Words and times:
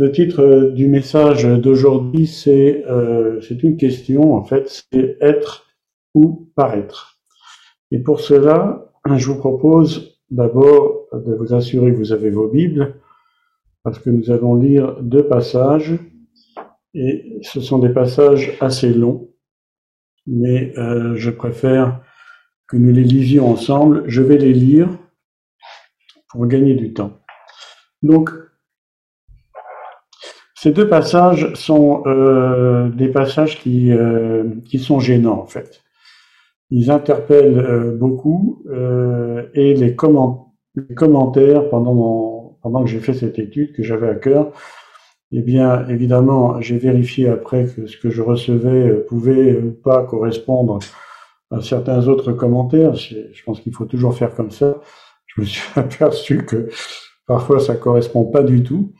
Le 0.00 0.12
titre 0.12 0.70
du 0.76 0.86
message 0.86 1.42
d'aujourd'hui, 1.42 2.28
c'est 2.28 2.84
euh, 2.86 3.40
une 3.50 3.76
question, 3.76 4.36
en 4.36 4.44
fait, 4.44 4.86
c'est 4.92 5.18
être 5.20 5.66
ou 6.14 6.52
paraître. 6.54 7.18
Et 7.90 7.98
pour 7.98 8.20
cela, 8.20 8.92
je 9.16 9.26
vous 9.26 9.40
propose 9.40 10.20
d'abord 10.30 11.06
de 11.12 11.34
vous 11.34 11.52
assurer 11.52 11.90
que 11.90 11.96
vous 11.96 12.12
avez 12.12 12.30
vos 12.30 12.46
Bibles, 12.46 12.94
parce 13.82 13.98
que 13.98 14.08
nous 14.08 14.30
allons 14.30 14.54
lire 14.54 15.02
deux 15.02 15.26
passages, 15.26 15.98
et 16.94 17.40
ce 17.42 17.60
sont 17.60 17.80
des 17.80 17.88
passages 17.88 18.56
assez 18.60 18.94
longs, 18.94 19.28
mais 20.28 20.78
euh, 20.78 21.16
je 21.16 21.30
préfère 21.30 22.04
que 22.68 22.76
nous 22.76 22.92
les 22.92 23.02
lisions 23.02 23.50
ensemble. 23.50 24.04
Je 24.06 24.22
vais 24.22 24.38
les 24.38 24.54
lire 24.54 24.90
pour 26.28 26.46
gagner 26.46 26.74
du 26.74 26.92
temps. 26.92 27.18
Donc, 28.04 28.30
ces 30.60 30.72
deux 30.72 30.88
passages 30.88 31.54
sont 31.54 32.02
euh, 32.06 32.88
des 32.88 33.08
passages 33.08 33.60
qui, 33.60 33.92
euh, 33.92 34.42
qui 34.64 34.80
sont 34.80 34.98
gênants 34.98 35.40
en 35.40 35.46
fait. 35.46 35.82
Ils 36.70 36.90
interpellent 36.90 37.60
euh, 37.60 37.96
beaucoup 37.96 38.64
et 39.54 39.74
les, 39.74 39.74
les, 39.74 39.94
commentaires 39.94 41.70
pendant, 41.70 41.94
mon, 41.94 42.56
pendant 42.60 42.82
que 42.82 42.90
j'ai 42.90 42.98
fait 42.98 43.14
cette 43.14 43.38
étude 43.38 43.72
que 43.72 43.84
j'avais 43.84 44.08
à 44.08 44.16
cœur, 44.16 44.50
eh 45.30 45.42
bien 45.42 45.86
évidemment 45.88 46.60
j'ai 46.60 46.76
vérifié 46.76 47.28
après 47.28 47.66
que 47.66 47.86
ce 47.86 47.96
que 47.96 48.10
je 48.10 48.20
recevais 48.20 48.94
pouvait 49.08 49.54
pas 49.84 50.02
correspondre 50.02 50.80
à 51.52 51.60
certains 51.60 52.08
autres 52.08 52.32
commentaires. 52.32 52.94
Je 52.96 53.44
pense 53.46 53.60
qu'il 53.60 53.74
faut 53.74 53.86
toujours 53.86 54.16
faire 54.16 54.34
comme 54.34 54.50
ça. 54.50 54.80
Je 55.26 55.40
me 55.40 55.46
suis 55.46 55.62
aperçu 55.76 56.44
que 56.44 56.68
parfois 57.28 57.60
ça 57.60 57.76
correspond 57.76 58.24
pas 58.24 58.42
du 58.42 58.64
tout. 58.64 58.92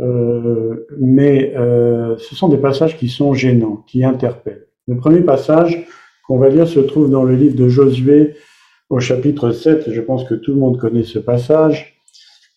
Euh, 0.00 0.86
mais 0.98 1.54
euh, 1.56 2.16
ce 2.18 2.34
sont 2.34 2.48
des 2.48 2.56
passages 2.56 2.96
qui 2.96 3.08
sont 3.08 3.34
gênants, 3.34 3.84
qui 3.86 4.04
interpellent. 4.04 4.66
Le 4.86 4.96
premier 4.96 5.20
passage 5.20 5.86
qu'on 6.26 6.38
va 6.38 6.48
lire 6.48 6.66
se 6.66 6.80
trouve 6.80 7.10
dans 7.10 7.24
le 7.24 7.34
livre 7.34 7.56
de 7.56 7.68
Josué 7.68 8.34
au 8.88 8.98
chapitre 8.98 9.50
7, 9.50 9.90
je 9.90 10.00
pense 10.00 10.24
que 10.24 10.34
tout 10.34 10.52
le 10.52 10.58
monde 10.58 10.78
connaît 10.78 11.04
ce 11.04 11.18
passage. 11.18 11.96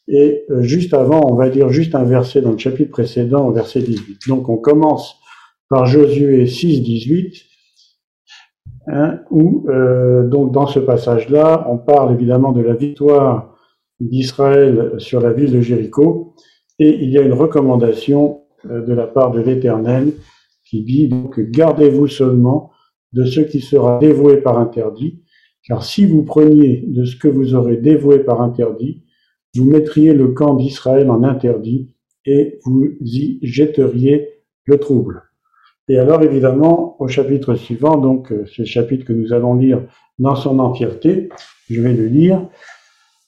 Et 0.07 0.43
euh, 0.49 0.61
juste 0.61 0.93
avant, 0.93 1.21
on 1.25 1.35
va 1.35 1.47
lire 1.47 1.69
juste 1.69 1.95
un 1.95 2.03
verset 2.03 2.41
dans 2.41 2.51
le 2.51 2.57
chapitre 2.57 2.91
précédent, 2.91 3.47
au 3.47 3.51
verset 3.51 3.81
18. 3.81 4.27
Donc 4.27 4.47
on 4.49 4.57
commence 4.57 5.17
par 5.69 5.85
Josué 5.85 6.45
6, 6.45 6.81
18, 6.81 7.35
hein, 8.87 9.19
où 9.31 9.65
donc 10.25 10.51
dans 10.51 10.67
ce 10.67 10.79
passage-là, 10.79 11.65
on 11.69 11.77
parle 11.77 12.13
évidemment 12.13 12.51
de 12.51 12.61
la 12.61 12.75
victoire 12.75 13.55
d'Israël 13.99 14.93
sur 14.97 15.19
la 15.19 15.31
ville 15.31 15.51
de 15.51 15.61
Jéricho, 15.61 16.35
et 16.79 17.03
il 17.03 17.09
y 17.09 17.17
a 17.17 17.21
une 17.21 17.33
recommandation 17.33 18.43
euh, 18.65 18.81
de 18.81 18.93
la 18.93 19.07
part 19.07 19.31
de 19.31 19.41
l'Éternel 19.41 20.13
qui 20.65 20.83
dit 20.83 21.07
donc 21.07 21.39
gardez-vous 21.39 22.07
seulement 22.07 22.71
de 23.13 23.25
ce 23.25 23.41
qui 23.41 23.61
sera 23.61 23.99
dévoué 23.99 24.37
par 24.37 24.57
interdit, 24.57 25.21
car 25.67 25.83
si 25.83 26.05
vous 26.05 26.23
preniez 26.23 26.83
de 26.87 27.05
ce 27.05 27.15
que 27.15 27.27
vous 27.27 27.53
aurez 27.53 27.77
dévoué 27.77 28.19
par 28.19 28.41
interdit, 28.41 29.03
vous 29.55 29.65
mettriez 29.65 30.13
le 30.13 30.29
camp 30.29 30.55
d'Israël 30.55 31.11
en 31.11 31.23
interdit 31.23 31.91
et 32.25 32.59
vous 32.65 32.87
y 33.01 33.37
jetteriez 33.43 34.29
le 34.65 34.79
trouble. 34.79 35.23
Et 35.89 35.99
alors 35.99 36.23
évidemment, 36.23 36.95
au 36.99 37.07
chapitre 37.07 37.55
suivant, 37.55 37.97
donc 37.97 38.31
euh, 38.31 38.45
ce 38.45 38.63
chapitre 38.63 39.05
que 39.05 39.13
nous 39.13 39.33
allons 39.33 39.55
lire 39.55 39.83
dans 40.17 40.35
son 40.35 40.59
entièreté, 40.59 41.29
je 41.69 41.81
vais 41.81 41.93
le 41.93 42.07
lire, 42.07 42.47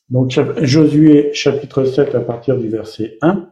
donc 0.10 0.40
Josué 0.62 1.32
chapitre 1.34 1.84
7 1.84 2.16
à 2.16 2.20
partir 2.20 2.58
du 2.58 2.70
verset 2.70 3.18
1. 3.22 3.50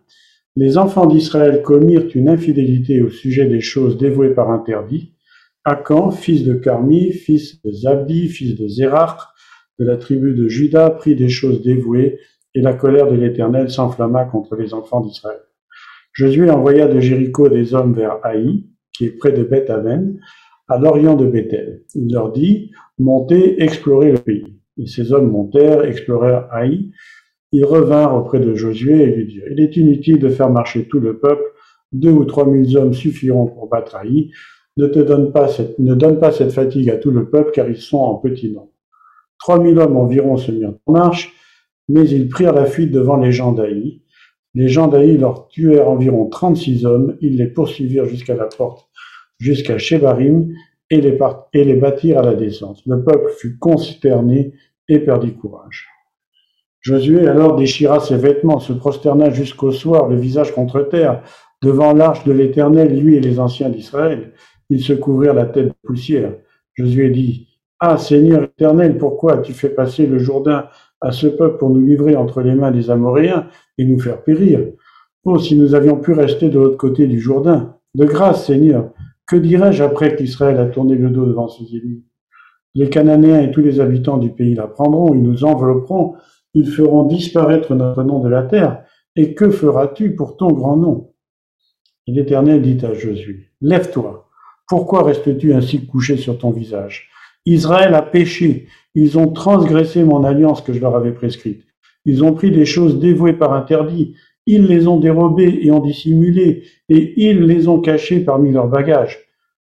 Les 0.56 0.78
enfants 0.78 1.08
d'Israël 1.08 1.64
commirent 1.64 2.09
une 2.14 2.30
infidélité 2.30 3.02
au 3.02 3.09
sujet 3.09 3.46
des 3.46 3.62
choses 3.62 3.98
dévouées 3.98 4.36
par 4.36 4.52
interdit. 4.52 5.14
Akan, 5.66 6.12
fils 6.12 6.44
de 6.44 6.54
Carmi, 6.54 7.12
fils 7.12 7.62
de 7.64 7.72
Zabdi, 7.72 8.28
fils 8.28 8.56
de 8.59 8.68
Zérach, 8.68 9.18
de 9.80 9.86
la 9.86 9.97
tribu 9.97 10.36
de 10.36 10.47
Juda, 10.47 10.92
prit 10.92 11.16
des 11.16 11.30
choses 11.30 11.63
dévouées, 11.63 12.19
et 12.53 12.62
la 12.62 12.74
colère 12.74 13.09
de 13.09 13.16
l'Éternel 13.16 13.72
s'enflamma 13.72 14.25
contre 14.25 14.56
les 14.56 14.75
enfants 14.75 15.02
d'Israël. 15.02 15.40
Josué 16.12 16.52
envoya 16.52 16.88
de 16.88 17.00
Jéricho 17.00 17.50
des 17.50 17.74
hommes 17.74 17.94
vers 17.94 18.19
Haï, 18.24 18.66
qui 18.92 19.06
est 19.06 19.18
près 19.18 19.31
de 19.31 19.44
Beth-Aven, 19.44 20.19
à 20.68 20.78
l'orient 20.78 21.16
de 21.16 21.25
Bethel. 21.25 21.81
Il 21.96 22.13
leur 22.13 22.31
dit, 22.31 22.72
montez, 23.00 23.62
explorez 23.63 24.12
le 24.12 24.19
pays. 24.19 24.59
Et 24.78 24.88
ces 24.88 25.13
hommes 25.13 25.29
montèrent, 25.29 25.84
explorèrent 25.84 26.47
Haï. 26.51 26.91
Ils 27.51 27.66
revinrent 27.66 28.16
auprès 28.16 28.39
de 28.39 28.56
Josué 28.56 29.03
et 29.03 29.16
lui 29.16 29.28
dirent, 29.28 29.51
il 29.51 29.59
est 29.59 29.78
inutile 29.78 30.19
de 30.19 30.29
faire 30.29 30.50
marcher 30.50 30.88
tout 30.88 31.00
le 31.00 31.19
peuple, 31.19 31.44
deux 31.91 32.11
ou 32.11 32.25
trois 32.25 32.47
mille 32.47 32.75
hommes 32.78 32.94
suffiront 32.94 33.45
pour 33.45 33.67
battre 33.69 33.95
Haï. 33.95 34.31
Ne 34.78 34.88
te 34.88 35.00
donne 35.00 35.31
pas 35.31 35.47
cette, 35.47 35.78
ne 35.78 35.94
donne 35.94 36.19
pas 36.19 36.31
cette 36.31 36.51
fatigue 36.51 36.89
à 36.89 36.97
tout 36.97 37.12
le 37.12 37.29
peuple, 37.29 37.51
car 37.53 37.69
ils 37.69 37.78
sont 37.78 38.00
en 38.00 38.16
petit 38.16 38.51
nombre. 38.51 38.72
Trois 39.38 39.59
mille 39.59 39.78
hommes 39.78 39.97
environ 39.97 40.38
se 40.38 40.51
mirent 40.51 40.73
en 40.88 40.91
marche, 40.91 41.33
mais 41.88 42.09
ils 42.09 42.28
prirent 42.28 42.53
la 42.53 42.66
fuite 42.66 42.91
devant 42.91 43.17
les 43.17 43.31
gens 43.31 43.51
d'Aï. 43.51 44.01
Les 44.56 44.67
gens 44.67 44.88
d'Aï 44.88 45.17
leur 45.17 45.47
tuèrent 45.47 45.89
environ 45.89 46.28
trente-six 46.28 46.85
hommes, 46.85 47.17
ils 47.22 47.38
les 47.38 47.47
poursuivirent 47.47 48.06
jusqu'à 48.06 48.35
la 48.35 48.45
porte, 48.45 48.88
jusqu'à 49.39 49.78
Shebarim, 49.78 50.53
et 50.94 51.02
les, 51.02 51.18
et 51.54 51.76
bâtirent 51.76 52.20
à 52.20 52.24
la 52.24 52.36
descente. 52.36 52.81
Le 52.86 53.04
peuple 53.04 53.31
fut 53.38 53.58
consterné 53.58 54.54
et 54.88 55.00
perdit 55.00 55.34
courage. 55.34 55.88
Josué 56.81 57.28
alors 57.28 57.56
déchira 57.56 58.00
ses 58.00 58.18
vêtements, 58.18 58.59
se 58.59 58.74
prosterna 58.74 59.31
jusqu'au 59.31 59.72
soir, 59.72 60.08
le 60.08 60.18
visage 60.18 60.54
contre 60.54 60.81
terre, 60.81 61.24
devant 61.64 61.94
l'arche 61.94 62.26
de 62.26 62.31
l'Éternel, 62.31 63.00
lui 63.00 63.16
et 63.16 63.22
les 63.22 63.40
anciens 63.40 63.70
d'Israël. 63.70 64.34
Ils 64.70 64.84
se 64.84 64.94
couvrirent 64.94 65.34
la 65.34 65.46
tête 65.46 65.68
de 65.68 65.74
poussière. 65.84 66.34
Josué 66.76 67.10
dit, 67.10 67.48
Ah 67.80 67.98
Seigneur 67.98 68.44
éternel, 68.44 68.98
pourquoi 68.98 69.36
as-tu 69.36 69.54
fait 69.54 69.70
passer 69.70 70.06
le 70.06 70.20
Jourdain 70.20 70.68
à 71.02 71.12
ce 71.12 71.28
peuple 71.28 71.58
pour 71.58 71.70
nous 71.72 71.84
livrer 71.86 72.16
entre 72.16 72.42
les 72.42 72.54
mains 72.54 72.72
des 72.72 72.92
Amoréens 72.92 73.48
et 73.78 73.86
nous 73.86 74.00
faire 74.00 74.22
périr? 74.22 74.60
Oh, 75.24 75.40
si 75.40 75.58
nous 75.58 75.74
avions 75.74 75.98
pu 75.98 76.12
rester 76.12 76.50
de 76.50 76.60
l'autre 76.60 76.78
côté 76.78 77.08
du 77.08 77.20
Jourdain. 77.20 77.78
De 77.96 78.06
grâce, 78.06 78.46
Seigneur, 78.46 78.90
que 79.33 79.38
dirais-je 79.39 79.81
après 79.81 80.16
qu'Israël 80.16 80.59
a 80.59 80.67
tourné 80.67 80.94
le 80.94 81.09
dos 81.09 81.25
devant 81.25 81.47
ses 81.47 81.63
ennemis? 81.75 82.03
Les 82.75 82.88
Cananéens 82.88 83.41
et 83.41 83.49
tous 83.49 83.61
les 83.61 83.79
habitants 83.79 84.17
du 84.17 84.29
pays 84.29 84.53
la 84.53 84.67
prendront, 84.67 85.16
ils 85.16 85.23
nous 85.23 85.44
envelopperont, 85.44 86.17
ils 86.53 86.69
feront 86.69 87.03
disparaître 87.05 87.73
notre 87.73 88.03
nom 88.03 88.19
de 88.19 88.29
la 88.29 88.44
terre. 88.44 88.83
Et 89.16 89.33
que 89.33 89.49
feras-tu 89.49 90.16
pour 90.16 90.38
ton 90.38 90.51
grand 90.51 90.77
nom? 90.77 91.13
Et 92.05 92.11
l'Éternel 92.11 92.61
dit 92.61 92.85
à 92.85 92.94
Josué, 92.94 93.47
Lève-toi, 93.59 94.29
pourquoi 94.67 95.01
restes-tu 95.01 95.51
ainsi 95.53 95.88
couché 95.88 96.15
sur 96.17 96.38
ton 96.38 96.51
visage? 96.51 97.09
Israël 97.47 97.95
a 97.95 98.03
péché, 98.03 98.67
ils 98.94 99.17
ont 99.17 99.31
transgressé 99.31 100.03
mon 100.03 100.23
alliance 100.23 100.61
que 100.61 100.73
je 100.73 100.79
leur 100.79 100.95
avais 100.95 101.11
prescrite. 101.11 101.63
Ils 102.05 102.23
ont 102.23 102.33
pris 102.33 102.51
des 102.51 102.65
choses 102.65 103.00
dévouées 103.00 103.33
par 103.33 103.53
interdit, 103.53 104.13
ils 104.45 104.67
les 104.67 104.88
ont 104.88 105.00
dérobés 105.00 105.59
et 105.63 105.71
ont 105.71 105.79
dissimulés, 105.79 106.65
et 106.89 107.13
ils 107.17 107.41
les 107.41 107.67
ont 107.67 107.79
cachés 107.79 108.19
parmi 108.19 108.51
leurs 108.51 108.67
bagages. 108.67 109.22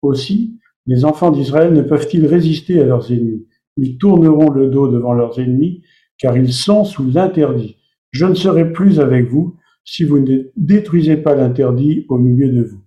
Aussi, 0.03 0.59
les 0.87 1.05
enfants 1.05 1.31
d'Israël 1.31 1.73
ne 1.73 1.83
peuvent-ils 1.83 2.27
résister 2.27 2.81
à 2.81 2.85
leurs 2.85 3.13
ennemis? 3.13 3.47
Ils 3.77 3.99
tourneront 3.99 4.51
le 4.51 4.69
dos 4.69 4.89
devant 4.89 5.15
leurs 5.15 5.39
ennemis, 5.39 5.83
car 6.19 6.37
ils 6.37 6.53
sont 6.53 6.85
sous 6.85 7.11
l'interdit. 7.11 7.77
Je 8.11 8.27
ne 8.27 8.35
serai 8.35 8.73
plus 8.73 9.01
avec 9.01 9.29
vous 9.29 9.57
si 9.85 10.05
vous 10.05 10.19
ne 10.19 10.43
détruisez 10.57 11.17
pas 11.17 11.35
l'interdit 11.35 12.05
au 12.09 12.19
milieu 12.19 12.49
de 12.51 12.63
vous. 12.63 12.81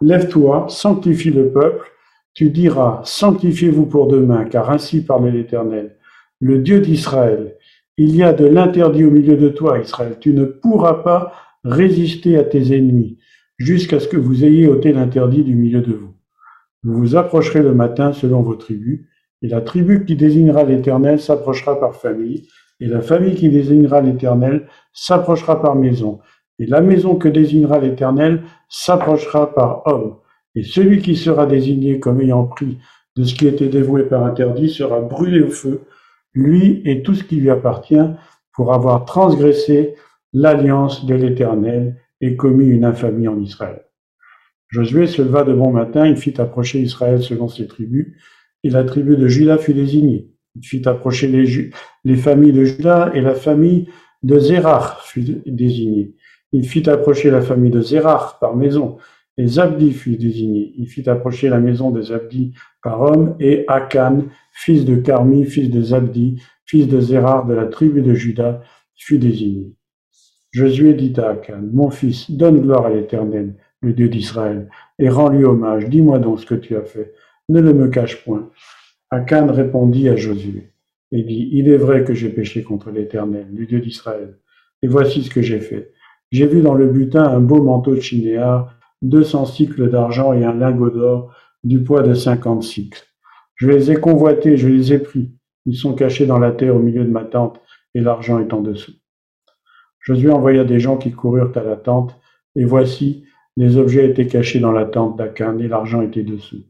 Lève-toi, 0.00 0.66
sanctifie 0.68 1.30
le 1.30 1.52
peuple, 1.52 1.86
tu 2.34 2.50
diras, 2.50 3.02
sanctifiez-vous 3.04 3.86
pour 3.86 4.08
demain, 4.08 4.44
car 4.44 4.70
ainsi 4.70 5.04
parle 5.04 5.28
l'Éternel, 5.28 5.96
le 6.40 6.58
Dieu 6.58 6.80
d'Israël, 6.80 7.56
il 7.98 8.16
y 8.16 8.22
a 8.22 8.32
de 8.32 8.46
l'interdit 8.46 9.04
au 9.04 9.10
milieu 9.10 9.36
de 9.36 9.50
toi, 9.50 9.78
Israël. 9.78 10.16
Tu 10.18 10.32
ne 10.32 10.46
pourras 10.46 11.02
pas 11.02 11.34
résister 11.64 12.38
à 12.38 12.44
tes 12.44 12.74
ennemis 12.74 13.18
jusqu'à 13.60 14.00
ce 14.00 14.08
que 14.08 14.16
vous 14.16 14.44
ayez 14.44 14.66
ôté 14.66 14.92
l'interdit 14.92 15.44
du 15.44 15.54
milieu 15.54 15.82
de 15.82 15.92
vous. 15.92 16.14
Vous 16.82 16.94
vous 16.94 17.16
approcherez 17.16 17.60
le 17.60 17.74
matin 17.74 18.12
selon 18.14 18.40
vos 18.40 18.56
tribus, 18.56 19.02
et 19.42 19.48
la 19.48 19.60
tribu 19.60 20.04
qui 20.06 20.16
désignera 20.16 20.64
l'Éternel 20.64 21.20
s'approchera 21.20 21.78
par 21.78 21.94
famille, 21.94 22.48
et 22.80 22.86
la 22.86 23.02
famille 23.02 23.34
qui 23.34 23.50
désignera 23.50 24.00
l'Éternel 24.00 24.66
s'approchera 24.94 25.60
par 25.60 25.76
maison, 25.76 26.20
et 26.58 26.64
la 26.66 26.80
maison 26.80 27.16
que 27.16 27.28
désignera 27.28 27.78
l'Éternel 27.78 28.42
s'approchera 28.70 29.54
par 29.54 29.86
homme. 29.86 30.16
Et 30.54 30.62
celui 30.62 31.00
qui 31.00 31.14
sera 31.14 31.46
désigné 31.46 32.00
comme 32.00 32.22
ayant 32.22 32.44
pris 32.44 32.78
de 33.16 33.24
ce 33.24 33.34
qui 33.34 33.46
était 33.46 33.68
dévoué 33.68 34.04
par 34.04 34.24
interdit 34.24 34.70
sera 34.70 35.00
brûlé 35.00 35.42
au 35.42 35.50
feu, 35.50 35.82
lui 36.32 36.80
et 36.86 37.02
tout 37.02 37.14
ce 37.14 37.24
qui 37.24 37.36
lui 37.36 37.50
appartient, 37.50 38.08
pour 38.54 38.72
avoir 38.72 39.04
transgressé 39.04 39.96
l'alliance 40.32 41.04
de 41.04 41.14
l'Éternel 41.14 41.96
et 42.20 42.36
commis 42.36 42.66
une 42.66 42.84
infamie 42.84 43.28
en 43.28 43.40
Israël. 43.40 43.82
Josué 44.68 45.06
se 45.06 45.22
leva 45.22 45.42
de 45.42 45.52
bon 45.52 45.72
matin, 45.72 46.06
il 46.06 46.16
fit 46.16 46.40
approcher 46.40 46.80
Israël 46.80 47.22
selon 47.22 47.48
ses 47.48 47.66
tribus, 47.66 48.14
et 48.62 48.70
la 48.70 48.84
tribu 48.84 49.16
de 49.16 49.26
Juda 49.26 49.58
fut 49.58 49.74
désignée. 49.74 50.30
Il 50.54 50.64
fit 50.64 50.86
approcher 50.86 51.28
les, 51.28 51.70
les 52.04 52.16
familles 52.16 52.52
de 52.52 52.64
Juda, 52.64 53.10
et 53.14 53.20
la 53.20 53.34
famille 53.34 53.88
de 54.22 54.38
Zérach 54.38 55.02
fut 55.02 55.42
désignée. 55.46 56.14
Il 56.52 56.68
fit 56.68 56.88
approcher 56.88 57.30
la 57.30 57.40
famille 57.40 57.70
de 57.70 57.80
Zérach 57.80 58.38
par 58.40 58.56
maison, 58.56 58.98
et 59.36 59.46
Zabdi 59.46 59.92
fut 59.92 60.16
désigné. 60.16 60.74
Il 60.76 60.86
fit 60.86 61.08
approcher 61.08 61.48
la 61.48 61.58
maison 61.58 61.90
de 61.90 62.02
Zabdi 62.02 62.52
par 62.82 63.00
homme, 63.00 63.36
et 63.40 63.64
Akan, 63.68 64.24
fils 64.52 64.84
de 64.84 64.96
Carmi, 64.96 65.46
fils 65.46 65.70
de 65.70 65.80
Zabdi, 65.80 66.42
fils 66.66 66.86
de 66.86 67.00
Zérach 67.00 67.46
de 67.46 67.54
la 67.54 67.66
tribu 67.66 68.02
de 68.02 68.14
Juda, 68.14 68.62
fut 68.94 69.18
désigné. 69.18 69.74
Josué 70.52 70.94
dit 70.94 71.12
à 71.18 71.30
Akan, 71.30 71.62
Mon 71.72 71.90
fils, 71.90 72.30
donne 72.30 72.60
gloire 72.60 72.86
à 72.86 72.90
l'Éternel, 72.90 73.54
le 73.82 73.92
Dieu 73.92 74.08
d'Israël, 74.08 74.68
et 74.98 75.08
rends-lui 75.08 75.44
hommage. 75.44 75.88
Dis-moi 75.88 76.18
donc 76.18 76.40
ce 76.40 76.46
que 76.46 76.54
tu 76.54 76.76
as 76.76 76.82
fait. 76.82 77.14
Ne 77.48 77.60
le 77.60 77.72
me 77.72 77.88
cache 77.88 78.24
point. 78.24 78.50
Akan 79.10 79.52
répondit 79.52 80.08
à 80.08 80.16
Josué 80.16 80.72
et 81.12 81.22
dit, 81.22 81.48
Il 81.52 81.68
est 81.68 81.76
vrai 81.76 82.04
que 82.04 82.14
j'ai 82.14 82.28
péché 82.28 82.62
contre 82.62 82.90
l'Éternel, 82.90 83.46
le 83.52 83.66
Dieu 83.66 83.80
d'Israël. 83.80 84.38
Et 84.82 84.88
voici 84.88 85.22
ce 85.22 85.30
que 85.30 85.42
j'ai 85.42 85.60
fait. 85.60 85.92
J'ai 86.32 86.46
vu 86.46 86.62
dans 86.62 86.74
le 86.74 86.86
butin 86.86 87.24
un 87.24 87.40
beau 87.40 87.62
manteau 87.62 87.94
de 87.94 88.00
chinéar, 88.00 88.76
deux 89.02 89.24
cents 89.24 89.46
cycles 89.46 89.90
d'argent 89.90 90.32
et 90.32 90.44
un 90.44 90.54
lingot 90.54 90.90
d'or 90.90 91.34
du 91.64 91.82
poids 91.82 92.02
de 92.02 92.14
cinquante 92.14 92.62
cycles. 92.62 93.04
Je 93.56 93.68
les 93.68 93.90
ai 93.90 93.96
convoités, 93.96 94.56
je 94.56 94.68
les 94.68 94.92
ai 94.92 94.98
pris. 94.98 95.32
Ils 95.66 95.76
sont 95.76 95.94
cachés 95.94 96.26
dans 96.26 96.38
la 96.38 96.52
terre 96.52 96.76
au 96.76 96.78
milieu 96.78 97.04
de 97.04 97.10
ma 97.10 97.24
tente, 97.24 97.60
et 97.94 98.00
l'argent 98.00 98.38
est 98.38 98.52
en 98.52 98.62
dessous. 98.62 98.92
Josué 100.00 100.30
envoya 100.30 100.64
des 100.64 100.80
gens 100.80 100.96
qui 100.96 101.12
coururent 101.12 101.52
à 101.54 101.62
la 101.62 101.76
tente, 101.76 102.18
et 102.56 102.64
voici, 102.64 103.24
les 103.56 103.76
objets 103.76 104.08
étaient 104.08 104.26
cachés 104.26 104.60
dans 104.60 104.72
la 104.72 104.86
tente 104.86 105.16
d'Akan, 105.16 105.58
et 105.58 105.68
l'argent 105.68 106.02
était 106.02 106.22
dessous. 106.22 106.64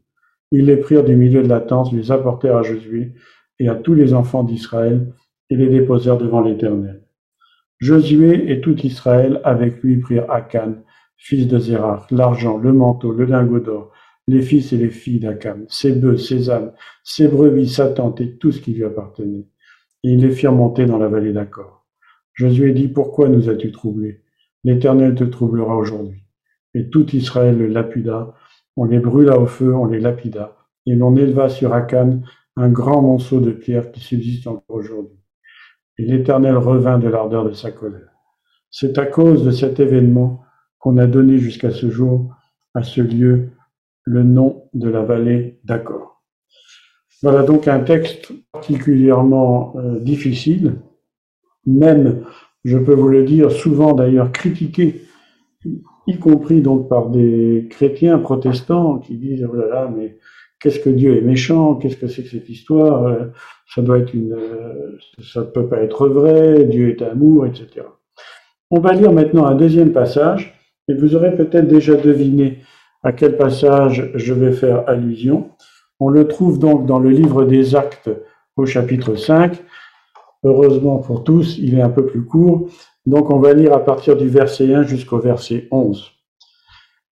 Ils 0.51 0.65
les 0.65 0.77
prirent 0.77 1.05
du 1.05 1.15
milieu 1.15 1.41
de 1.41 1.47
la 1.47 1.61
tente, 1.61 1.93
les 1.93 2.11
apportèrent 2.11 2.57
à 2.57 2.63
Josué 2.63 3.13
et 3.59 3.69
à 3.69 3.75
tous 3.75 3.93
les 3.93 4.13
enfants 4.13 4.43
d'Israël, 4.43 5.13
et 5.49 5.55
les 5.55 5.69
déposèrent 5.69 6.17
devant 6.17 6.41
l'Éternel. 6.41 7.03
Josué 7.79 8.51
et 8.51 8.61
tout 8.61 8.77
Israël 8.85 9.39
avec 9.43 9.81
lui 9.81 9.97
prirent 9.97 10.29
Akan, 10.29 10.75
fils 11.17 11.47
de 11.47 11.57
Zérach, 11.57 12.11
l'argent, 12.11 12.57
le 12.57 12.73
manteau, 12.73 13.11
le 13.11 13.25
lingot 13.25 13.59
d'or, 13.59 13.91
les 14.27 14.41
fils 14.41 14.73
et 14.73 14.77
les 14.77 14.89
filles 14.89 15.19
d'Akan, 15.19 15.61
ses 15.67 15.93
bœufs, 15.93 16.17
ses 16.17 16.49
ânes, 16.49 16.73
ses 17.03 17.27
brebis, 17.27 17.69
sa 17.69 17.89
tente 17.89 18.21
et 18.21 18.37
tout 18.37 18.51
ce 18.51 18.61
qui 18.61 18.73
lui 18.73 18.83
appartenait. 18.83 19.47
Et 20.03 20.11
ils 20.11 20.19
les 20.19 20.31
firent 20.31 20.51
monter 20.51 20.85
dans 20.85 20.97
la 20.97 21.07
vallée 21.07 21.33
d'Accor. 21.33 21.80
Josué 22.33 22.73
dit, 22.73 22.87
Pourquoi 22.87 23.29
nous 23.29 23.49
as-tu 23.49 23.71
troublés? 23.71 24.21
L'Éternel 24.63 25.15
te 25.15 25.23
troublera 25.23 25.75
aujourd'hui. 25.75 26.23
Et 26.73 26.89
tout 26.89 27.15
Israël 27.15 27.57
le 27.57 27.67
lapida, 27.67 28.33
on 28.77 28.85
les 28.85 28.99
brûla 28.99 29.37
au 29.39 29.47
feu, 29.47 29.75
on 29.75 29.85
les 29.85 29.99
lapida, 29.99 30.55
et 30.85 30.95
l'on 30.95 31.15
éleva 31.15 31.49
sur 31.49 31.73
Akan 31.73 32.21
un 32.55 32.69
grand 32.69 33.01
monceau 33.01 33.39
de 33.39 33.51
pierre 33.51 33.91
qui 33.91 33.99
subsiste 33.99 34.47
encore 34.47 34.63
aujourd'hui. 34.75 35.17
Et 35.97 36.05
l'Éternel 36.05 36.57
revint 36.57 36.99
de 36.99 37.07
l'ardeur 37.07 37.45
de 37.45 37.53
sa 37.53 37.71
colère. 37.71 38.11
C'est 38.69 38.97
à 38.97 39.05
cause 39.05 39.43
de 39.43 39.51
cet 39.51 39.79
événement 39.79 40.43
qu'on 40.79 40.97
a 40.97 41.07
donné 41.07 41.37
jusqu'à 41.37 41.71
ce 41.71 41.89
jour 41.89 42.33
à 42.73 42.83
ce 42.83 43.01
lieu 43.01 43.49
le 44.03 44.23
nom 44.23 44.63
de 44.73 44.89
la 44.89 45.03
vallée 45.03 45.59
d'Accor. 45.63 46.23
Voilà 47.21 47.43
donc 47.43 47.67
un 47.67 47.81
texte 47.81 48.31
particulièrement 48.51 49.75
euh, 49.77 49.99
difficile, 49.99 50.77
même, 51.65 52.23
je 52.63 52.77
peux 52.77 52.93
vous 52.93 53.07
le 53.07 53.23
dire, 53.23 53.51
souvent 53.51 53.93
d'ailleurs 53.93 54.31
critiqué 54.31 55.01
y 56.07 56.17
compris 56.17 56.61
donc 56.61 56.89
par 56.89 57.09
des 57.09 57.67
chrétiens 57.69 58.17
protestants 58.17 58.97
qui 58.97 59.17
disent 59.17 59.47
oh 59.47 59.55
là 59.55 59.67
là 59.67 59.93
mais 59.95 60.17
qu'est-ce 60.59 60.79
que 60.79 60.89
Dieu 60.89 61.15
est 61.15 61.21
méchant 61.21 61.75
qu'est-ce 61.75 61.95
que 61.97 62.07
c'est 62.07 62.23
que 62.23 62.29
cette 62.29 62.49
histoire 62.49 63.05
euh, 63.05 63.25
ça 63.67 63.83
doit 63.83 63.99
être 63.99 64.11
une 64.15 64.33
euh, 64.33 64.97
ça 65.21 65.41
ne 65.41 65.45
peut 65.45 65.67
pas 65.67 65.79
être 65.83 66.07
vrai 66.07 66.65
Dieu 66.65 66.89
est 66.89 67.03
amour 67.03 67.45
etc 67.45 67.83
on 68.71 68.79
va 68.79 68.93
lire 68.93 69.11
maintenant 69.11 69.45
un 69.45 69.53
deuxième 69.55 69.91
passage 69.91 70.57
et 70.87 70.93
vous 70.93 71.15
aurez 71.15 71.35
peut-être 71.35 71.67
déjà 71.67 71.95
deviné 71.95 72.59
à 73.03 73.11
quel 73.11 73.35
passage 73.37 74.11
je 74.15 74.33
vais 74.33 74.53
faire 74.53 74.87
allusion. 74.87 75.49
On 75.99 76.09
le 76.09 76.27
trouve 76.27 76.57
donc 76.57 76.85
dans 76.85 76.99
le 76.99 77.09
livre 77.09 77.43
des 77.43 77.75
actes 77.75 78.09
au 78.55 78.65
chapitre 78.65 79.15
5 79.15 79.61
heureusement 80.43 80.97
pour 80.99 81.23
tous 81.23 81.57
il 81.57 81.77
est 81.77 81.81
un 81.81 81.89
peu 81.89 82.05
plus 82.05 82.25
court 82.25 82.67
donc 83.05 83.31
on 83.31 83.39
va 83.39 83.53
lire 83.53 83.73
à 83.73 83.83
partir 83.83 84.15
du 84.15 84.27
verset 84.27 84.73
1 84.73 84.83
jusqu'au 84.83 85.19
verset 85.19 85.67
11. 85.71 86.11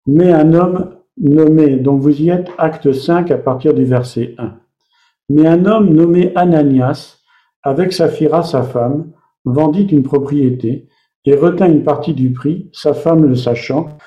Mais 0.06 0.32
un 0.32 0.54
homme 0.54 0.96
nommé, 1.18 1.78
donc 1.78 2.02
vous 2.02 2.22
y 2.22 2.30
êtes, 2.30 2.50
acte 2.58 2.92
5 2.92 3.32
à 3.32 3.38
partir 3.38 3.74
du 3.74 3.86
verset 3.86 4.36
1. 4.38 4.54
Mais 5.30 5.48
un 5.48 5.66
homme 5.66 5.90
nommé 5.94 6.32
Ananias, 6.36 7.20
avec 7.64 7.94
Saphira 7.94 8.44
sa 8.44 8.64
femme, 8.64 9.12
vendit 9.46 9.86
une 9.86 10.04
propriété 10.04 10.88
et 11.26 11.36
retint 11.36 11.68
une 11.68 11.84
partie 11.84 12.14
du 12.14 12.32
prix, 12.32 12.70
sa 12.74 12.94
femme 12.94 13.24
le 13.24 13.36
sachant, 13.36 13.98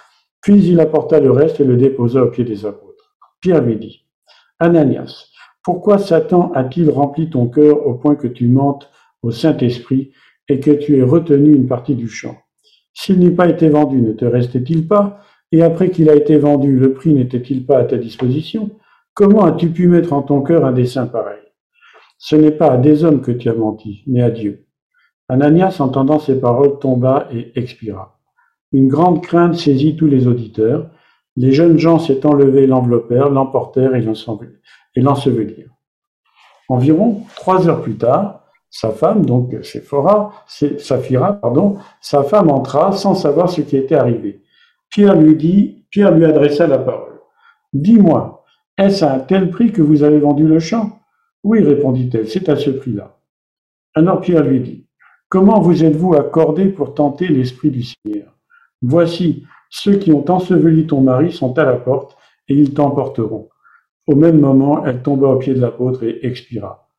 puis 0.43 0.67
il 0.67 0.81
apporta 0.81 1.21
le 1.21 1.31
reste 1.31 1.61
et 1.61 1.65
le 1.65 1.77
déposa 1.77 2.23
aux 2.23 2.31
pieds 2.31 2.45
des 2.45 2.65
apôtres. 2.65 3.17
Pierre 3.41 3.63
lui 3.63 3.77
dit, 3.77 4.07
Ananias, 4.59 5.29
pourquoi 5.63 5.99
Satan 5.99 6.53
a-t-il 6.55 6.91
rempli 6.91 7.29
ton 7.31 7.49
cœur 7.49 7.87
au 7.87 7.95
point 7.95 8.17
que 8.17 8.27
tu 8.27 8.49
mentes 8.49 8.91
au 9.23 9.31
Saint-Esprit 9.31 10.13
et 10.49 10.61
que 10.61 10.71
tu 10.71 10.99
aies 10.99 11.03
retenu 11.03 11.55
une 11.55 11.69
partie 11.69 11.95
du 11.95 12.09
champ. 12.09 12.37
S'il 12.93 13.19
n'eût 13.19 13.35
pas 13.35 13.49
été 13.49 13.69
vendu, 13.69 14.01
ne 14.01 14.13
te 14.13 14.25
restait-il 14.25 14.89
pas? 14.89 15.21
Et 15.53 15.63
après 15.63 15.91
qu'il 15.91 16.09
a 16.11 16.15
été 16.15 16.39
vendu, 16.39 16.77
le 16.77 16.93
prix 16.93 17.13
n'était-il 17.13 17.67
pas 17.67 17.79
à 17.79 17.85
ta 17.85 17.97
disposition? 17.97 18.71
Comment 19.15 19.45
as-tu 19.45 19.71
pu 19.71 19.89
mettre 19.89 20.13
en 20.13 20.23
ton 20.23 20.43
cœur 20.43 20.65
un 20.65 20.73
dessein 20.73 21.07
pareil? 21.07 21.41
Ce 22.19 22.37
n'est 22.37 22.51
pas 22.51 22.73
à 22.73 22.77
des 22.77 23.05
hommes 23.05 23.23
que 23.23 23.33
tu 23.33 23.49
as 23.49 23.55
menti, 23.55 24.03
mais 24.07 24.23
à 24.23 24.31
Dieu. 24.31 24.67
Ananias, 25.29 25.77
entendant 25.81 26.19
ces 26.19 26.41
paroles, 26.41 26.79
tomba 26.79 27.29
et 27.33 27.53
expira. 27.59 28.21
Une 28.73 28.89
grande 28.89 29.23
crainte 29.23 29.55
saisit 29.55 29.97
tous 29.97 30.07
les 30.07 30.27
auditeurs. 30.27 30.91
Les 31.37 31.53
jeunes 31.53 31.79
gens 31.79 31.99
s'étant 31.99 32.35
levés 32.35 32.67
l'enveloppèrent, 32.67 33.31
l'emportèrent 33.31 33.95
et 33.95 34.03
l'ensevelirent. 35.01 35.75
Environ 36.69 37.23
trois 37.37 37.69
heures 37.69 37.83
plus 37.83 37.97
tard, 37.97 38.40
sa 38.71 38.91
femme, 38.91 39.27
donc 39.27 39.55
Sephora, 39.63 40.33
Saphira, 40.47 41.35
pardon, 41.35 41.79
sa 42.01 42.23
femme 42.23 42.51
entra 42.51 42.93
sans 42.93 43.15
savoir 43.15 43.51
ce 43.51 43.61
qui 43.63 43.77
était 43.77 43.97
arrivé. 43.97 44.43
Pierre 44.89 45.17
lui 45.17 45.37
dit, 45.37 45.85
Pierre 45.91 46.13
lui 46.13 46.25
adressa 46.25 46.67
la 46.67 46.79
parole. 46.79 47.21
Dis-moi, 47.73 48.45
est-ce 48.79 49.05
à 49.05 49.15
un 49.15 49.19
tel 49.19 49.51
prix 49.51 49.73
que 49.73 49.83
vous 49.83 50.03
avez 50.03 50.21
vendu 50.21 50.47
le 50.47 50.61
champ? 50.61 51.01
Oui, 51.43 51.61
répondit-elle, 51.63 52.29
c'est 52.29 52.49
à 52.49 52.57
ce 52.57 52.71
prix-là. 52.71 53.19
Alors 53.95 54.21
Pierre 54.21 54.45
lui 54.45 54.61
dit, 54.61 54.87
Comment 55.31 55.61
vous 55.61 55.85
êtes-vous 55.85 56.15
accordé 56.15 56.67
pour 56.67 56.93
tenter 56.95 57.29
l'esprit 57.29 57.71
du 57.71 57.85
Seigneur? 57.85 58.37
Voici, 58.83 59.45
ceux 59.71 59.95
qui 59.95 60.13
ont 60.13 60.29
enseveli 60.29 60.89
ton 60.89 61.03
mari 61.03 61.31
sont 61.31 61.57
à 61.57 61.65
la 61.65 61.77
porte, 61.77 62.17
et 62.49 62.55
ils 62.55 62.75
t'emporteront. 62.75 63.49
Au 64.09 64.17
même 64.17 64.41
moment, 64.41 64.85
elle 64.85 65.03
tomba 65.03 65.29
au 65.29 65.39
pied 65.39 65.55
de 65.55 65.61
l'apôtre 65.61 66.03
et 66.03 66.27
expira. 66.27 66.90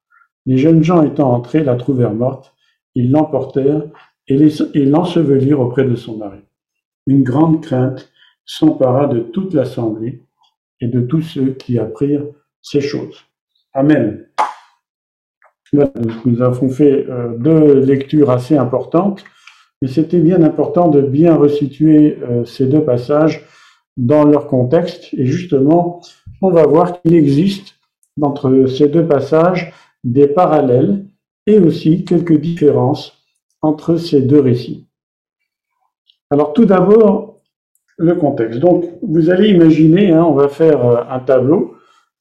Les 0.45 0.57
jeunes 0.57 0.83
gens 0.83 1.03
étant 1.03 1.33
entrés, 1.33 1.63
la 1.63 1.75
trouvèrent 1.75 2.13
morte, 2.13 2.53
ils 2.95 3.12
l'emportèrent 3.12 3.83
et 4.27 4.86
l'ensevelirent 4.86 5.60
auprès 5.60 5.86
de 5.86 5.95
son 5.95 6.17
mari. 6.17 6.39
Une 7.07 7.24
grande 7.24 7.62
crainte 7.63 8.12
s'empara 8.45 9.07
de 9.07 9.19
toute 9.19 9.53
l'assemblée 9.53 10.24
et 10.79 10.88
de 10.88 11.01
tous 11.01 11.21
ceux 11.21 11.53
qui 11.53 11.79
apprirent 11.79 12.25
ces 12.62 12.81
choses. 12.81 13.17
Amen. 13.74 14.27
Nous 15.74 16.41
avons 16.41 16.69
fait 16.69 17.05
euh, 17.10 17.38
deux 17.38 17.79
lectures 17.79 18.29
assez 18.29 18.57
importantes, 18.57 19.24
mais 19.81 19.88
c'était 19.88 20.19
bien 20.19 20.43
important 20.43 20.89
de 20.89 21.01
bien 21.01 21.36
resituer 21.36 22.17
euh, 22.24 22.43
ces 22.43 22.65
deux 22.65 22.83
passages 22.83 23.45
dans 23.95 24.25
leur 24.25 24.48
contexte. 24.48 25.13
Et 25.13 25.25
justement, 25.25 26.01
on 26.41 26.51
va 26.51 26.65
voir 26.65 27.01
qu'il 27.01 27.13
existe 27.13 27.75
entre 28.21 28.65
ces 28.67 28.89
deux 28.89 29.07
passages 29.07 29.74
des 30.03 30.27
parallèles 30.27 31.05
et 31.48 31.60
aussi 31.60 32.05
quelques 32.05 32.38
différences 32.38 33.13
entre 33.62 33.98
ces 33.98 34.22
deux 34.22 34.39
récits. 34.39 34.88
Alors 36.29 36.53
tout 36.53 36.65
d'abord, 36.65 37.41
le 37.98 38.15
contexte. 38.15 38.60
Donc 38.60 38.86
vous 39.01 39.29
allez 39.29 39.50
imaginer, 39.50 40.12
hein, 40.12 40.24
on 40.24 40.34
va 40.34 40.50
faire 40.50 40.86
euh, 40.86 41.03
un 41.10 41.20
tableau 41.20 41.75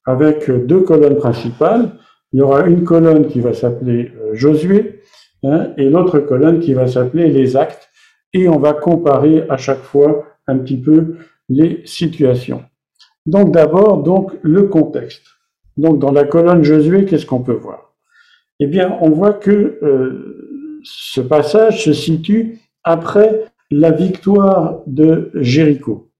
avec 0.04 0.50
deux 0.50 0.80
colonnes 0.80 1.16
principales. 1.16 1.92
Il 2.32 2.40
y 2.40 2.42
aura 2.42 2.66
une 2.66 2.84
colonne 2.84 3.26
qui 3.26 3.40
va 3.40 3.54
s'appeler 3.54 4.12
euh, 4.20 4.34
Josué 4.34 5.00
hein, 5.42 5.72
et 5.76 5.88
l'autre 5.88 6.20
colonne 6.20 6.60
qui 6.60 6.74
va 6.74 6.86
s'appeler 6.86 7.30
les 7.30 7.56
actes. 7.56 7.88
Et 8.32 8.48
on 8.48 8.58
va 8.58 8.74
comparer 8.74 9.44
à 9.48 9.56
chaque 9.56 9.82
fois 9.82 10.24
un 10.46 10.58
petit 10.58 10.80
peu 10.80 11.16
les 11.48 11.82
situations. 11.84 12.62
Donc 13.26 13.52
d'abord, 13.52 14.02
donc 14.02 14.32
le 14.42 14.64
contexte. 14.64 15.22
Donc 15.76 15.98
dans 15.98 16.12
la 16.12 16.24
colonne 16.24 16.62
Josué, 16.62 17.04
qu'est-ce 17.04 17.26
qu'on 17.26 17.42
peut 17.42 17.52
voir? 17.52 17.94
Eh 18.58 18.66
bien, 18.66 18.98
on 19.00 19.10
voit 19.10 19.32
que 19.32 19.78
euh, 19.82 20.80
ce 20.82 21.20
passage 21.20 21.84
se 21.84 21.92
situe 21.92 22.58
après 22.84 23.44
la 23.70 23.90
victoire 23.90 24.80
de 24.86 25.30
Jéricho. 25.34 26.10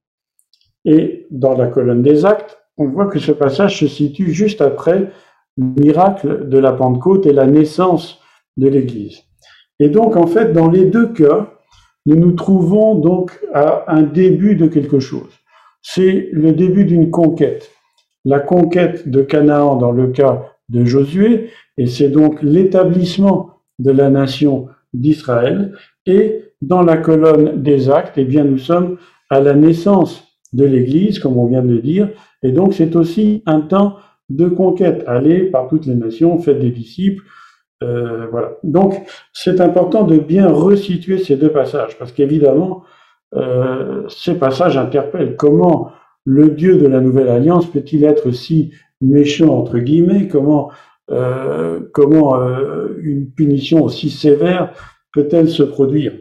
Et 0.84 1.26
dans 1.30 1.56
la 1.56 1.66
colonne 1.66 2.02
des 2.02 2.24
actes, 2.24 2.58
on 2.78 2.86
voit 2.86 3.06
que 3.06 3.18
ce 3.18 3.32
passage 3.32 3.78
se 3.78 3.86
situe 3.86 4.32
juste 4.32 4.62
après 4.62 5.10
le 5.56 5.64
miracle 5.82 6.48
de 6.48 6.58
la 6.58 6.72
Pentecôte 6.72 7.26
et 7.26 7.32
la 7.32 7.46
naissance 7.46 8.20
de 8.56 8.68
l'Église. 8.68 9.22
Et 9.78 9.88
donc, 9.88 10.16
en 10.16 10.26
fait, 10.26 10.52
dans 10.52 10.70
les 10.70 10.86
deux 10.86 11.12
cas, 11.12 11.52
nous 12.06 12.16
nous 12.16 12.32
trouvons 12.32 12.94
donc 12.94 13.38
à 13.52 13.84
un 13.92 14.02
début 14.02 14.54
de 14.54 14.66
quelque 14.66 15.00
chose. 15.00 15.30
C'est 15.82 16.28
le 16.32 16.52
début 16.52 16.84
d'une 16.84 17.10
conquête. 17.10 17.70
La 18.24 18.40
conquête 18.40 19.08
de 19.08 19.22
Canaan 19.22 19.76
dans 19.76 19.92
le 19.92 20.08
cas 20.08 20.42
de 20.68 20.84
Josué, 20.84 21.50
et 21.78 21.86
c'est 21.86 22.08
donc 22.08 22.42
l'établissement 22.42 23.50
de 23.78 23.90
la 23.90 24.10
nation 24.10 24.68
d'Israël. 24.92 25.72
Et 26.06 26.44
dans 26.60 26.82
la 26.82 26.96
colonne 26.96 27.62
des 27.62 27.90
actes, 27.90 28.18
eh 28.18 28.24
bien, 28.24 28.44
nous 28.44 28.58
sommes 28.58 28.98
à 29.30 29.40
la 29.40 29.54
naissance 29.54 30.24
de 30.52 30.64
l'Église, 30.64 31.18
comme 31.18 31.38
on 31.38 31.46
vient 31.46 31.62
de 31.62 31.72
le 31.72 31.80
dire, 31.80 32.10
et 32.42 32.52
donc 32.52 32.74
c'est 32.74 32.96
aussi 32.96 33.42
un 33.46 33.60
temps 33.60 33.96
de 34.28 34.48
conquête. 34.48 35.04
Allez 35.06 35.44
par 35.44 35.68
toutes 35.68 35.86
les 35.86 35.94
nations, 35.94 36.38
faites 36.38 36.58
des 36.58 36.70
disciples, 36.70 37.22
euh, 37.82 38.26
voilà. 38.30 38.52
Donc, 38.62 38.94
c'est 39.32 39.60
important 39.60 40.02
de 40.04 40.18
bien 40.18 40.48
resituer 40.48 41.18
ces 41.18 41.36
deux 41.36 41.50
passages, 41.50 41.98
parce 41.98 42.12
qu'évidemment, 42.12 42.82
euh, 43.34 44.02
ces 44.08 44.34
passages 44.34 44.76
interpellent 44.76 45.36
comment 45.36 45.92
le 46.24 46.50
Dieu 46.50 46.76
de 46.76 46.86
la 46.86 47.00
Nouvelle 47.00 47.28
Alliance 47.28 47.66
peut-il 47.66 48.04
être 48.04 48.30
si 48.30 48.72
méchant 49.00 49.56
entre 49.58 49.78
guillemets? 49.78 50.28
Comment, 50.28 50.70
euh, 51.10 51.80
comment 51.92 52.36
une 53.02 53.30
punition 53.30 53.82
aussi 53.82 54.10
sévère 54.10 54.72
peut-elle 55.12 55.48
se 55.48 55.62
produire? 55.62 56.12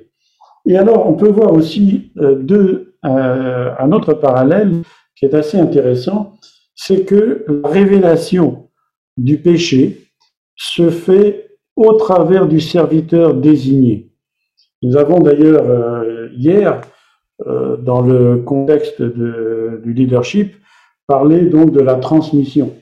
Et 0.65 0.77
alors, 0.77 1.07
on 1.09 1.13
peut 1.13 1.29
voir 1.29 1.53
aussi 1.53 2.11
deux, 2.41 2.95
un 3.03 3.91
autre 3.91 4.13
parallèle 4.13 4.83
qui 5.15 5.25
est 5.25 5.33
assez 5.33 5.57
intéressant, 5.57 6.33
c'est 6.75 7.03
que 7.03 7.45
la 7.47 7.69
révélation 7.69 8.69
du 9.17 9.37
péché 9.37 10.11
se 10.55 10.89
fait 10.89 11.57
au 11.75 11.93
travers 11.93 12.47
du 12.47 12.59
serviteur 12.59 13.33
désigné. 13.33 14.11
Nous 14.81 14.95
avons 14.95 15.19
d'ailleurs 15.19 15.69
euh, 15.69 16.29
hier, 16.37 16.81
euh, 17.47 17.77
dans 17.77 18.01
le 18.01 18.37
contexte 18.37 19.01
du 19.01 19.93
leadership, 19.93 20.55
parlé 21.07 21.41
donc 21.41 21.71
de 21.71 21.81
la 21.81 21.95
transmission. 21.95 22.75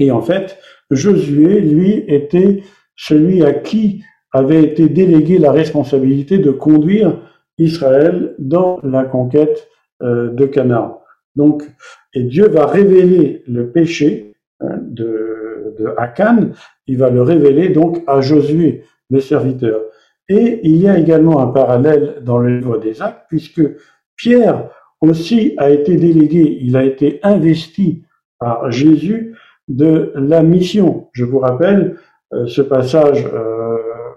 Et 0.00 0.10
en 0.10 0.22
fait, 0.22 0.58
Josué, 0.90 1.60
lui, 1.60 2.04
était 2.08 2.62
celui 2.96 3.44
à 3.44 3.52
qui 3.52 4.02
avait 4.32 4.62
été 4.62 4.88
délégué 4.88 5.38
la 5.38 5.52
responsabilité 5.52 6.38
de 6.38 6.50
conduire 6.50 7.20
Israël 7.58 8.34
dans 8.38 8.80
la 8.82 9.04
conquête 9.04 9.68
euh, 10.02 10.30
de 10.30 10.44
Canaan. 10.46 11.02
Donc, 11.36 11.62
et 12.14 12.24
Dieu 12.24 12.48
va 12.48 12.66
révéler 12.66 13.42
le 13.46 13.70
péché 13.70 14.34
hein, 14.60 14.78
de, 14.82 15.74
de 15.78 15.94
il 16.86 16.98
va 16.98 17.10
le 17.10 17.22
révéler 17.22 17.68
donc 17.68 18.02
à 18.06 18.20
Josué, 18.20 18.84
le 19.10 19.20
serviteur. 19.20 19.80
Et 20.28 20.60
il 20.62 20.76
y 20.76 20.88
a 20.88 20.98
également 20.98 21.40
un 21.40 21.48
parallèle 21.48 22.22
dans 22.22 22.38
le 22.38 22.58
livre 22.58 22.78
des 22.78 23.02
actes, 23.02 23.26
puisque 23.28 23.62
Pierre 24.16 24.70
aussi 25.00 25.54
a 25.58 25.70
été 25.70 25.96
délégué, 25.96 26.58
il 26.62 26.76
a 26.76 26.84
été 26.84 27.20
investi 27.22 28.04
par 28.38 28.70
Jésus 28.70 29.36
de 29.68 30.12
la 30.16 30.42
mission. 30.42 31.08
Je 31.12 31.24
vous 31.24 31.38
rappelle 31.38 31.96
euh, 32.32 32.46
ce 32.46 32.62
passage 32.62 33.26
euh, 33.32 33.76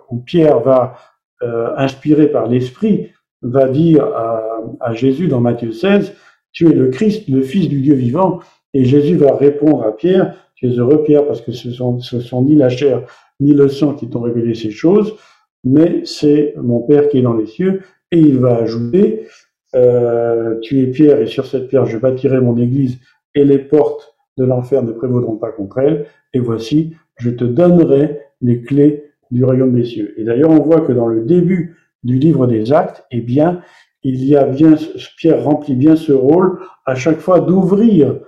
où 0.09 0.17
Pierre 0.19 0.59
va, 0.61 0.95
euh, 1.43 1.73
inspiré 1.77 2.27
par 2.27 2.47
l'Esprit, 2.47 3.09
va 3.41 3.67
dire 3.67 4.03
à, 4.05 4.93
Jésus 4.93 5.27
dans 5.27 5.39
Matthieu 5.39 5.71
16, 5.71 6.15
Tu 6.51 6.69
es 6.69 6.73
le 6.73 6.89
Christ, 6.89 7.27
le 7.27 7.41
Fils 7.41 7.69
du 7.69 7.81
Dieu 7.81 7.93
vivant. 7.93 8.39
Et 8.73 8.85
Jésus 8.85 9.15
va 9.15 9.35
répondre 9.35 9.83
à 9.83 9.95
Pierre, 9.95 10.35
tu 10.55 10.67
es 10.67 10.75
heureux, 10.75 11.03
Pierre, 11.03 11.25
parce 11.27 11.41
que 11.41 11.51
ce 11.51 11.71
sont, 11.71 11.99
ce 11.99 12.19
sont 12.19 12.41
ni 12.41 12.55
la 12.55 12.69
chair 12.69 13.03
ni 13.39 13.53
le 13.53 13.69
sang 13.69 13.93
qui 13.93 14.09
t'ont 14.09 14.21
révélé 14.21 14.55
ces 14.55 14.71
choses, 14.71 15.13
mais 15.67 16.01
c'est 16.05 16.53
mon 16.57 16.81
Père 16.81 17.09
qui 17.09 17.19
est 17.19 17.21
dans 17.21 17.35
les 17.35 17.45
cieux. 17.45 17.81
Et 18.11 18.19
il 18.19 18.39
va 18.39 18.55
ajouter, 18.55 19.27
euh, 19.75 20.57
tu 20.61 20.81
es 20.81 20.87
Pierre, 20.87 21.21
et 21.21 21.27
sur 21.27 21.45
cette 21.45 21.67
pierre 21.67 21.85
je 21.85 21.97
bâtirai 21.97 22.39
mon 22.39 22.57
église, 22.57 22.99
et 23.35 23.43
les 23.43 23.59
portes 23.59 24.15
de 24.37 24.45
l'enfer 24.45 24.83
ne 24.83 24.91
prévaudront 24.91 25.35
pas 25.35 25.51
contre 25.51 25.79
elle. 25.79 26.05
Et 26.33 26.39
voici, 26.39 26.95
je 27.17 27.29
te 27.29 27.43
donnerai 27.43 28.19
les 28.41 28.61
clés 28.61 29.11
du 29.31 29.43
royaume 29.43 29.73
des 29.73 29.83
cieux. 29.83 30.13
Et 30.17 30.23
d'ailleurs, 30.23 30.51
on 30.51 30.61
voit 30.61 30.81
que 30.81 30.93
dans 30.93 31.07
le 31.07 31.25
début 31.25 31.75
du 32.03 32.17
livre 32.17 32.47
des 32.47 32.71
actes, 32.71 33.05
eh 33.11 33.19
bien, 33.19 33.61
il 34.03 34.23
y 34.23 34.35
a 34.37 34.45
bien, 34.45 34.75
Pierre 35.17 35.43
remplit 35.43 35.75
bien 35.75 35.95
ce 35.95 36.13
rôle 36.13 36.59
à 36.85 36.95
chaque 36.95 37.19
fois 37.19 37.41
d'ouvrir 37.41 38.19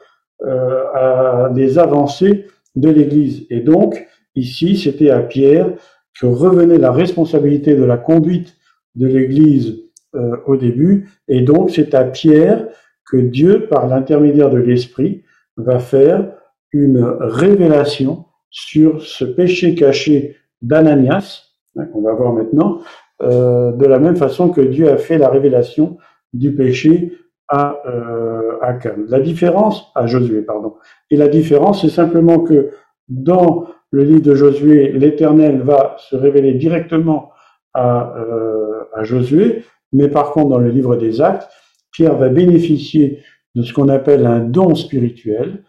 euh, 0.42 0.84
à 0.94 1.50
des 1.54 1.80
avancées 1.80 2.48
de 2.76 2.90
l'Église. 2.90 3.46
Et 3.50 3.62
donc, 3.62 4.06
ici, 4.36 4.78
c'était 4.78 5.10
à 5.10 5.22
Pierre 5.22 5.74
que 6.20 6.26
revenait 6.26 6.78
la 6.78 6.92
responsabilité 6.92 7.76
de 7.76 7.84
la 7.84 7.98
conduite 7.98 8.58
de 8.96 9.08
l'Église 9.08 9.80
euh, 10.16 10.38
au 10.46 10.58
début. 10.58 11.10
Et 11.28 11.42
donc, 11.42 11.70
c'est 11.70 11.94
à 11.94 12.04
Pierre 12.04 12.68
que 13.10 13.18
Dieu, 13.18 13.68
par 13.68 13.88
l'intermédiaire 13.88 14.50
de 14.50 14.58
l'Esprit, 14.58 15.24
va 15.58 15.80
faire 15.80 16.32
une 16.72 17.04
révélation 17.20 18.26
sur 18.50 19.02
ce 19.02 19.26
péché 19.26 19.76
caché 19.76 20.38
d'Ananias, 20.62 21.44
hein, 21.78 21.86
qu'on 21.86 22.02
va 22.02 22.14
voir 22.14 22.34
maintenant, 22.34 22.82
euh, 23.22 23.72
de 23.72 23.86
la 23.86 24.00
même 24.00 24.16
façon 24.16 24.50
que 24.50 24.62
Dieu 24.62 24.90
a 24.90 24.98
fait 24.98 25.18
la 25.18 25.30
révélation 25.30 25.98
du 26.34 26.54
péché 26.54 27.14
à, 27.48 27.78
euh, 27.88 28.58
à 28.62 28.78
La 29.08 29.20
différence, 29.20 29.92
à 29.96 30.06
Josué, 30.06 30.42
pardon. 30.42 30.76
Et 31.10 31.16
la 31.16 31.28
différence, 31.28 31.82
c'est 31.82 31.90
simplement 31.90 32.40
que 32.40 32.72
dans 33.08 33.68
le 33.92 34.04
livre 34.04 34.22
de 34.22 34.36
Josué, 34.36 34.92
l'Éternel 34.92 35.62
va 35.62 35.96
se 35.98 36.16
révéler 36.16 36.54
directement 36.54 37.32
à, 37.74 38.16
euh, 38.18 38.84
à 38.94 39.04
Josué, 39.04 39.64
mais 39.94 40.08
par 40.08 40.32
contre, 40.32 40.50
dans 40.50 40.60
le 40.60 40.70
livre 40.70 40.96
des 40.96 41.22
Actes, 41.22 41.50
Pierre 41.92 42.18
va 42.18 42.30
bénéficier 42.30 43.20
de 43.56 43.64
ce 43.64 43.74
qu'on 43.74 43.90
appelle 43.90 44.26
un 44.26 44.40
don 44.40 44.76
spirituel, 44.76 45.64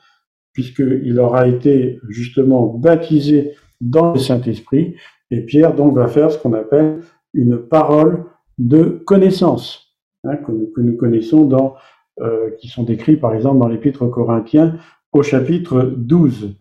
puisqu'il 0.53 1.19
aura 1.19 1.49
été 1.49 1.99
justement 2.09 2.67
baptisé 2.67 3.55
dans 3.81 4.13
le 4.13 4.19
Saint-Esprit, 4.19 4.97
et 5.31 5.41
Pierre 5.41 5.75
donc 5.75 5.95
va 5.95 6.09
faire 6.09 6.31
ce 6.31 6.39
qu'on 6.39 6.53
appelle 6.53 7.01
une 7.33 7.59
parole 7.59 8.25
de 8.59 9.03
connaissance. 9.07 9.97
Hein, 10.25 10.37
que, 10.37 10.53
nous, 10.53 10.97
connaissons 10.97 11.45
dans, 11.47 11.77
euh, 12.21 12.51
qui 12.59 12.69
sont 12.69 12.83
décrits 12.83 13.17
par 13.17 13.35
exemple 13.35 13.59
dans 13.59 13.69
l'épître 13.69 14.07
Corinthiens 14.07 14.77
au 15.13 15.23
chapitre 15.23 15.95
12. 15.97 16.57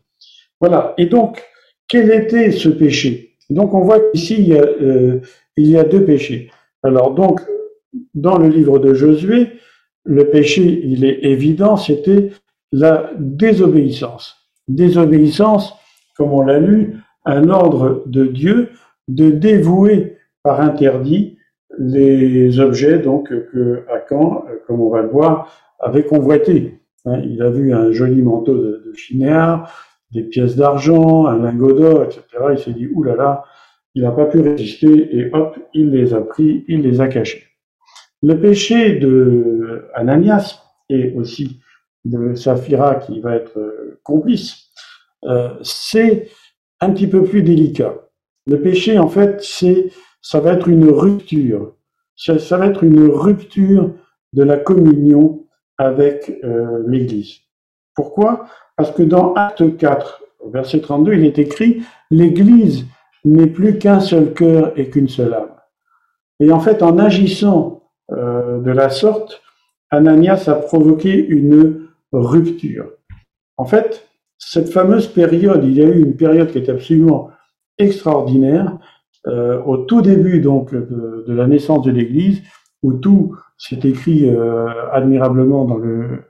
Voilà. 0.60 0.94
Et 0.98 1.06
donc, 1.06 1.44
quel 1.88 2.12
était 2.12 2.51
ce 2.51 2.70
péché? 2.70 3.36
Donc, 3.50 3.74
on 3.74 3.82
voit 3.82 4.00
qu'ici, 4.12 4.44
il, 4.48 4.54
euh, 4.54 5.20
il, 5.58 5.70
y 5.70 5.78
a 5.78 5.84
deux 5.84 6.04
péchés. 6.04 6.51
Alors, 6.84 7.13
donc, 7.13 7.42
dans 8.13 8.38
le 8.38 8.48
livre 8.48 8.80
de 8.80 8.94
Josué, 8.94 9.48
le 10.04 10.30
péché, 10.30 10.82
il 10.84 11.06
est 11.06 11.24
évident, 11.24 11.78
c'était 11.78 12.32
la 12.72 13.12
désobéissance. 13.18 14.38
Désobéissance, 14.68 15.74
comme 16.16 16.34
on 16.34 16.42
l'a 16.42 16.60
lu, 16.60 16.98
un 17.25 17.50
ordre 17.50 18.04
de 18.06 18.25
Dieu 18.25 18.70
de 19.08 19.32
dévouer 19.32 20.18
par 20.44 20.62
interdit 20.62 21.38
les 21.78 22.60
objets 22.60 23.00
donc 23.00 23.30
que 23.30 23.84
Akan, 23.89 24.46
comme 24.68 24.82
on 24.82 24.89
va 24.89 25.01
le 25.01 25.10
voir, 25.10 25.51
avait 25.80 26.04
convoité. 26.04 26.80
Hein, 27.06 27.22
il 27.24 27.42
a 27.42 27.50
vu 27.50 27.74
un 27.74 27.92
joli 27.92 28.22
manteau 28.22 28.56
de, 28.58 28.84
de 28.86 28.94
des 30.12 30.24
pièces 30.24 30.56
d'argent, 30.56 31.28
un 31.28 31.38
lingot 31.44 31.74
d'or, 31.74 32.04
etc. 32.04 32.24
Il 32.51 32.60
s'est 32.60 32.74
dit, 32.74 32.88
oulala, 32.88 33.24
là 33.24 33.44
il 33.96 34.04
n'a 34.04 34.12
pas 34.12 34.25
pu 34.25 34.39
résister 34.39 35.18
et 35.18 35.30
hop, 35.34 35.58
il 35.74 35.92
les 35.92 36.13
a 36.13 36.22
pris, 36.22 36.63
il 36.68 36.82
les 36.82 37.01
a 37.01 37.08
cachés. 37.08 37.44
Le 38.22 38.39
péché 38.39 38.98
de 39.00 39.89
Ananias 39.94 40.62
et 40.89 41.13
aussi 41.13 41.60
de 42.06 42.34
Saphira 42.34 42.96
qui 42.96 43.20
va 43.20 43.36
être 43.36 43.58
euh, 43.58 44.00
complice, 44.04 44.70
euh, 45.25 45.50
c'est 45.62 46.30
un 46.80 46.92
petit 46.92 47.08
peu 47.08 47.24
plus 47.24 47.44
délicat. 47.44 47.96
Le 48.48 48.62
péché, 48.62 48.98
en 48.98 49.08
fait, 49.08 49.42
c'est 49.42 49.92
ça 50.22 50.39
va 50.39 50.54
être 50.54 50.68
une 50.68 50.89
rupture. 50.89 51.75
Ça, 52.16 52.58
va 52.58 52.68
être 52.68 52.84
une 52.84 53.08
rupture 53.08 53.94
de 54.34 54.44
la 54.44 54.58
communion 54.58 55.46
avec 55.78 56.39
euh, 56.44 56.84
l'Église. 56.86 57.38
Pourquoi? 57.96 58.48
Parce 58.79 58.91
que 58.91 59.03
dans 59.03 59.33
Acte 59.33 59.75
4, 59.75 60.24
verset 60.53 60.79
32, 60.79 61.15
il 61.15 61.25
est 61.25 61.38
écrit 61.38 61.83
L'Église 62.12 62.86
n'est 63.25 63.48
plus 63.48 63.77
qu'un 63.77 64.00
seul 64.00 64.33
cœur 64.33 64.71
et 64.77 64.89
qu'une 64.89 65.09
seule 65.09 65.33
âme. 65.33 65.51
Et 66.39 66.50
en 66.53 66.62
fait, 66.62 66.81
en 66.81 66.98
agissant 66.98 67.83
euh, 68.13 68.62
de 68.62 68.71
la 68.71 68.89
sorte, 68.89 69.41
Ananias 69.89 70.45
a 70.48 70.53
provoqué 70.53 71.13
une 71.13 71.89
rupture. 72.13 72.89
En 73.57 73.65
fait, 73.65 74.07
cette 74.38 74.69
fameuse 74.69 75.07
période, 75.07 75.65
il 75.65 75.74
y 75.74 75.81
a 75.81 75.86
eu 75.86 76.01
une 76.01 76.15
période 76.15 76.50
qui 76.50 76.59
est 76.59 76.69
absolument 76.69 77.31
extraordinaire, 77.77 78.77
euh, 79.27 79.62
au 79.63 79.75
tout 79.75 80.01
début 80.01 80.39
donc 80.39 80.74
de, 80.74 81.33
la 81.33 81.48
naissance 81.48 81.81
de 81.81 81.91
l'Église, 81.91 82.43
où 82.81 82.93
tout 82.93 83.36
s'est 83.57 83.81
écrit 83.83 84.29
euh, 84.29 84.67
admirablement 84.93 85.65
dans 85.65 85.75
le, 85.75 86.24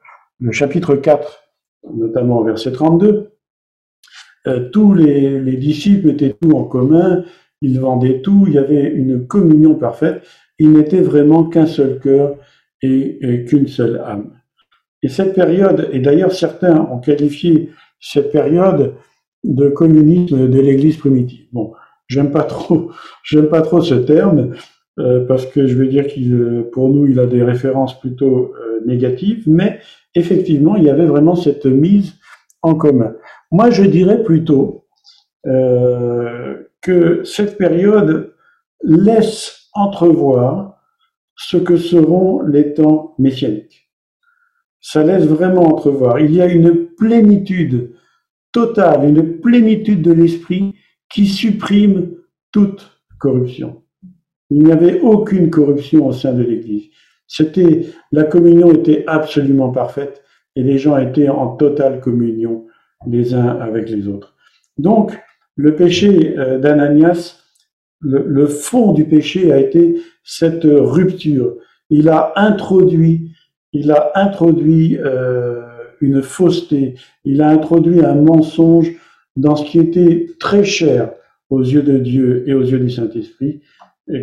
chapitre 0.49 0.95
4, 0.95 1.48
notamment 1.93 2.39
au 2.39 2.43
verset 2.43 2.71
32. 2.71 3.31
Euh, 4.47 4.69
tous 4.69 4.93
les, 4.93 5.39
les, 5.39 5.57
disciples 5.57 6.09
étaient 6.09 6.35
tout 6.41 6.51
en 6.51 6.63
commun, 6.63 7.23
ils 7.61 7.79
vendaient 7.79 8.21
tout, 8.21 8.45
il 8.47 8.53
y 8.53 8.57
avait 8.57 8.87
une 8.87 9.27
communion 9.27 9.75
parfaite. 9.75 10.23
ils 10.59 10.71
n'étaient 10.71 11.01
vraiment 11.01 11.43
qu'un 11.43 11.67
seul 11.67 11.99
cœur 11.99 12.37
et, 12.81 13.45
qu'une 13.45 13.67
seule 13.67 13.97
âme. 13.97 14.31
Et 15.03 15.09
cette 15.09 15.33
période, 15.33 15.89
et 15.91 15.99
d'ailleurs 15.99 16.31
certains 16.31 16.79
ont 16.79 16.99
qualifié 16.99 17.69
cette 17.99 18.31
période 18.31 18.95
de 19.43 19.69
communisme 19.69 20.49
de 20.49 20.59
l'Église 20.59 20.97
primitive. 20.97 21.47
Bon, 21.51 21.73
j'aime 22.07 22.31
pas 22.31 22.43
trop, 22.43 22.91
j'aime 23.23 23.49
pas 23.49 23.61
trop 23.61 23.81
ce 23.81 23.95
terme 23.95 24.53
euh, 24.99 25.25
parce 25.25 25.45
que 25.45 25.67
je 25.67 25.75
veux 25.75 25.87
dire 25.87 26.07
qu'il, 26.07 26.65
pour 26.71 26.89
nous, 26.89 27.07
il 27.07 27.19
a 27.19 27.25
des 27.25 27.43
références 27.43 27.99
plutôt 27.99 28.53
euh, 28.55 28.81
négatives, 28.85 29.43
mais 29.47 29.79
effectivement, 30.15 30.75
il 30.75 30.83
y 30.83 30.89
avait 30.89 31.05
vraiment 31.05 31.35
cette 31.35 31.65
mise 31.65 32.13
en 32.61 32.75
commun. 32.75 33.13
Moi, 33.51 33.69
je 33.71 33.83
dirais 33.83 34.23
plutôt 34.23 34.85
euh, 35.45 36.63
que 36.81 37.23
cette 37.23 37.57
période 37.57 38.33
laisse 38.83 39.69
entrevoir 39.73 40.81
ce 41.35 41.57
que 41.57 41.77
seront 41.77 42.41
les 42.41 42.73
temps 42.73 43.15
messianiques. 43.17 43.89
Ça 44.81 45.03
laisse 45.03 45.25
vraiment 45.25 45.63
entrevoir. 45.63 46.19
Il 46.19 46.33
y 46.33 46.41
a 46.41 46.47
une 46.47 46.87
plénitude 46.97 47.95
totale, 48.51 49.07
une 49.07 49.39
plénitude 49.39 50.01
de 50.01 50.11
l'esprit 50.11 50.75
qui 51.09 51.25
supprime 51.25 52.15
toute 52.51 52.91
corruption. 53.19 53.83
Il 54.49 54.63
n'y 54.63 54.71
avait 54.71 54.99
aucune 55.01 55.49
corruption 55.49 56.07
au 56.07 56.11
sein 56.11 56.33
de 56.33 56.43
l'Église. 56.43 56.89
C'était, 57.31 57.85
la 58.11 58.23
communion 58.23 58.73
était 58.73 59.03
absolument 59.05 59.69
parfaite 59.69 60.23
et 60.55 60.63
les 60.63 60.79
gens 60.79 60.97
étaient 60.97 61.29
en 61.29 61.55
totale 61.55 62.01
communion 62.01 62.65
les 63.05 63.35
uns 63.35 63.49
avec 63.59 63.87
les 63.89 64.07
autres. 64.07 64.35
Donc, 64.79 65.17
le 65.55 65.75
péché 65.75 66.37
euh, 66.39 66.57
d'Ananias, 66.57 67.43
le, 68.01 68.47
fond 68.47 68.93
du 68.93 69.05
péché 69.05 69.53
a 69.53 69.59
été 69.59 70.01
cette 70.23 70.63
rupture. 70.63 71.55
Il 71.91 72.09
a 72.09 72.33
introduit, 72.35 73.31
il 73.73 73.91
a 73.91 74.11
introduit 74.15 74.97
euh, 74.97 75.61
une 76.01 76.23
fausseté, 76.23 76.95
il 77.25 77.43
a 77.43 77.49
introduit 77.49 78.03
un 78.03 78.15
mensonge 78.15 78.91
dans 79.35 79.55
ce 79.55 79.65
qui 79.65 79.79
était 79.79 80.31
très 80.39 80.63
cher 80.63 81.11
aux 81.51 81.61
yeux 81.61 81.83
de 81.83 81.99
Dieu 81.99 82.43
et 82.47 82.55
aux 82.55 82.63
yeux 82.63 82.79
du 82.79 82.89
Saint-Esprit, 82.89 83.61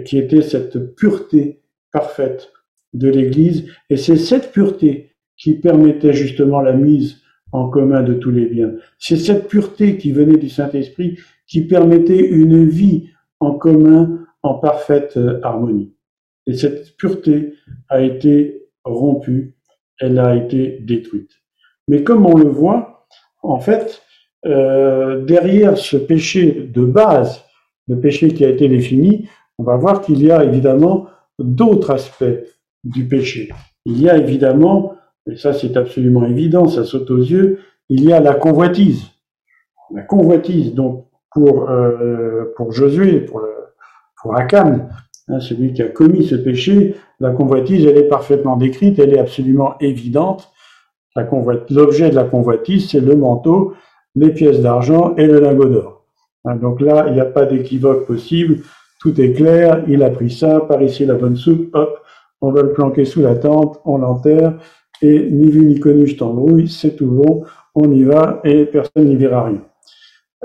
qui 0.04 0.18
était 0.18 0.42
cette 0.42 0.96
pureté 0.96 1.62
parfaite 1.92 2.50
de 2.96 3.08
l'Église. 3.08 3.66
Et 3.90 3.96
c'est 3.96 4.16
cette 4.16 4.52
pureté 4.52 5.10
qui 5.36 5.54
permettait 5.54 6.12
justement 6.12 6.60
la 6.60 6.72
mise 6.72 7.20
en 7.52 7.68
commun 7.68 8.02
de 8.02 8.14
tous 8.14 8.30
les 8.30 8.46
biens. 8.46 8.72
C'est 8.98 9.16
cette 9.16 9.48
pureté 9.48 9.96
qui 9.98 10.12
venait 10.12 10.38
du 10.38 10.48
Saint-Esprit 10.48 11.18
qui 11.46 11.62
permettait 11.62 12.18
une 12.18 12.66
vie 12.66 13.10
en 13.40 13.52
commun 13.52 14.26
en 14.42 14.54
parfaite 14.54 15.16
euh, 15.16 15.40
harmonie. 15.42 15.92
Et 16.46 16.54
cette 16.54 16.96
pureté 16.96 17.54
a 17.88 18.00
été 18.00 18.68
rompue, 18.84 19.56
elle 20.00 20.18
a 20.18 20.36
été 20.36 20.78
détruite. 20.80 21.32
Mais 21.88 22.02
comme 22.02 22.26
on 22.26 22.36
le 22.36 22.48
voit, 22.48 23.06
en 23.42 23.58
fait, 23.58 24.02
euh, 24.44 25.24
derrière 25.24 25.76
ce 25.76 25.96
péché 25.96 26.70
de 26.72 26.84
base, 26.84 27.44
le 27.88 27.98
péché 28.00 28.28
qui 28.28 28.44
a 28.44 28.48
été 28.48 28.68
défini, 28.68 29.28
on 29.58 29.64
va 29.64 29.76
voir 29.76 30.00
qu'il 30.02 30.22
y 30.22 30.30
a 30.30 30.44
évidemment 30.44 31.06
d'autres 31.38 31.90
aspects 31.90 32.24
du 32.86 33.06
péché. 33.06 33.50
Il 33.84 34.00
y 34.00 34.08
a 34.08 34.16
évidemment 34.16 34.96
et 35.26 35.36
ça 35.36 35.52
c'est 35.52 35.76
absolument 35.76 36.24
évident, 36.24 36.68
ça 36.68 36.84
saute 36.84 37.10
aux 37.10 37.18
yeux, 37.18 37.58
il 37.88 38.04
y 38.04 38.12
a 38.12 38.20
la 38.20 38.34
convoitise. 38.34 39.10
La 39.92 40.02
convoitise, 40.02 40.74
donc 40.74 41.06
pour, 41.32 41.68
euh, 41.68 42.52
Josué, 42.70 43.20
pour, 43.20 43.40
le, 43.40 43.48
pour 44.20 44.34
hein, 44.36 44.88
celui 45.40 45.72
qui 45.72 45.82
a 45.82 45.88
commis 45.88 46.26
ce 46.26 46.34
péché, 46.34 46.96
la 47.20 47.30
convoitise, 47.30 47.84
elle 47.86 47.98
est 47.98 48.08
parfaitement 48.08 48.56
décrite, 48.56 48.98
elle 48.98 49.14
est 49.14 49.18
absolument 49.18 49.76
évidente. 49.80 50.50
L'objet 51.70 52.10
de 52.10 52.14
la 52.14 52.24
convoitise, 52.24 52.90
c'est 52.90 53.00
le 53.00 53.16
manteau, 53.16 53.74
les 54.14 54.30
pièces 54.30 54.60
d'argent 54.60 55.14
et 55.16 55.26
le 55.26 55.40
lingot 55.40 55.68
d'or. 55.68 56.04
Hein, 56.44 56.56
donc 56.56 56.80
là, 56.80 57.06
il 57.08 57.14
n'y 57.14 57.20
a 57.20 57.26
pas 57.26 57.46
d'équivoque 57.46 58.06
possible, 58.06 58.58
tout 59.00 59.20
est 59.20 59.32
clair, 59.32 59.84
il 59.88 60.02
a 60.02 60.10
pris 60.10 60.30
ça, 60.30 60.60
par 60.60 60.82
ici 60.82 61.04
la 61.04 61.14
bonne 61.14 61.36
soupe, 61.36 61.74
hop, 61.74 62.00
on 62.40 62.50
va 62.50 62.62
le 62.62 62.72
planquer 62.72 63.04
sous 63.04 63.22
la 63.22 63.34
tente, 63.34 63.80
on 63.84 63.98
l'enterre, 63.98 64.58
et 65.02 65.30
ni 65.30 65.50
vu 65.50 65.64
ni 65.64 65.80
connu, 65.80 66.06
je 66.06 66.16
t'embrouille, 66.16 66.68
c'est 66.68 66.96
tout 66.96 67.10
bon, 67.10 67.44
on 67.74 67.90
y 67.92 68.02
va 68.04 68.40
et 68.44 68.66
personne 68.66 69.04
n'y 69.04 69.16
verra 69.16 69.44
rien. 69.44 69.62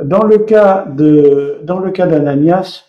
Dans 0.01 0.23
le 0.23 0.39
cas 0.39 0.85
de, 0.85 1.59
dans 1.63 1.79
le 1.79 1.91
cas 1.91 2.07
d'Ananias, 2.07 2.85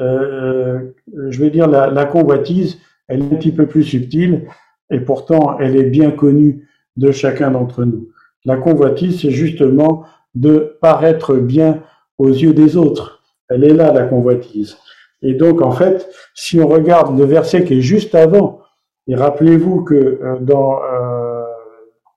euh, 0.00 0.92
je 1.28 1.40
vais 1.40 1.50
dire 1.50 1.68
la, 1.68 1.88
la, 1.88 2.04
convoitise, 2.04 2.78
elle 3.08 3.22
est 3.22 3.32
un 3.32 3.36
petit 3.36 3.52
peu 3.52 3.66
plus 3.66 3.84
subtile 3.84 4.46
et 4.90 5.00
pourtant 5.00 5.58
elle 5.58 5.76
est 5.76 5.90
bien 5.90 6.10
connue 6.10 6.68
de 6.96 7.12
chacun 7.12 7.50
d'entre 7.50 7.84
nous. 7.84 8.08
La 8.44 8.56
convoitise, 8.56 9.20
c'est 9.20 9.30
justement 9.30 10.04
de 10.34 10.76
paraître 10.80 11.34
bien 11.34 11.82
aux 12.18 12.28
yeux 12.28 12.52
des 12.52 12.76
autres. 12.76 13.22
Elle 13.48 13.64
est 13.64 13.74
là, 13.74 13.92
la 13.92 14.04
convoitise. 14.04 14.76
Et 15.22 15.34
donc, 15.34 15.62
en 15.62 15.72
fait, 15.72 16.08
si 16.34 16.60
on 16.60 16.68
regarde 16.68 17.18
le 17.18 17.24
verset 17.24 17.64
qui 17.64 17.78
est 17.78 17.82
juste 17.82 18.14
avant, 18.14 18.60
et 19.08 19.14
rappelez-vous 19.14 19.84
que 19.84 19.94
euh, 19.94 20.36
dans, 20.40 20.80
euh, 20.82 21.42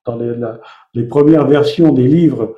dans 0.06 0.16
les, 0.18 0.34
les, 0.94 1.04
premières 1.04 1.48
versions 1.48 1.92
des 1.92 2.08
livres, 2.08 2.56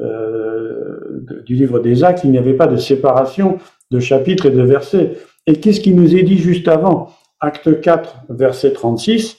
euh, 0.00 1.24
du 1.46 1.54
livre 1.54 1.78
des 1.78 2.02
actes, 2.02 2.24
il 2.24 2.30
n'y 2.30 2.38
avait 2.38 2.54
pas 2.54 2.66
de 2.66 2.76
séparation 2.76 3.58
de 3.90 4.00
chapitres 4.00 4.46
et 4.46 4.50
de 4.50 4.62
versets. 4.62 5.18
Et 5.46 5.60
qu'est-ce 5.60 5.80
qui 5.80 5.94
nous 5.94 6.16
est 6.16 6.22
dit 6.22 6.38
juste 6.38 6.68
avant? 6.68 7.10
Acte 7.40 7.80
4, 7.80 8.24
verset 8.30 8.72
36 8.72 9.38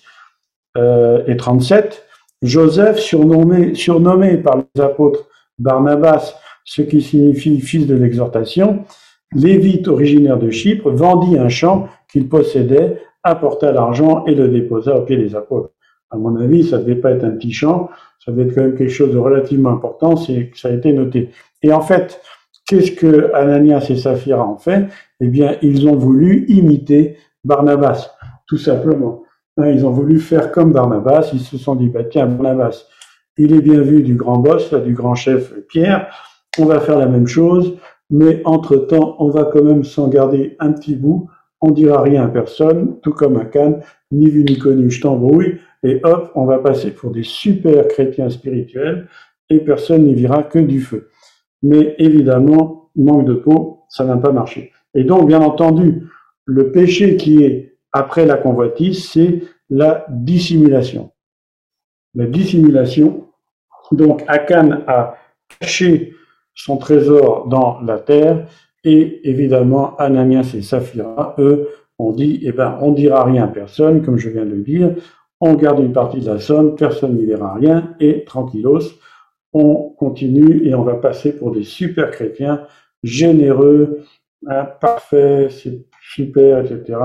euh, 0.78 1.24
et 1.28 1.38
37, 1.38 2.04
Joseph, 2.42 3.00
surnommé, 3.00 3.76
surnommé 3.76 4.38
par 4.38 4.58
les 4.58 4.82
apôtres 4.82 5.28
Barnabas, 5.58 6.36
ce 6.64 6.82
qui 6.82 7.02
signifie 7.02 7.60
fils 7.62 7.88
de 7.88 7.96
l'exhortation, 7.96 8.86
Lévite, 9.34 9.88
originaire 9.88 10.38
de 10.38 10.50
Chypre, 10.50 10.90
vendit 10.92 11.38
un 11.38 11.50
champ 11.50 11.88
qu'il 12.12 12.30
possédait 12.30 13.02
apporta 13.24 13.72
l'argent 13.72 14.24
et 14.26 14.36
le 14.36 14.48
déposa 14.48 14.96
au 14.96 15.02
pied 15.02 15.18
des 15.18 15.36
apôtres. 15.36 15.72
À 16.12 16.18
mon 16.18 16.36
avis, 16.38 16.64
ça 16.64 16.78
ne 16.78 16.84
devait 16.84 16.96
pas 16.96 17.12
être 17.12 17.24
un 17.24 17.32
petit 17.32 17.52
champ, 17.52 17.90
ça 18.24 18.32
devait 18.32 18.44
être 18.44 18.56
quand 18.56 18.62
même 18.62 18.76
quelque 18.76 18.92
chose 18.92 19.12
de 19.12 19.18
relativement 19.18 19.72
important, 19.72 20.16
c'est 20.16 20.52
ça 20.56 20.70
a 20.70 20.72
été 20.72 20.94
noté. 20.94 21.32
Et 21.64 21.74
en 21.74 21.82
fait, 21.82 22.22
qu'est-ce 22.68 22.92
que 22.92 23.34
Ananias 23.34 23.88
et 23.90 23.96
Saphira 23.96 24.48
ont 24.48 24.58
fait? 24.58 24.88
Eh 25.20 25.28
bien, 25.28 25.58
ils 25.62 25.88
ont 25.90 25.96
voulu 25.96 26.46
imiter 26.48 27.18
Barnabas, 27.44 28.12
tout 28.48 28.58
simplement. 28.58 29.24
Hein, 29.58 29.70
ils 29.70 29.86
ont 29.86 29.92
voulu 29.92 30.20
faire 30.20 30.52
comme 30.52 30.72
Barnabas, 30.72 31.32
ils 31.34 31.40
se 31.40 31.58
sont 31.58 31.76
dit, 31.76 31.90
bah, 31.90 32.04
tiens, 32.04 32.28
Barnabas, 32.28 32.86
il 33.38 33.54
est 33.54 33.62
bien 33.62 33.82
vu 33.82 34.04
du 34.04 34.16
grand 34.16 34.38
boss, 34.38 34.74
du 34.74 34.94
grand 34.94 35.16
chef 35.16 35.54
Pierre, 35.68 36.08
on 36.60 36.66
va 36.66 36.80
faire 36.80 36.98
la 36.98 37.08
même 37.08 37.28
chose, 37.28 37.78
mais 38.10 38.42
entre-temps, 38.46 39.16
on 39.20 39.30
va 39.30 39.46
quand 39.46 39.64
même 39.64 39.84
s'en 39.84 40.08
garder 40.08 40.56
un 40.60 40.72
petit 40.72 40.96
bout 40.96 41.30
on 41.62 41.72
dira 41.72 42.02
rien 42.02 42.26
à 42.26 42.28
personne, 42.28 43.00
tout 43.02 43.12
comme 43.12 43.38
à 43.38 43.46
Cannes, 43.46 43.82
ni 44.12 44.30
vu 44.30 44.44
ni 44.44 44.58
connu, 44.58 44.92
je 44.92 45.02
t'embrouille, 45.02 45.58
et 45.84 46.00
hop, 46.04 46.32
on 46.36 46.46
va 46.46 46.60
passer 46.60 46.92
pour 46.92 47.12
des 47.12 47.24
super 47.24 47.88
chrétiens 47.88 48.30
spirituels, 48.30 49.08
et 49.50 49.60
personne 49.60 50.04
n'y 50.04 50.14
verra 50.14 50.44
que 50.44 50.60
du 50.60 50.82
feu. 50.82 51.10
Mais 51.64 51.96
évidemment, 51.98 52.92
manque 52.96 53.26
de 53.26 53.34
peau, 53.34 53.84
ça 53.90 54.06
n'a 54.06 54.18
pas 54.18 54.32
marché. 54.32 54.72
Et 54.94 55.04
donc, 55.04 55.28
bien 55.28 55.42
entendu, 55.42 56.04
le 56.46 56.72
péché 56.72 57.18
qui 57.18 57.44
est 57.44 57.78
après 57.92 58.26
la 58.26 58.38
convoitise, 58.38 59.10
c'est 59.10 59.42
la 59.70 60.06
dissimulation. 60.10 61.12
La 62.14 62.26
dissimulation, 62.26 63.26
donc 63.92 64.24
Akan 64.28 64.84
a 64.88 65.16
caché 65.60 66.14
son 66.56 66.78
trésor 66.78 67.48
dans 67.48 67.80
la 67.82 68.00
terre, 68.00 68.48
et 68.84 69.30
évidemment, 69.30 69.96
Ananias 69.98 70.54
et 70.56 70.62
Saphira, 70.62 71.36
eux, 71.38 71.68
ont 72.00 72.12
dit, 72.12 72.40
eh 72.44 72.52
ben, 72.52 72.78
on 72.82 72.92
dira 72.92 73.24
rien 73.24 73.44
à 73.44 73.48
personne, 73.48 74.02
comme 74.04 74.18
je 74.18 74.30
viens 74.30 74.46
de 74.46 74.52
le 74.52 74.64
dire, 74.64 74.96
on 75.42 75.54
garde 75.54 75.80
une 75.80 75.94
partie 75.94 76.20
de 76.22 76.28
la 76.28 76.40
somme, 76.40 76.76
personne 76.76 77.16
n'y 77.16 77.26
verra 77.26 77.54
rien, 77.54 77.96
et 78.00 78.24
tranquillos, 78.24 79.00
on 79.54 79.90
continue 79.98 80.68
et 80.68 80.76
on 80.76 80.84
va 80.84 80.96
passer 80.96 81.36
pour 81.36 81.52
des 81.52 81.64
super 81.64 82.12
chrétiens, 82.12 82.62
généreux, 83.04 84.02
hein, 84.48 84.68
parfaits, 84.80 85.52
c'est 85.52 85.86
super, 86.02 86.60
etc. 86.60 87.00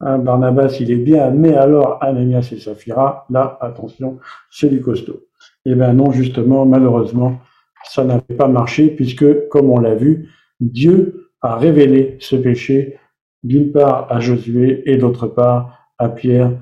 Hein, 0.00 0.18
Barnabas, 0.18 0.76
il 0.80 0.90
est 0.90 0.96
bien, 0.96 1.30
mais 1.30 1.54
alors 1.54 2.02
Ananias 2.02 2.50
et 2.52 2.58
Saphira, 2.58 3.26
là, 3.30 3.58
attention, 3.60 4.18
c'est 4.50 4.68
du 4.68 4.80
costaud. 4.80 5.20
Eh 5.64 5.74
bien 5.74 5.92
non, 5.92 6.12
justement, 6.12 6.66
malheureusement, 6.66 7.38
ça 7.84 8.04
n'avait 8.04 8.36
pas 8.36 8.48
marché, 8.48 8.88
puisque, 8.88 9.48
comme 9.48 9.70
on 9.70 9.78
l'a 9.78 9.94
vu, 9.94 10.28
Dieu 10.60 11.30
a 11.40 11.56
révélé 11.56 12.16
ce 12.20 12.36
péché 12.36 12.98
d'une 13.42 13.72
part 13.72 14.10
à 14.10 14.20
Josué 14.20 14.82
et 14.86 14.96
d'autre 14.96 15.26
part 15.26 15.78
à 15.98 16.08
Pierre 16.08 16.52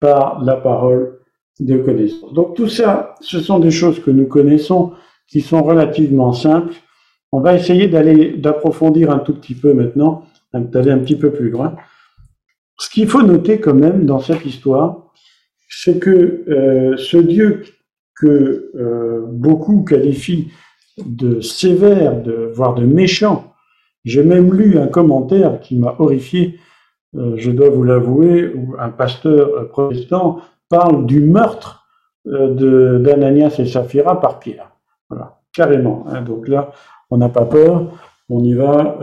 par 0.00 0.42
la 0.42 0.56
parole 0.56 1.20
de 1.60 1.78
connaissance. 1.78 2.32
Donc 2.32 2.54
tout 2.54 2.68
ça, 2.68 3.14
ce 3.20 3.40
sont 3.40 3.58
des 3.58 3.70
choses 3.70 4.00
que 4.02 4.10
nous 4.10 4.26
connaissons, 4.26 4.92
qui 5.28 5.40
sont 5.40 5.62
relativement 5.62 6.32
simples. 6.32 6.74
On 7.32 7.40
va 7.40 7.54
essayer 7.54 7.88
d'aller, 7.88 8.32
d'approfondir 8.32 9.10
un 9.10 9.18
tout 9.18 9.34
petit 9.34 9.54
peu 9.54 9.72
maintenant, 9.72 10.24
d'aller 10.52 10.90
un 10.90 10.98
petit 10.98 11.16
peu 11.16 11.32
plus 11.32 11.50
loin. 11.50 11.76
Ce 12.78 12.90
qu'il 12.90 13.08
faut 13.08 13.22
noter 13.22 13.58
quand 13.58 13.74
même 13.74 14.04
dans 14.04 14.20
cette 14.20 14.44
histoire, 14.44 15.12
c'est 15.68 15.98
que 15.98 16.44
euh, 16.48 16.96
ce 16.96 17.16
Dieu 17.16 17.62
que 18.16 18.70
euh, 18.74 19.24
beaucoup 19.26 19.84
qualifient 19.84 20.48
de 21.04 21.40
sévère, 21.40 22.22
de, 22.22 22.50
voire 22.54 22.74
de 22.74 22.84
méchant, 22.84 23.52
j'ai 24.04 24.22
même 24.22 24.54
lu 24.54 24.78
un 24.78 24.86
commentaire 24.86 25.60
qui 25.60 25.76
m'a 25.76 25.94
horrifié, 25.98 26.58
euh, 27.16 27.34
je 27.36 27.50
dois 27.50 27.70
vous 27.70 27.82
l'avouer, 27.82 28.52
où 28.54 28.74
un 28.78 28.90
pasteur 28.90 29.68
protestant 29.68 30.40
parle 30.68 31.06
du 31.06 31.20
meurtre 31.20 31.84
d'Ananias 32.24 33.54
et 33.60 33.66
Saphira 33.66 34.20
par 34.20 34.40
Pierre. 34.40 34.72
Voilà, 35.08 35.38
carrément. 35.52 36.06
Hein. 36.08 36.22
donc 36.22 36.48
là, 36.48 36.72
on 37.10 37.18
n'a 37.18 37.28
pas 37.28 37.44
peur, 37.44 37.92
on 38.28 38.42
y 38.42 38.54
va, 38.54 38.98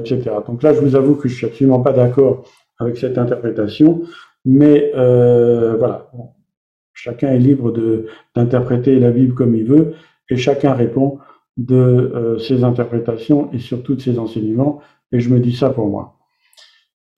etc. 0.00 0.30
Donc 0.48 0.64
là, 0.64 0.74
je 0.74 0.80
vous 0.80 0.96
avoue 0.96 1.14
que 1.14 1.28
je 1.28 1.36
suis 1.36 1.46
absolument 1.46 1.78
pas 1.78 1.92
d'accord 1.92 2.42
avec 2.80 2.96
cette 2.96 3.18
interprétation. 3.18 4.02
Mais 4.46 4.92
euh, 4.94 5.76
voilà, 5.76 6.08
chacun 6.96 7.30
est 7.30 7.38
libre 7.38 7.72
d'interpréter 8.34 8.98
la 8.98 9.10
Bible 9.10 9.34
comme 9.34 9.54
il 9.54 9.64
veut, 9.64 9.94
et 10.30 10.36
chacun 10.36 10.72
répond 10.72 11.18
de 11.56 11.76
euh, 11.76 12.38
ses 12.38 12.64
interprétations 12.64 13.52
et 13.52 13.58
surtout 13.58 13.94
de 13.94 14.00
ses 14.00 14.18
enseignements, 14.18 14.80
et 15.12 15.20
je 15.20 15.30
me 15.30 15.38
dis 15.38 15.54
ça 15.54 15.70
pour 15.70 15.88
moi. 15.88 16.18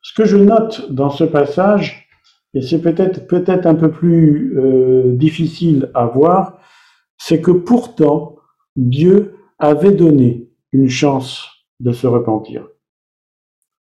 Ce 0.03 0.13
que 0.15 0.27
je 0.27 0.37
note 0.37 0.93
dans 0.93 1.11
ce 1.11 1.25
passage, 1.25 2.09
et 2.55 2.63
c'est 2.63 2.83
peut-être 2.83 3.67
un 3.67 3.75
peu 3.75 3.91
plus 3.91 4.59
euh, 4.59 5.13
difficile 5.17 5.91
à 5.95 6.07
voir, 6.07 6.59
c'est 7.17 7.41
que 7.41 7.51
pourtant 7.51 8.37
Dieu 8.77 9.37
avait 9.59 9.93
donné 9.93 10.51
une 10.73 10.89
chance 10.89 11.47
de 11.81 11.93
se 11.93 12.07
repentir. 12.07 12.69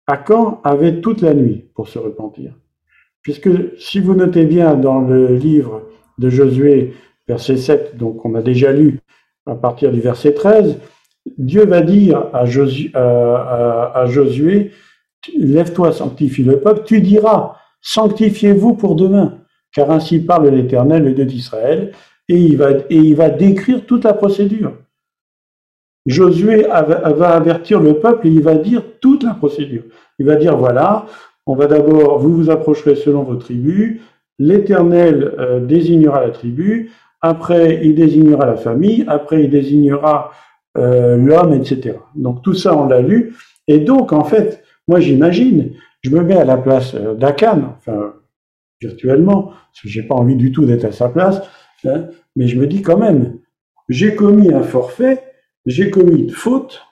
Akan 0.06 0.60
avait 0.64 1.00
toute 1.00 1.22
la 1.22 1.34
nuit 1.34 1.70
pour 1.74 1.88
se 1.88 1.98
repentir? 1.98 2.54
Puisque 3.22 3.50
si 3.78 4.00
vous 4.00 4.14
notez 4.14 4.44
bien 4.44 4.74
dans 4.74 5.00
le 5.00 5.34
livre 5.34 5.82
de 6.18 6.28
Josué, 6.30 6.94
verset 7.26 7.56
7, 7.56 7.96
donc 7.96 8.24
on 8.24 8.34
a 8.34 8.42
déjà 8.42 8.72
lu 8.72 9.00
à 9.46 9.54
partir 9.54 9.92
du 9.92 10.00
verset 10.00 10.34
13, 10.34 10.78
Dieu 11.36 11.66
va 11.66 11.82
dire 11.82 12.30
à 12.32 12.44
Josué, 12.46 12.92
Lève-toi, 15.36 15.92
sanctifie 15.92 16.44
le 16.44 16.60
peuple, 16.60 16.82
tu 16.84 17.00
diras 17.00 17.56
Sanctifiez-vous 17.80 18.74
pour 18.74 18.96
demain, 18.96 19.38
car 19.72 19.90
ainsi 19.90 20.20
parle 20.20 20.48
l'Éternel, 20.48 21.04
le 21.04 21.12
Dieu 21.12 21.24
d'Israël, 21.24 21.92
et 22.28 22.36
il, 22.36 22.56
va, 22.56 22.70
et 22.90 22.96
il 22.96 23.14
va 23.14 23.30
décrire 23.30 23.86
toute 23.86 24.04
la 24.04 24.14
procédure. 24.14 24.74
Josué 26.06 26.62
va 26.62 27.34
avertir 27.34 27.80
le 27.80 28.00
peuple 28.00 28.28
et 28.28 28.30
il 28.30 28.42
va 28.42 28.54
dire 28.54 28.82
toute 29.00 29.24
la 29.24 29.34
procédure. 29.34 29.84
Il 30.18 30.26
va 30.26 30.36
dire, 30.36 30.56
voilà, 30.56 31.06
on 31.48 31.56
va 31.56 31.66
d'abord, 31.66 32.18
vous 32.18 32.34
vous 32.34 32.50
approcherez 32.50 32.94
selon 32.94 33.22
vos 33.22 33.36
tribus, 33.36 34.00
l'Éternel 34.38 35.34
euh, 35.38 35.60
désignera 35.60 36.20
la 36.20 36.30
tribu, 36.30 36.90
après 37.22 37.80
il 37.82 37.94
désignera 37.94 38.44
la 38.44 38.56
famille, 38.56 39.04
après 39.08 39.44
il 39.44 39.50
désignera 39.50 40.30
euh, 40.76 41.16
l'homme, 41.16 41.54
etc. 41.54 41.96
Donc 42.14 42.42
tout 42.42 42.52
ça, 42.52 42.76
on 42.76 42.86
l'a 42.86 43.00
lu. 43.00 43.34
Et 43.66 43.78
donc, 43.80 44.12
en 44.12 44.24
fait, 44.24 44.62
moi 44.86 45.00
j'imagine, 45.00 45.72
je 46.02 46.10
me 46.10 46.22
mets 46.22 46.36
à 46.36 46.44
la 46.44 46.58
place 46.58 46.94
euh, 46.94 47.14
d'Akan, 47.14 47.76
enfin, 47.78 48.12
virtuellement, 48.82 49.44
parce 49.44 49.80
que 49.82 49.88
j'ai 49.88 50.02
pas 50.02 50.16
envie 50.16 50.36
du 50.36 50.52
tout 50.52 50.66
d'être 50.66 50.84
à 50.84 50.92
sa 50.92 51.08
place, 51.08 51.40
hein, 51.86 52.08
mais 52.36 52.46
je 52.46 52.60
me 52.60 52.66
dis 52.66 52.82
quand 52.82 52.98
même, 52.98 53.38
j'ai 53.88 54.14
commis 54.14 54.52
un 54.52 54.62
forfait, 54.62 55.24
j'ai 55.64 55.88
commis 55.88 56.20
une 56.20 56.30
faute, 56.30 56.82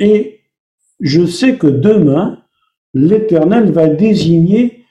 et 0.00 0.40
je 1.00 1.24
sais 1.26 1.56
que 1.56 1.66
demain, 1.66 2.38
l'Éternel 2.96 3.70
va 3.72 3.88
désigner, 3.88 4.84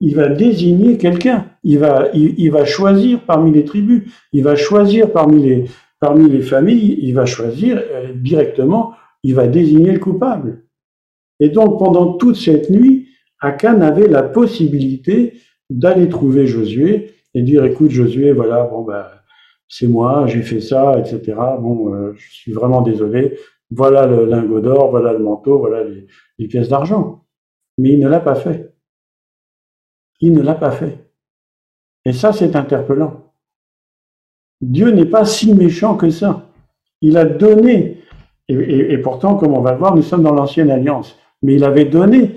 il 0.00 0.14
va 0.14 0.28
désigner 0.28 0.98
quelqu'un. 0.98 1.46
Il 1.64 1.78
va, 1.78 2.64
choisir 2.64 3.20
parmi 3.24 3.50
les 3.50 3.64
tribus, 3.64 4.02
il 4.32 4.44
va 4.44 4.56
choisir 4.56 5.10
parmi 5.10 5.42
les, 5.42 5.64
parmi 5.98 6.28
les 6.28 6.42
familles, 6.42 6.98
il 7.02 7.14
va 7.14 7.24
choisir 7.24 7.78
euh, 7.78 8.12
directement, 8.14 8.92
il 9.22 9.34
va 9.34 9.48
désigner 9.48 9.92
le 9.92 9.98
coupable. 9.98 10.64
Et 11.40 11.48
donc, 11.48 11.78
pendant 11.78 12.12
toute 12.12 12.36
cette 12.36 12.70
nuit, 12.70 13.08
Akan 13.40 13.80
avait 13.80 14.06
la 14.06 14.22
possibilité 14.22 15.32
d'aller 15.70 16.08
trouver 16.08 16.46
Josué 16.46 17.12
et 17.34 17.42
dire, 17.42 17.64
écoute, 17.64 17.90
Josué, 17.90 18.32
voilà, 18.32 18.64
bon, 18.64 18.82
ben, 18.82 19.04
c'est 19.68 19.88
moi, 19.88 20.26
j'ai 20.26 20.42
fait 20.42 20.60
ça, 20.60 20.98
etc. 20.98 21.36
Bon, 21.60 21.92
euh, 21.94 22.12
je 22.16 22.32
suis 22.32 22.52
vraiment 22.52 22.82
désolé. 22.82 23.38
Voilà 23.70 24.06
le 24.06 24.26
lingot 24.26 24.60
d'or, 24.60 24.90
voilà 24.90 25.12
le 25.12 25.18
manteau, 25.18 25.58
voilà 25.58 25.82
les, 26.38 26.46
pièces 26.46 26.68
d'argent. 26.68 27.25
Mais 27.78 27.90
il 27.90 28.00
ne 28.00 28.08
l'a 28.08 28.20
pas 28.20 28.34
fait. 28.34 28.74
Il 30.20 30.32
ne 30.32 30.42
l'a 30.42 30.54
pas 30.54 30.70
fait. 30.70 30.98
Et 32.04 32.12
ça, 32.12 32.32
c'est 32.32 32.56
interpellant. 32.56 33.32
Dieu 34.60 34.90
n'est 34.90 35.06
pas 35.06 35.24
si 35.24 35.54
méchant 35.54 35.96
que 35.96 36.10
ça. 36.10 36.46
Il 37.02 37.18
a 37.18 37.24
donné, 37.24 38.02
et, 38.48 38.98
pourtant, 38.98 39.36
comme 39.36 39.54
on 39.54 39.60
va 39.60 39.72
le 39.72 39.78
voir, 39.78 39.94
nous 39.94 40.02
sommes 40.02 40.22
dans 40.22 40.32
l'ancienne 40.32 40.70
alliance, 40.70 41.18
mais 41.42 41.54
il 41.54 41.64
avait 41.64 41.84
donné, 41.84 42.36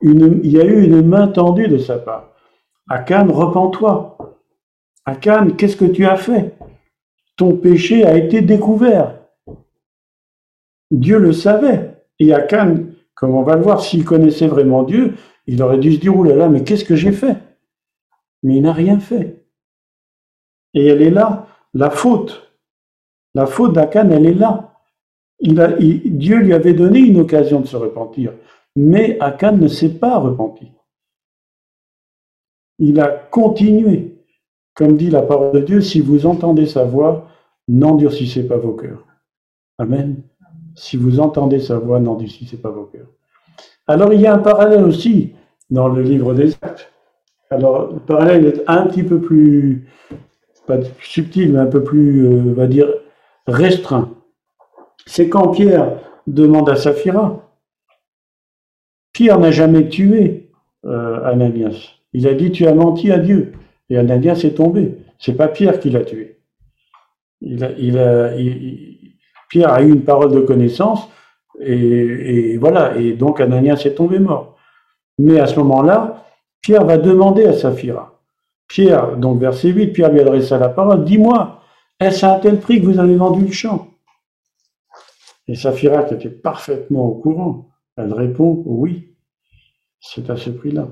une, 0.00 0.40
il 0.44 0.52
y 0.52 0.60
a 0.60 0.64
eu 0.64 0.84
une 0.84 1.02
main 1.06 1.28
tendue 1.28 1.66
de 1.66 1.78
sa 1.78 1.98
part. 1.98 2.32
Akan, 2.88 3.32
repens-toi. 3.32 4.16
Akan, 5.04 5.50
qu'est-ce 5.56 5.76
que 5.76 5.86
tu 5.86 6.06
as 6.06 6.16
fait? 6.16 6.54
Ton 7.36 7.56
péché 7.56 8.04
a 8.04 8.16
été 8.16 8.40
découvert. 8.40 9.18
Dieu 10.90 11.18
le 11.18 11.32
savait. 11.32 12.04
Et 12.18 12.32
Akan, 12.32 12.86
comme 13.18 13.34
on 13.34 13.42
va 13.42 13.56
le 13.56 13.62
voir, 13.62 13.80
s'il 13.80 14.04
connaissait 14.04 14.46
vraiment 14.46 14.84
Dieu, 14.84 15.14
il 15.46 15.62
aurait 15.62 15.78
dû 15.78 15.92
se 15.94 16.00
dire, 16.00 16.16
oulala, 16.16 16.44
là 16.44 16.48
mais 16.48 16.62
qu'est-ce 16.62 16.84
que 16.84 16.96
j'ai 16.96 17.12
fait? 17.12 17.36
Mais 18.42 18.56
il 18.56 18.62
n'a 18.62 18.72
rien 18.72 19.00
fait. 19.00 19.44
Et 20.74 20.86
elle 20.86 21.02
est 21.02 21.10
là, 21.10 21.48
la 21.74 21.90
faute. 21.90 22.52
La 23.34 23.46
faute 23.46 23.72
d'Akan, 23.72 24.10
elle 24.10 24.26
est 24.26 24.34
là. 24.34 24.74
Dieu 25.40 26.36
lui 26.38 26.52
avait 26.52 26.74
donné 26.74 27.00
une 27.00 27.20
occasion 27.20 27.60
de 27.60 27.66
se 27.66 27.76
repentir, 27.76 28.32
mais 28.74 29.18
Akan 29.20 29.56
ne 29.56 29.68
s'est 29.68 29.94
pas 29.94 30.18
repenti. 30.18 30.72
Il 32.78 33.00
a 33.00 33.08
continué. 33.08 34.14
Comme 34.74 34.96
dit 34.96 35.10
la 35.10 35.22
parole 35.22 35.52
de 35.52 35.60
Dieu, 35.60 35.80
si 35.80 36.00
vous 36.00 36.26
entendez 36.26 36.66
sa 36.66 36.84
voix, 36.84 37.28
n'endurcissez 37.66 38.46
pas 38.46 38.56
vos 38.56 38.74
cœurs. 38.74 39.04
Amen. 39.78 40.22
Si 40.78 40.96
vous 40.96 41.18
entendez 41.18 41.58
sa 41.58 41.78
voix, 41.78 41.98
n'endurcissez 41.98 42.56
pas 42.56 42.70
vos 42.70 42.84
cœurs. 42.84 43.08
Alors 43.86 44.12
il 44.12 44.20
y 44.20 44.26
a 44.26 44.34
un 44.34 44.38
parallèle 44.38 44.84
aussi 44.84 45.34
dans 45.70 45.88
le 45.88 46.02
livre 46.02 46.34
des 46.34 46.54
actes. 46.62 46.92
Alors 47.50 47.92
le 47.92 48.00
parallèle 48.00 48.46
est 48.46 48.64
un 48.68 48.86
petit 48.86 49.02
peu 49.02 49.20
plus, 49.20 49.88
pas 50.66 50.78
subtil, 51.00 51.52
mais 51.52 51.58
un 51.58 51.66
peu 51.66 51.82
plus, 51.82 52.26
euh, 52.26 52.42
on 52.50 52.52
va 52.52 52.66
dire, 52.66 52.88
restreint. 53.46 54.10
C'est 55.06 55.28
quand 55.28 55.48
Pierre 55.48 55.98
demande 56.26 56.70
à 56.70 56.76
Saphira. 56.76 57.50
Pierre 59.12 59.40
n'a 59.40 59.50
jamais 59.50 59.88
tué 59.88 60.50
euh, 60.84 61.24
Ananias? 61.24 61.94
Il 62.12 62.28
a 62.28 62.34
dit 62.34 62.52
tu 62.52 62.66
as 62.66 62.74
menti 62.74 63.10
à 63.10 63.18
Dieu. 63.18 63.52
Et 63.90 63.98
Ananias 63.98 64.42
est 64.44 64.56
tombé. 64.56 64.98
C'est 65.18 65.34
pas 65.34 65.48
Pierre 65.48 65.80
qui 65.80 65.90
l'a 65.90 66.04
tué. 66.04 66.38
Il 67.40 67.64
a, 67.98 68.36
Pierre 69.48 69.72
a 69.72 69.82
eu 69.82 69.88
une 69.90 70.04
parole 70.04 70.32
de 70.32 70.40
connaissance 70.40 71.08
et, 71.60 72.56
voilà. 72.58 72.96
Et 72.96 73.12
donc 73.12 73.40
Ananias 73.40 73.82
est 73.84 73.94
tombé 73.94 74.18
mort. 74.18 74.56
Mais 75.18 75.40
à 75.40 75.46
ce 75.46 75.58
moment-là, 75.60 76.24
Pierre 76.62 76.84
va 76.84 76.98
demander 76.98 77.46
à 77.46 77.52
Saphira. 77.52 78.20
Pierre, 78.68 79.16
donc 79.16 79.40
verset 79.40 79.70
8, 79.70 79.88
Pierre 79.88 80.12
lui 80.12 80.20
adressa 80.20 80.58
la 80.58 80.68
parole. 80.68 81.04
Dis-moi, 81.04 81.60
est-ce 81.98 82.24
à 82.24 82.34
un 82.34 82.38
tel 82.38 82.60
prix 82.60 82.80
que 82.80 82.86
vous 82.86 83.00
avez 83.00 83.16
vendu 83.16 83.44
le 83.46 83.52
champ? 83.52 83.88
Et 85.48 85.54
Saphira, 85.54 86.02
qui 86.04 86.14
était 86.14 86.28
parfaitement 86.28 87.06
au 87.06 87.14
courant, 87.14 87.70
elle 87.96 88.12
répond 88.12 88.62
oui, 88.66 89.14
c'est 90.00 90.28
à 90.30 90.36
ce 90.36 90.50
prix-là. 90.50 90.88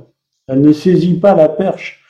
Elle 0.49 0.63
ne 0.63 0.73
saisit 0.73 1.21
pas 1.21 1.35
la 1.35 1.49
perche 1.49 2.03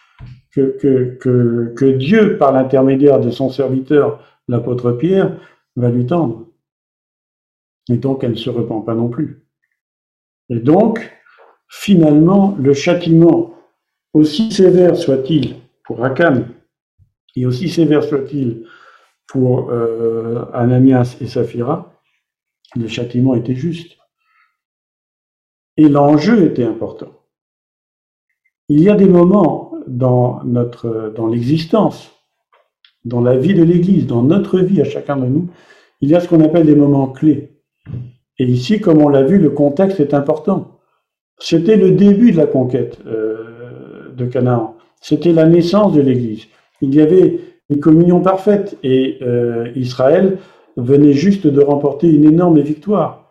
que, 0.54 1.18
que, 1.20 1.90
Dieu, 1.92 2.38
par 2.38 2.52
l'intermédiaire 2.52 3.20
de 3.20 3.30
son 3.30 3.50
serviteur, 3.50 4.20
l'apôtre 4.48 4.92
Pierre, 4.92 5.37
va 5.77 5.91
lui 5.91 6.07
tendre. 6.07 6.47
Et 7.89 7.99
donc, 7.99 8.25
elle 8.25 8.33
ne 8.33 8.37
se 8.37 8.51
repent 8.51 8.85
pas 8.85 8.95
non 8.95 9.09
plus. 9.09 9.47
Et 10.49 10.59
donc, 10.59 11.12
finalement, 11.69 12.57
le 12.59 12.75
châtiment, 12.75 13.55
aussi 14.12 14.51
sévère 14.51 14.97
soit-il 14.97 15.57
pour 15.85 16.05
Akan, 16.05 16.45
et 17.37 17.47
aussi 17.47 17.69
sévère 17.69 18.03
soit-il 18.03 18.67
pour 19.27 19.71
euh, 19.71 20.47
Ananias 20.53 21.19
et 21.21 21.27
Saphira, 21.27 21.93
le 22.75 22.89
châtiment 22.89 23.35
était 23.35 23.55
juste. 23.55 23.97
Et 25.77 25.89
l'enjeu 25.89 26.47
était 26.47 26.65
important. 26.65 27.12
Il 28.69 28.81
y 28.81 28.89
a 28.89 28.97
des 28.97 29.09
moments 29.09 29.75
dans 29.87 30.41
l'existence, 31.31 32.15
dans 33.07 33.21
la 33.21 33.37
vie 33.37 33.55
de 33.55 33.62
l'Église, 33.62 34.07
dans 34.07 34.23
notre 34.23 34.59
vie 34.59 34.81
à 34.81 34.85
chacun 34.85 35.16
de 35.16 35.27
nous, 35.27 35.49
il 36.01 36.11
y 36.11 36.14
a 36.14 36.21
ce 36.21 36.29
qu'on 36.29 36.42
appelle 36.45 36.66
des 36.66 36.75
moments 36.75 37.07
clés. 37.07 37.53
Et 38.38 38.45
ici, 38.45 38.81
comme 38.81 39.01
on 39.01 39.09
l'a 39.09 39.23
vu, 39.23 39.38
le 39.38 39.51
contexte 39.51 40.01
est 40.01 40.12
important. 40.12 40.81
c'était 41.38 41.77
le 41.77 41.92
début 41.92 42.33
de 42.33 42.37
la 42.37 42.47
conquête 42.47 42.99
euh, 43.07 44.12
de 44.14 44.27
Canaan. 44.27 44.77
C'était 45.01 45.33
la 45.33 45.47
naissance 45.47 45.92
de 45.92 46.01
l'Église. 46.01 46.47
Il 46.81 46.95
y 46.95 47.01
avait 47.01 47.40
une 47.71 47.81
communion 47.81 48.21
parfaite 48.21 48.77
et 48.83 49.19
euh, 49.23 49.71
Israël 49.77 50.38
venait 50.77 51.12
juste 51.12 51.47
de 51.47 51.61
remporter 51.61 52.09
une 52.11 52.25
énorme 52.25 52.61
victoire. 52.61 53.31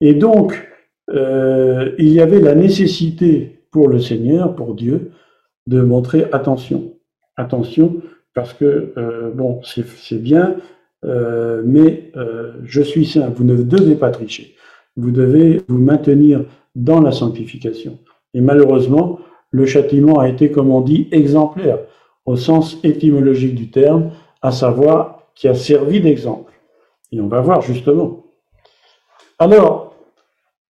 Et 0.00 0.14
donc, 0.14 0.66
euh, 1.10 1.92
il 1.98 2.08
y 2.08 2.20
avait 2.20 2.40
la 2.40 2.54
nécessité 2.54 3.64
pour 3.70 3.88
le 3.88 3.98
Seigneur, 3.98 4.54
pour 4.54 4.74
Dieu, 4.74 5.12
de 5.66 5.80
montrer 5.80 6.26
attention. 6.32 6.94
Attention, 7.36 8.00
parce 8.38 8.54
que, 8.54 8.92
euh, 8.96 9.32
bon, 9.34 9.60
c'est 9.64 10.22
bien, 10.22 10.54
euh, 11.04 11.60
mais 11.66 12.12
je 12.62 12.82
suis 12.82 13.04
saint, 13.04 13.32
vous 13.34 13.42
ne 13.42 13.60
devez 13.64 13.96
pas 13.96 14.10
tricher. 14.10 14.54
Vous 14.96 15.10
devez 15.10 15.60
vous 15.66 15.78
maintenir 15.78 16.44
dans 16.76 17.00
la 17.00 17.10
sanctification. 17.10 17.98
Et 18.34 18.40
malheureusement, 18.40 19.18
le 19.50 19.66
châtiment 19.66 20.20
a 20.20 20.28
été, 20.28 20.52
comme 20.52 20.70
on 20.70 20.82
dit, 20.82 21.08
exemplaire, 21.10 21.80
au 22.26 22.36
sens 22.36 22.78
étymologique 22.84 23.56
du 23.56 23.72
terme, 23.72 24.12
à 24.40 24.52
savoir 24.52 25.24
qui 25.34 25.48
a 25.48 25.54
servi 25.56 26.00
d'exemple. 26.00 26.52
Et 27.10 27.20
on 27.20 27.26
va 27.26 27.40
voir 27.40 27.60
justement. 27.60 28.22
Alors, 29.40 29.96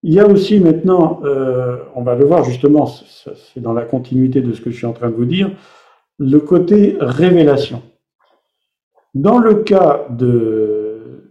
il 0.04 0.14
y 0.14 0.22
a 0.22 0.28
aussi 0.28 0.62
maintenant, 0.62 1.20
euh, 1.26 1.80
on 1.96 2.04
va 2.04 2.16
le 2.16 2.24
voir 2.24 2.46
justement, 2.46 2.86
c'est 2.88 3.60
dans 3.60 3.74
la 3.74 3.84
continuité 3.84 4.40
de 4.40 4.54
ce 4.54 4.62
que 4.62 4.72
je 4.72 4.78
suis 4.78 4.86
en 4.86 4.94
train 4.94 5.10
de 5.10 5.16
vous 5.16 5.26
dire, 5.26 5.52
le 6.20 6.40
côté 6.40 6.98
révélation. 7.00 7.82
Dans 9.14 9.38
le 9.38 9.56
cas 9.56 10.06
de 10.10 11.30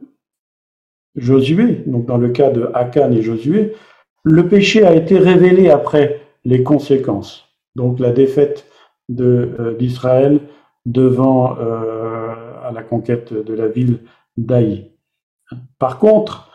Josué, 1.16 1.82
donc 1.86 2.06
dans 2.06 2.18
le 2.18 2.28
cas 2.28 2.50
de 2.50 2.70
Akan 2.74 3.10
et 3.12 3.22
Josué, 3.22 3.74
le 4.24 4.48
péché 4.48 4.84
a 4.84 4.94
été 4.94 5.18
révélé 5.18 5.70
après 5.70 6.20
les 6.44 6.62
conséquences. 6.62 7.48
Donc 7.74 8.00
la 8.00 8.12
défaite 8.12 8.66
euh, 9.20 9.76
d'Israël 9.76 10.40
devant 10.84 11.56
euh, 11.58 12.34
la 12.72 12.82
conquête 12.82 13.32
de 13.32 13.54
la 13.54 13.68
ville 13.68 14.00
d'Aï. 14.36 14.90
Par 15.78 15.98
contre, 15.98 16.50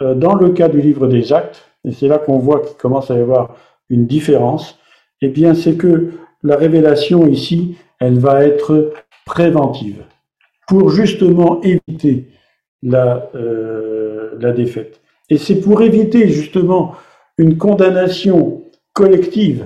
euh, 0.00 0.14
dans 0.14 0.34
le 0.34 0.50
cas 0.50 0.68
du 0.68 0.80
livre 0.80 1.06
des 1.06 1.32
actes, 1.32 1.68
et 1.84 1.92
c'est 1.92 2.08
là 2.08 2.18
qu'on 2.18 2.38
voit 2.38 2.60
qu'il 2.60 2.76
commence 2.76 3.10
à 3.10 3.16
y 3.16 3.20
avoir 3.20 3.56
une 3.88 4.06
différence, 4.06 4.78
eh 5.20 5.28
bien 5.28 5.54
c'est 5.54 5.76
que 5.76 6.12
la 6.42 6.56
révélation 6.56 7.26
ici, 7.26 7.76
elle 8.00 8.18
va 8.18 8.44
être 8.44 8.92
préventive, 9.24 10.04
pour 10.68 10.90
justement 10.90 11.60
éviter 11.62 12.28
la, 12.82 13.30
euh, 13.34 14.36
la 14.40 14.52
défaite. 14.52 15.00
Et 15.30 15.38
c'est 15.38 15.60
pour 15.60 15.82
éviter 15.82 16.28
justement 16.28 16.94
une 17.38 17.56
condamnation 17.56 18.64
collective 18.92 19.64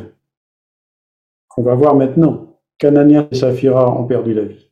qu'on 1.48 1.62
va 1.62 1.74
voir 1.74 1.96
maintenant 1.96 2.58
qu'Anania 2.78 3.26
et 3.30 3.34
Saphira 3.34 3.98
ont 3.98 4.04
perdu 4.04 4.34
la 4.34 4.44
vie. 4.44 4.70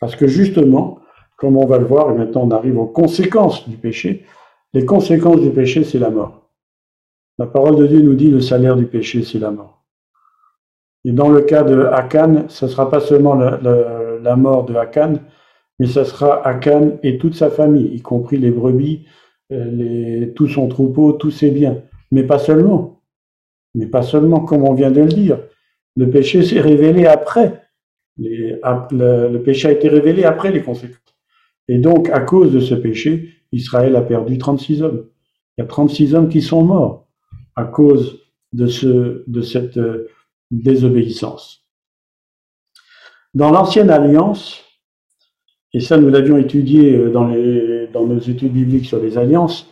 Parce 0.00 0.16
que 0.16 0.26
justement, 0.26 1.00
comme 1.36 1.56
on 1.56 1.66
va 1.66 1.78
le 1.78 1.84
voir, 1.84 2.10
et 2.10 2.14
maintenant 2.14 2.42
on 2.44 2.50
arrive 2.50 2.78
aux 2.78 2.86
conséquences 2.86 3.68
du 3.68 3.76
péché, 3.76 4.24
les 4.72 4.84
conséquences 4.84 5.40
du 5.40 5.50
péché, 5.50 5.84
c'est 5.84 5.98
la 5.98 6.10
mort. 6.10 6.50
La 7.38 7.46
parole 7.46 7.76
de 7.76 7.86
Dieu 7.86 8.00
nous 8.00 8.14
dit 8.14 8.30
le 8.30 8.40
salaire 8.40 8.76
du 8.76 8.86
péché, 8.86 9.22
c'est 9.22 9.38
la 9.38 9.50
mort. 9.50 9.77
Et 11.04 11.12
dans 11.12 11.28
le 11.28 11.42
cas 11.42 11.62
de 11.62 11.84
Akan, 11.84 12.44
ce 12.48 12.66
sera 12.66 12.90
pas 12.90 13.00
seulement 13.00 13.34
la, 13.34 14.36
mort 14.36 14.64
de 14.66 14.74
Akan, 14.74 15.14
mais 15.78 15.86
ce 15.86 16.04
sera 16.04 16.46
Akan 16.46 16.98
et 17.02 17.18
toute 17.18 17.34
sa 17.34 17.50
famille, 17.50 17.94
y 17.94 18.00
compris 18.02 18.36
les 18.36 18.50
brebis, 18.50 19.06
euh, 19.52 19.64
les, 19.70 20.32
tout 20.34 20.48
son 20.48 20.68
troupeau, 20.68 21.12
tous 21.12 21.30
ses 21.30 21.50
biens. 21.50 21.82
Mais 22.10 22.24
pas 22.24 22.38
seulement. 22.38 23.02
Mais 23.74 23.86
pas 23.86 24.02
seulement, 24.02 24.40
comme 24.40 24.64
on 24.64 24.74
vient 24.74 24.90
de 24.90 25.00
le 25.00 25.08
dire. 25.08 25.38
Le 25.96 26.10
péché 26.10 26.42
s'est 26.42 26.60
révélé 26.60 27.06
après. 27.06 27.62
le 28.18 29.38
péché 29.38 29.68
a 29.68 29.72
été 29.72 29.88
révélé 29.88 30.24
après 30.24 30.50
les 30.50 30.62
conséquences. 30.62 30.98
Et 31.68 31.78
donc, 31.78 32.08
à 32.10 32.20
cause 32.20 32.52
de 32.52 32.60
ce 32.60 32.74
péché, 32.74 33.30
Israël 33.52 33.94
a 33.96 34.02
perdu 34.02 34.38
36 34.38 34.82
hommes. 34.82 35.06
Il 35.56 35.62
y 35.62 35.64
a 35.64 35.66
36 35.66 36.14
hommes 36.14 36.28
qui 36.28 36.40
sont 36.40 36.62
morts 36.62 37.06
à 37.56 37.64
cause 37.64 38.20
de, 38.52 38.66
ce, 38.66 39.24
de 39.26 39.42
cette 39.42 39.76
euh, 39.76 40.08
désobéissance. 40.50 41.64
Dans 43.34 43.50
l'ancienne 43.50 43.90
alliance, 43.90 44.64
et 45.74 45.80
ça 45.80 45.98
nous 45.98 46.08
l'avions 46.08 46.38
étudié 46.38 46.96
euh, 46.96 47.10
dans, 47.10 47.26
les, 47.26 47.86
dans 47.88 48.06
nos 48.06 48.18
études 48.18 48.52
bibliques 48.52 48.86
sur 48.86 49.00
les 49.00 49.18
alliances, 49.18 49.68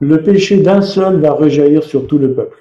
le 0.00 0.22
péché 0.22 0.62
d'un 0.62 0.80
seul 0.80 1.20
va 1.20 1.32
rejaillir 1.32 1.84
sur 1.84 2.06
tout 2.06 2.18
le 2.18 2.34
peuple. 2.34 2.58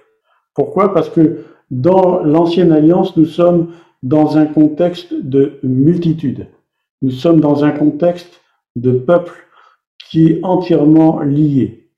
Pourquoi? 0.53 0.93
Parce 0.93 1.09
que 1.09 1.45
dans 1.71 2.23
l'ancienne 2.23 2.71
alliance, 2.71 3.15
nous 3.15 3.25
sommes 3.25 3.73
dans 4.03 4.37
un 4.37 4.45
contexte 4.45 5.13
de 5.13 5.59
multitude. 5.63 6.47
Nous 7.01 7.11
sommes 7.11 7.39
dans 7.39 7.63
un 7.63 7.71
contexte 7.71 8.41
de 8.75 8.91
peuple 8.91 9.33
qui 10.09 10.27
est 10.27 10.39
entièrement 10.43 11.21
lié. 11.21 11.89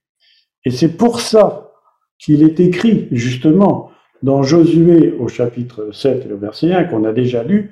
Et 0.65 0.71
c'est 0.71 0.95
pour 0.95 1.21
ça 1.21 1.71
qu'il 2.19 2.43
est 2.43 2.59
écrit, 2.59 3.07
justement, 3.11 3.91
dans 4.23 4.43
Josué 4.43 5.13
au 5.19 5.27
chapitre 5.27 5.91
7, 5.91 6.27
le 6.27 6.36
verset 6.36 6.73
1, 6.73 6.86
qu'on 6.86 7.05
a 7.05 7.13
déjà 7.13 7.43
lu, 7.43 7.71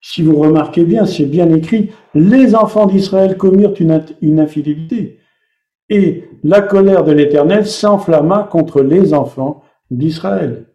si 0.00 0.22
vous 0.22 0.38
remarquez 0.38 0.84
bien, 0.84 1.06
c'est 1.06 1.24
bien 1.24 1.52
écrit, 1.52 1.90
les 2.14 2.54
enfants 2.54 2.86
d'Israël 2.86 3.36
commirent 3.36 3.74
une, 3.80 4.04
une 4.22 4.40
infidélité. 4.40 5.18
Et 5.88 6.24
la 6.44 6.60
colère 6.60 7.04
de 7.04 7.12
l'Éternel 7.12 7.66
s'enflamma 7.66 8.48
contre 8.50 8.82
les 8.82 9.14
enfants 9.14 9.62
d'Israël. 9.90 10.66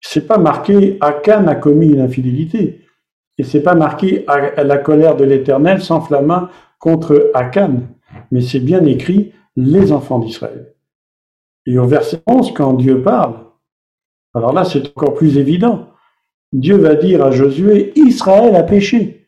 C'est 0.00 0.26
pas 0.26 0.38
marqué 0.38 0.98
Akan 1.00 1.46
a 1.46 1.54
commis 1.54 1.88
une 1.88 2.00
infidélité. 2.00 2.80
Et 3.38 3.44
c'est 3.44 3.62
pas 3.62 3.74
marqué 3.74 4.26
la 4.56 4.78
colère 4.78 5.16
de 5.16 5.24
l'Éternel 5.24 5.80
s'enflamma 5.80 6.50
contre 6.78 7.30
Akan, 7.34 7.82
mais 8.30 8.40
c'est 8.40 8.60
bien 8.60 8.84
écrit 8.84 9.32
les 9.56 9.92
enfants 9.92 10.18
d'Israël. 10.18 10.74
Et 11.66 11.78
au 11.78 11.86
verset 11.86 12.20
11, 12.26 12.52
quand 12.52 12.74
Dieu 12.74 13.02
parle, 13.02 13.41
alors 14.34 14.52
là 14.52 14.64
c'est 14.64 14.86
encore 14.88 15.14
plus 15.14 15.38
évident. 15.38 15.88
Dieu 16.52 16.76
va 16.76 16.94
dire 16.94 17.24
à 17.24 17.30
Josué, 17.30 17.92
Israël 17.96 18.54
a 18.56 18.62
péché. 18.62 19.26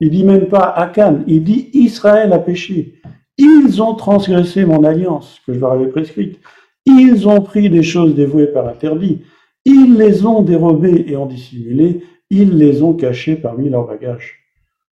Il 0.00 0.10
dit 0.10 0.24
même 0.24 0.48
pas 0.48 0.64
Akan, 0.64 1.20
il 1.26 1.44
dit 1.44 1.70
Israël 1.72 2.32
a 2.32 2.38
péché. 2.38 3.00
Ils 3.38 3.82
ont 3.82 3.94
transgressé 3.94 4.64
mon 4.64 4.84
alliance 4.84 5.40
que 5.46 5.54
je 5.54 5.60
leur 5.60 5.72
avais 5.72 5.86
prescrite. 5.86 6.40
Ils 6.86 7.28
ont 7.28 7.40
pris 7.40 7.70
des 7.70 7.82
choses 7.82 8.14
dévouées 8.14 8.48
par 8.48 8.68
interdit. 8.68 9.22
Ils 9.64 9.96
les 9.96 10.26
ont 10.26 10.42
dérobées 10.42 11.04
et 11.08 11.16
ont 11.16 11.26
dissimulées 11.26 12.02
ils 12.30 12.56
les 12.56 12.82
ont 12.82 12.94
cachés 12.94 13.36
parmi 13.36 13.68
leurs 13.68 13.86
bagages. 13.86 14.40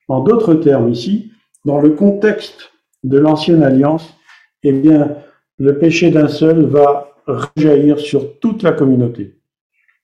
En 0.09 0.21
d'autres 0.21 0.55
termes, 0.55 0.91
ici, 0.91 1.33
dans 1.65 1.81
le 1.81 1.91
contexte 1.91 2.71
de 3.03 3.19
l'ancienne 3.19 3.63
alliance, 3.63 4.15
eh 4.63 4.73
bien, 4.73 5.17
le 5.59 5.79
péché 5.79 6.11
d'un 6.11 6.29
seul 6.29 6.65
va 6.67 7.12
rejaillir 7.27 7.99
sur 7.99 8.39
toute 8.39 8.63
la 8.63 8.73
communauté. 8.73 9.39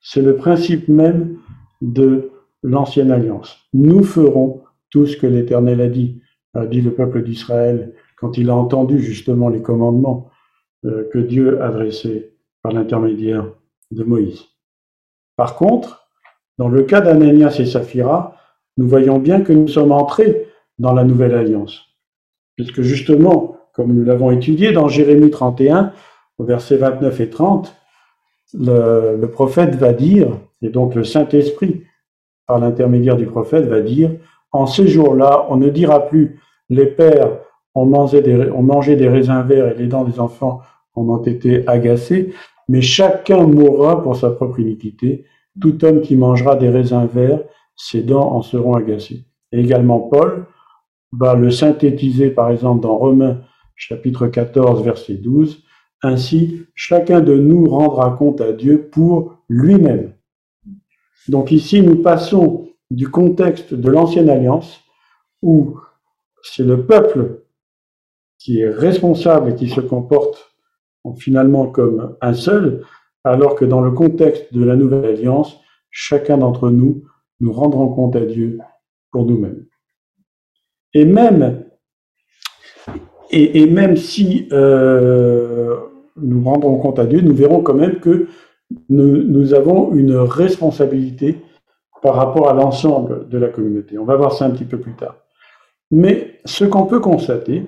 C'est 0.00 0.22
le 0.22 0.36
principe 0.36 0.88
même 0.88 1.38
de 1.80 2.30
l'ancienne 2.62 3.10
alliance. 3.10 3.58
Nous 3.72 4.02
ferons 4.04 4.62
tout 4.90 5.06
ce 5.06 5.16
que 5.16 5.26
l'Éternel 5.26 5.80
a 5.80 5.88
dit, 5.88 6.20
a 6.54 6.66
dit 6.66 6.80
le 6.80 6.92
peuple 6.92 7.22
d'Israël 7.22 7.94
quand 8.16 8.36
il 8.38 8.50
a 8.50 8.54
entendu 8.54 9.00
justement 9.00 9.48
les 9.48 9.62
commandements 9.62 10.30
euh, 10.84 11.08
que 11.12 11.18
Dieu 11.18 11.62
adressait 11.62 12.32
par 12.62 12.72
l'intermédiaire 12.72 13.46
de 13.90 14.04
Moïse. 14.04 14.44
Par 15.36 15.54
contre, 15.54 16.08
dans 16.58 16.68
le 16.68 16.82
cas 16.82 17.00
d'Ananias 17.00 17.56
et 17.60 17.66
Saphira, 17.66 18.36
nous 18.76 18.88
voyons 18.88 19.18
bien 19.18 19.40
que 19.40 19.52
nous 19.52 19.68
sommes 19.68 19.92
entrés 19.92 20.46
dans 20.78 20.92
la 20.92 21.04
nouvelle 21.04 21.34
alliance. 21.34 21.84
Puisque 22.56 22.82
justement, 22.82 23.56
comme 23.72 23.92
nous 23.92 24.04
l'avons 24.04 24.30
étudié 24.30 24.72
dans 24.72 24.88
Jérémie 24.88 25.30
31, 25.30 25.92
au 26.38 26.44
verset 26.44 26.76
29 26.76 27.20
et 27.20 27.30
30, 27.30 27.74
le, 28.54 29.26
prophète 29.26 29.74
va 29.74 29.92
dire, 29.92 30.28
et 30.62 30.70
donc 30.70 30.94
le 30.94 31.04
Saint-Esprit, 31.04 31.82
par 32.46 32.58
l'intermédiaire 32.58 33.16
du 33.16 33.26
prophète, 33.26 33.66
va 33.66 33.80
dire, 33.80 34.12
en 34.52 34.66
ces 34.66 34.88
jours-là, 34.88 35.46
on 35.50 35.56
ne 35.56 35.68
dira 35.68 36.06
plus, 36.06 36.40
les 36.70 36.86
pères 36.86 37.38
ont 37.74 37.84
mangé, 37.84 38.22
des, 38.22 38.50
ont 38.50 38.62
mangé 38.62 38.96
des 38.96 39.08
raisins 39.08 39.42
verts 39.42 39.68
et 39.68 39.74
les 39.74 39.86
dents 39.86 40.04
des 40.04 40.18
enfants 40.18 40.62
en 40.94 41.08
ont 41.08 41.22
été 41.22 41.68
agacées, 41.68 42.32
mais 42.68 42.80
chacun 42.80 43.46
mourra 43.46 44.02
pour 44.02 44.16
sa 44.16 44.30
propre 44.30 44.60
iniquité, 44.60 45.24
tout 45.60 45.84
homme 45.84 46.00
qui 46.00 46.16
mangera 46.16 46.56
des 46.56 46.68
raisins 46.68 47.06
verts, 47.12 47.40
ses 47.76 48.02
dents 48.02 48.32
en 48.32 48.42
seront 48.42 48.74
agacées. 48.74 49.24
Et 49.52 49.60
également 49.60 50.00
Paul 50.00 50.46
va 51.12 51.34
le 51.34 51.50
synthétiser 51.50 52.30
par 52.30 52.50
exemple 52.50 52.82
dans 52.82 52.96
Romains 52.96 53.40
chapitre 53.76 54.26
14 54.26 54.82
verset 54.82 55.14
12. 55.14 55.62
Ainsi, 56.02 56.66
chacun 56.74 57.20
de 57.20 57.36
nous 57.36 57.66
rendra 57.66 58.12
compte 58.12 58.40
à 58.40 58.52
Dieu 58.52 58.88
pour 58.90 59.38
lui-même. 59.48 60.14
Donc 61.28 61.50
ici, 61.50 61.82
nous 61.82 62.02
passons 62.02 62.68
du 62.90 63.08
contexte 63.08 63.74
de 63.74 63.90
l'ancienne 63.90 64.30
alliance 64.30 64.80
où 65.42 65.78
c'est 66.42 66.64
le 66.64 66.86
peuple 66.86 67.42
qui 68.38 68.60
est 68.60 68.70
responsable 68.70 69.50
et 69.50 69.54
qui 69.54 69.68
se 69.68 69.80
comporte 69.80 70.54
finalement 71.18 71.66
comme 71.66 72.16
un 72.20 72.34
seul, 72.34 72.84
alors 73.24 73.54
que 73.54 73.64
dans 73.64 73.80
le 73.80 73.90
contexte 73.90 74.52
de 74.54 74.64
la 74.64 74.76
nouvelle 74.76 75.04
alliance, 75.04 75.58
chacun 75.90 76.38
d'entre 76.38 76.70
nous, 76.70 77.04
nous 77.40 77.52
rendrons 77.52 77.88
compte 77.88 78.16
à 78.16 78.24
Dieu 78.24 78.58
pour 79.10 79.24
nous-mêmes. 79.24 79.66
Et 80.94 81.04
même, 81.04 81.64
et, 83.30 83.66
même 83.66 83.96
si 83.96 84.48
euh, 84.52 85.76
nous 86.16 86.42
rendrons 86.42 86.78
compte 86.78 86.98
à 86.98 87.06
Dieu, 87.06 87.20
nous 87.20 87.34
verrons 87.34 87.62
quand 87.62 87.74
même 87.74 88.00
que 88.00 88.28
nous, 88.88 89.22
nous 89.22 89.54
avons 89.54 89.94
une 89.94 90.16
responsabilité 90.16 91.38
par 92.02 92.14
rapport 92.14 92.48
à 92.48 92.54
l'ensemble 92.54 93.28
de 93.28 93.38
la 93.38 93.48
communauté. 93.48 93.98
On 93.98 94.04
va 94.04 94.16
voir 94.16 94.32
ça 94.32 94.46
un 94.46 94.50
petit 94.50 94.64
peu 94.64 94.78
plus 94.78 94.94
tard. 94.94 95.16
Mais 95.90 96.40
ce 96.44 96.64
qu'on 96.64 96.86
peut 96.86 97.00
constater, 97.00 97.64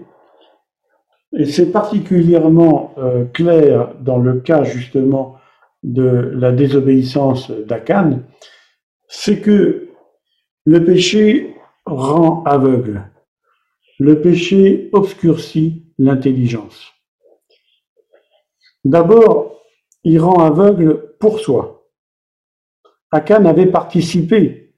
et 1.36 1.44
c'est 1.44 1.70
particulièrement 1.70 2.94
euh, 2.98 3.24
clair 3.24 3.94
dans 4.00 4.18
le 4.18 4.40
cas 4.40 4.64
justement 4.64 5.36
de 5.82 6.32
la 6.34 6.52
désobéissance 6.52 7.50
d'Akan, 7.50 8.20
c'est 9.08 9.40
que 9.40 9.88
le 10.66 10.84
péché 10.84 11.54
rend 11.86 12.42
aveugle. 12.44 13.09
Le 14.00 14.22
péché 14.22 14.88
obscurcit 14.94 15.84
l'intelligence. 15.98 16.94
D'abord, 18.82 19.60
il 20.04 20.18
rend 20.18 20.42
aveugle 20.42 21.16
pour 21.18 21.38
soi. 21.38 21.86
Akan 23.10 23.44
avait 23.44 23.66
participé 23.66 24.72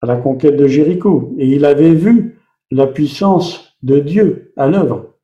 à 0.00 0.06
la 0.06 0.16
conquête 0.16 0.56
de 0.56 0.66
Jéricho 0.66 1.34
et 1.38 1.48
il 1.48 1.66
avait 1.66 1.92
vu 1.92 2.40
la 2.70 2.86
puissance 2.86 3.76
de 3.82 3.98
Dieu 3.98 4.54
à 4.56 4.68
l'œuvre. 4.68 5.16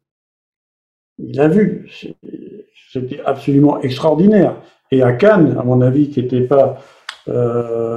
Il 1.16 1.40
a 1.40 1.48
vu, 1.48 1.90
c'était 2.92 3.20
absolument 3.24 3.80
extraordinaire. 3.80 4.60
Et 4.90 5.00
Cannes, 5.18 5.56
à 5.58 5.62
mon 5.62 5.80
avis, 5.80 6.10
qui 6.10 6.22
n'était 6.22 6.42
pas, 6.42 6.82
euh, 7.28 7.96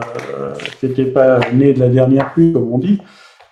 pas 1.14 1.52
né 1.52 1.74
de 1.74 1.80
la 1.82 1.90
dernière 1.90 2.32
pluie, 2.32 2.54
comme 2.54 2.72
on 2.72 2.78
dit, 2.78 3.02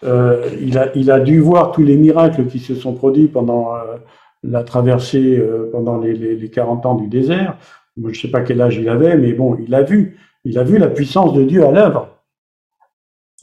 euh, 0.03 0.49
il, 0.61 0.77
a, 0.77 0.95
il 0.95 1.11
a 1.11 1.19
dû 1.19 1.39
voir 1.39 1.71
tous 1.71 1.83
les 1.83 1.97
miracles 1.97 2.47
qui 2.47 2.59
se 2.59 2.75
sont 2.75 2.93
produits 2.93 3.27
pendant 3.27 3.75
euh, 3.75 3.97
la 4.43 4.63
traversée, 4.63 5.37
euh, 5.37 5.69
pendant 5.71 5.97
les, 5.97 6.13
les, 6.13 6.35
les, 6.35 6.49
40 6.49 6.85
ans 6.85 6.95
du 6.95 7.07
désert. 7.07 7.57
Je 7.97 8.07
ne 8.07 8.13
sais 8.13 8.29
pas 8.29 8.41
quel 8.41 8.61
âge 8.61 8.77
il 8.77 8.87
avait, 8.87 9.17
mais 9.17 9.33
bon, 9.33 9.57
il 9.59 9.73
a 9.75 9.83
vu. 9.83 10.17
Il 10.45 10.57
a 10.57 10.63
vu 10.63 10.77
la 10.77 10.87
puissance 10.87 11.33
de 11.33 11.43
Dieu 11.43 11.65
à 11.65 11.71
l'œuvre. 11.71 12.15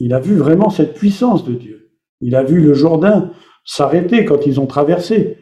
Il 0.01 0.15
a 0.15 0.21
vu 0.21 0.37
vraiment 0.37 0.71
cette 0.71 0.95
puissance 0.95 1.45
de 1.45 1.55
Dieu. 1.55 1.91
Il 2.21 2.35
a 2.35 2.43
vu 2.43 2.61
le 2.61 2.73
Jourdain 2.73 3.33
s'arrêter 3.65 4.25
quand 4.25 4.47
ils 4.47 4.61
ont 4.61 4.67
traversé. 4.67 5.39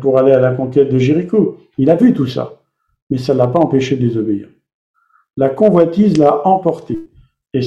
Pour 0.00 0.18
aller 0.18 0.32
à 0.32 0.40
la 0.40 0.52
conquête 0.52 0.90
de 0.90 0.98
Jéricho. 0.98 1.58
Il 1.78 1.90
a 1.90 1.96
vu 1.96 2.12
tout 2.12 2.26
ça, 2.26 2.60
mais 3.10 3.18
ça 3.18 3.32
ne 3.32 3.38
l'a 3.38 3.46
pas 3.46 3.60
empêché 3.60 3.96
de 3.96 4.06
désobéir. 4.06 4.48
La 5.36 5.50
convoitise 5.50 6.16
l'a 6.16 6.46
emporté, 6.46 6.98
et 7.52 7.60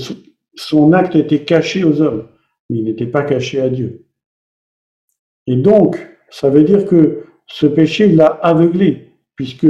son 0.55 0.93
acte 0.93 1.15
était 1.15 1.43
caché 1.43 1.84
aux 1.84 2.01
hommes, 2.01 2.25
mais 2.69 2.77
il 2.77 2.84
n'était 2.84 3.08
pas 3.08 3.23
caché 3.23 3.62
à 3.62 3.69
Dieu. 3.69 4.05
Et 5.47 5.55
donc, 5.55 5.97
ça 6.29 6.49
veut 6.49 6.63
dire 6.63 6.86
que 6.86 7.25
ce 7.47 7.65
péché 7.65 8.08
l'a 8.08 8.27
aveuglé, 8.27 9.13
puisque 9.36 9.67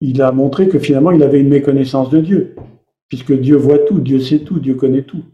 il 0.00 0.20
a 0.20 0.32
montré 0.32 0.68
que 0.68 0.78
finalement 0.78 1.12
il 1.12 1.22
avait 1.22 1.40
une 1.40 1.48
méconnaissance 1.48 2.10
de 2.10 2.20
Dieu, 2.20 2.56
puisque 3.08 3.32
Dieu 3.32 3.56
voit 3.56 3.78
tout, 3.78 4.00
Dieu 4.00 4.20
sait 4.20 4.40
tout, 4.40 4.58
Dieu 4.58 4.74
connaît 4.74 5.02
tout. 5.02 5.24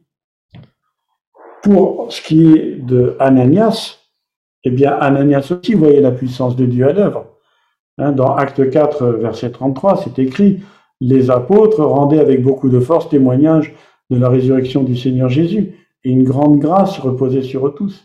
Pour 1.63 2.13
ce 2.13 2.23
qui 2.23 2.53
est 2.53 2.77
de 2.77 3.17
Ananias, 3.19 3.99
eh 4.65 4.71
bien, 4.71 4.93
Ananias 4.93 5.51
aussi 5.51 5.75
voyait 5.75 6.01
la 6.01 6.13
puissance 6.13 6.57
de 6.57 6.67
Dieu 6.67 6.87
à 6.87 6.93
l'œuvre. 6.93 7.27
Hein, 7.99 8.13
dans 8.13 8.35
Acte 8.35 8.71
4, 8.71 9.07
verset 9.07 9.51
33, 9.51 10.03
c'est 10.05 10.19
écrit 10.19 10.61
Les 11.01 11.31
apôtres 11.31 11.83
rendaient 11.83 12.21
avec 12.21 12.43
beaucoup 12.43 12.69
de 12.69 12.81
force 12.81 13.09
témoignage 13.09 13.75
de 14.11 14.19
la 14.19 14.29
résurrection 14.29 14.83
du 14.83 14.97
Seigneur 14.97 15.29
Jésus, 15.29 15.88
et 16.05 16.11
une 16.11 16.25
grande 16.25 16.59
grâce 16.59 16.99
reposait 16.99 17.43
sur 17.43 17.67
eux 17.67 17.75
tous. 17.75 18.05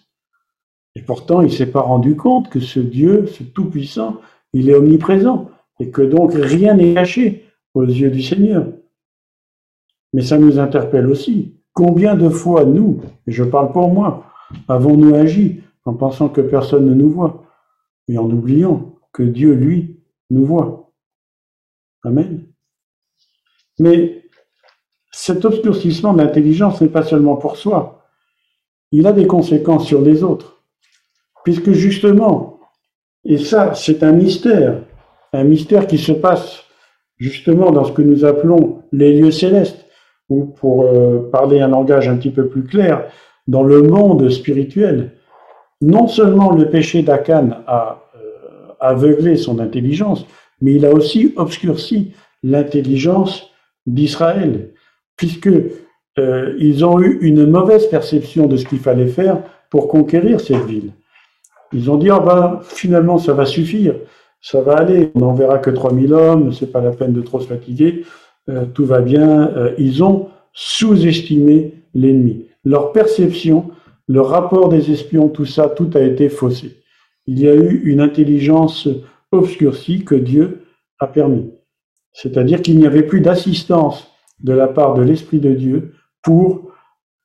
Et 0.96 1.02
pourtant, 1.02 1.42
il 1.42 1.48
ne 1.48 1.52
s'est 1.52 1.72
pas 1.72 1.82
rendu 1.82 2.16
compte 2.16 2.50
que 2.50 2.60
ce 2.60 2.80
Dieu, 2.80 3.28
ce 3.28 3.44
Tout-Puissant, 3.44 4.22
il 4.54 4.70
est 4.70 4.76
omniprésent, 4.76 5.50
et 5.80 5.90
que 5.90 6.02
donc 6.02 6.34
rien 6.34 6.76
n'est 6.76 6.94
caché 6.94 7.46
aux 7.74 7.84
yeux 7.84 8.12
du 8.12 8.22
Seigneur. 8.22 8.68
Mais 10.14 10.22
ça 10.22 10.38
nous 10.38 10.60
interpelle 10.60 11.08
aussi. 11.08 11.56
Combien 11.74 12.16
de 12.16 12.30
fois 12.30 12.66
nous, 12.66 13.02
et 13.26 13.32
je 13.32 13.44
parle 13.44 13.72
pour 13.72 13.92
moi, 13.92 14.28
avons-nous 14.68 15.16
agi 15.16 15.62
en 15.86 15.96
pensant 15.96 16.30
que 16.30 16.42
personne 16.42 16.86
ne 16.86 16.94
nous 16.94 17.10
voit, 17.10 17.46
et 18.08 18.18
en 18.20 18.30
oubliant 18.30 18.96
que 19.12 19.24
Dieu, 19.24 19.54
lui, 19.54 20.00
nous 20.30 20.46
voit? 20.46 20.92
Amen. 22.04 22.46
Mais 23.80 24.23
cet 25.26 25.46
obscurcissement 25.46 26.12
de 26.12 26.18
l'intelligence 26.18 26.82
n'est 26.82 26.90
pas 26.90 27.04
seulement 27.04 27.38
pour 27.38 27.56
soi, 27.56 28.04
il 28.92 29.08
a 29.08 29.14
des 29.14 29.26
conséquences 29.26 29.88
sur 29.88 30.02
les 30.02 30.22
autres. 30.22 30.62
Puisque 31.46 31.72
justement, 31.72 32.60
et 33.24 33.38
ça 33.38 33.74
c'est 33.74 34.04
un 34.04 34.12
mystère, 34.12 34.82
un 35.32 35.46
mystère 35.46 35.88
qui 35.88 35.98
se 35.98 36.12
passe 36.12 36.66
justement 37.16 37.72
dans 37.72 37.86
ce 37.86 37.94
que 37.94 38.02
nous 38.02 38.26
appelons 38.26 38.82
les 38.92 39.18
lieux 39.18 39.32
célestes, 39.32 39.86
ou 40.28 40.44
pour 40.44 40.84
euh, 40.84 41.30
parler 41.32 41.62
un 41.62 41.70
langage 41.70 42.10
un 42.10 42.18
petit 42.18 42.32
peu 42.32 42.50
plus 42.50 42.66
clair, 42.66 43.06
dans 43.48 43.64
le 43.64 43.82
monde 43.82 44.30
spirituel, 44.30 45.14
non 45.80 46.10
seulement 46.10 46.52
le 46.52 46.70
péché 46.70 47.02
d'Akan 47.02 47.64
a 47.66 48.04
euh, 48.18 48.74
aveuglé 48.82 49.38
son 49.38 49.60
intelligence, 49.60 50.26
mais 50.60 50.74
il 50.74 50.86
a 50.86 50.92
aussi 50.92 51.34
obscurci 51.38 52.12
l'intelligence 52.44 53.52
d'Israël, 53.86 54.73
puisque 55.18 55.50
euh, 56.20 56.56
ils 56.60 56.86
ont 56.86 57.00
eu 57.00 57.20
une 57.22 57.46
mauvaise 57.46 57.88
perception 57.88 58.48
de 58.48 58.58
ce 58.58 58.66
qu'il 58.66 58.80
fallait 58.80 59.08
faire 59.08 59.40
pour 59.70 59.88
conquérir 59.88 60.40
cette 60.40 60.66
ville. 60.66 60.92
Ils 61.72 61.90
ont 61.90 61.98
dit 61.98 62.12
oh 62.12 62.20
ben 62.20 62.60
finalement 62.64 63.18
ça 63.18 63.34
va 63.34 63.46
suffire, 63.46 63.96
ça 64.42 64.62
va 64.62 64.76
aller, 64.76 65.12
on 65.16 65.20
n'enverra 65.20 65.58
que 65.58 65.72
3000 65.72 66.14
hommes, 66.14 66.54
c'est 66.54 66.72
pas 66.72 66.82
la 66.82 66.92
peine 66.92 67.14
de 67.14 67.22
trop 67.22 67.40
se 67.40 67.48
fatiguer, 67.48 68.06
euh, 68.50 68.66
tout 68.66 68.86
va 68.86 69.02
bien. 69.02 69.52
ils 69.78 70.04
ont 70.04 70.28
sous-estimé 70.54 71.74
l'ennemi. 71.96 72.46
Leur 72.64 72.92
perception 72.92 73.72
le 74.08 74.22
rapport 74.22 74.70
des 74.70 74.92
espions, 74.92 75.30
tout 75.30 75.46
ça, 75.46 75.70
tout 75.70 75.90
a 75.96 76.02
été 76.02 76.30
faussé. 76.30 76.84
Il 77.26 77.40
y 77.40 77.48
a 77.48 77.56
eu 77.56 77.82
une 77.86 78.02
intelligence 78.02 78.90
obscurcie 79.32 80.04
que 80.04 80.16
Dieu 80.16 80.66
a 81.00 81.08
permis. 81.08 81.52
C'est-à-dire 82.12 82.62
qu'il 82.62 82.78
n'y 82.78 82.86
avait 82.86 83.04
plus 83.04 83.22
d'assistance 83.22 84.12
de 84.40 84.54
la 84.54 84.68
part 84.68 84.94
de 84.94 85.02
l'Esprit 85.02 85.40
de 85.40 85.54
Dieu 85.54 85.94
pour 86.22 86.72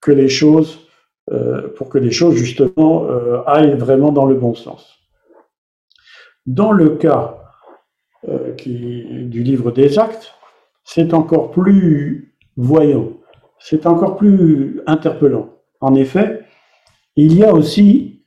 que 0.00 0.12
les 0.12 0.28
choses, 0.28 0.86
euh, 1.30 1.68
pour 1.76 1.88
que 1.88 1.98
les 1.98 2.10
choses 2.10 2.34
justement 2.34 3.06
euh, 3.06 3.42
aillent 3.46 3.76
vraiment 3.76 4.12
dans 4.12 4.26
le 4.26 4.34
bon 4.34 4.54
sens. 4.54 4.98
Dans 6.46 6.72
le 6.72 6.90
cas 6.90 7.38
euh, 8.28 8.54
du 8.54 9.42
livre 9.42 9.70
des 9.70 9.98
actes, 9.98 10.34
c'est 10.84 11.12
encore 11.12 11.50
plus 11.50 12.34
voyant, 12.56 13.12
c'est 13.58 13.86
encore 13.86 14.16
plus 14.16 14.80
interpellant. 14.86 15.50
En 15.80 15.94
effet, 15.94 16.44
il 17.16 17.36
y 17.36 17.44
a 17.44 17.52
aussi 17.52 18.24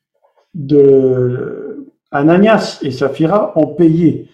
de 0.54 1.88
Ananias 2.12 2.80
et 2.82 2.92
Saphira 2.92 3.58
ont 3.58 3.68
payé 3.68 4.30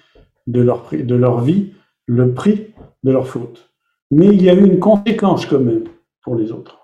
de 0.47 0.61
leur, 0.61 0.89
de 0.91 1.15
leur 1.15 1.41
vie 1.41 1.73
le 2.07 2.33
prix 2.33 2.73
de 3.03 3.11
leur 3.11 3.27
faute. 3.27 3.66
Mais 4.11 4.27
il 4.27 4.41
y 4.41 4.49
a 4.49 4.53
eu 4.53 4.65
une 4.65 4.79
conséquence 4.79 5.45
quand 5.45 5.59
même 5.59 5.85
pour 6.21 6.35
les 6.35 6.51
autres. 6.51 6.79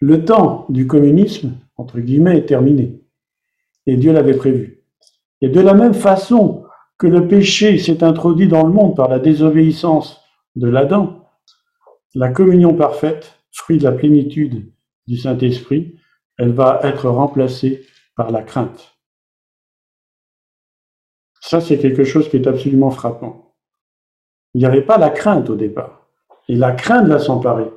Le 0.00 0.24
temps 0.24 0.66
du 0.68 0.86
communisme, 0.86 1.54
entre 1.76 2.00
guillemets, 2.00 2.38
est 2.38 2.46
terminé. 2.46 3.00
Et 3.86 3.96
Dieu 3.96 4.12
l'avait 4.12 4.36
prévu. 4.36 4.84
Et 5.40 5.48
de 5.48 5.60
la 5.60 5.74
même 5.74 5.94
façon 5.94 6.64
que 6.98 7.06
le 7.06 7.26
péché 7.26 7.78
s'est 7.78 8.04
introduit 8.04 8.48
dans 8.48 8.66
le 8.66 8.72
monde 8.72 8.96
par 8.96 9.08
la 9.08 9.18
désobéissance 9.18 10.20
de 10.54 10.68
l'Adam, 10.68 11.24
la 12.14 12.28
communion 12.28 12.74
parfaite, 12.74 13.38
fruit 13.50 13.78
de 13.78 13.84
la 13.84 13.92
plénitude 13.92 14.72
du 15.06 15.16
Saint-Esprit, 15.16 15.98
elle 16.38 16.52
va 16.52 16.80
être 16.82 17.08
remplacée 17.08 17.86
par 18.16 18.30
la 18.30 18.42
crainte. 18.42 18.96
Ça, 21.40 21.60
c'est 21.60 21.78
quelque 21.78 22.04
chose 22.04 22.28
qui 22.28 22.36
est 22.36 22.46
absolument 22.46 22.90
frappant. 22.90 23.56
Il 24.54 24.58
n'y 24.58 24.66
avait 24.66 24.82
pas 24.82 24.98
la 24.98 25.10
crainte 25.10 25.50
au 25.50 25.56
départ. 25.56 26.01
Et 26.48 26.56
la 26.56 26.72
crainte 26.72 27.06
va 27.06 27.18
s'emparer. 27.18 27.70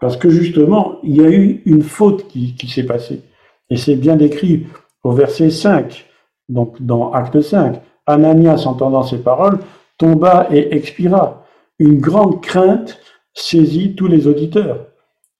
Parce 0.00 0.16
que 0.16 0.28
justement, 0.28 0.98
il 1.02 1.16
y 1.16 1.24
a 1.24 1.30
eu 1.30 1.62
une 1.64 1.82
faute 1.82 2.28
qui, 2.28 2.54
s'est 2.68 2.84
passée. 2.84 3.22
Et 3.70 3.76
c'est 3.76 3.96
bien 3.96 4.16
décrit 4.16 4.66
au 5.02 5.12
verset 5.12 5.50
5, 5.50 6.06
donc 6.48 6.80
dans 6.82 7.12
Acte 7.12 7.40
5. 7.40 7.80
Ananias, 8.06 8.66
entendant 8.66 9.02
ces 9.02 9.18
paroles, 9.18 9.60
tomba 9.96 10.46
et 10.50 10.74
expira. 10.74 11.46
Une 11.78 12.00
grande 12.00 12.42
crainte 12.42 12.98
saisit 13.32 13.94
tous 13.94 14.06
les 14.06 14.26
auditeurs. 14.26 14.88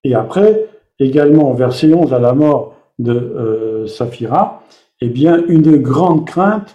Et 0.03 0.15
après, 0.15 0.67
également 0.99 1.51
au 1.51 1.55
verset 1.55 1.93
11 1.93 2.15
à 2.15 2.19
la 2.19 2.33
mort 2.33 2.75
de 2.99 3.13
euh, 3.13 3.87
Saphira, 3.87 4.63
eh 5.01 5.09
bien, 5.09 5.43
une 5.49 5.77
grande 5.77 6.27
crainte 6.27 6.75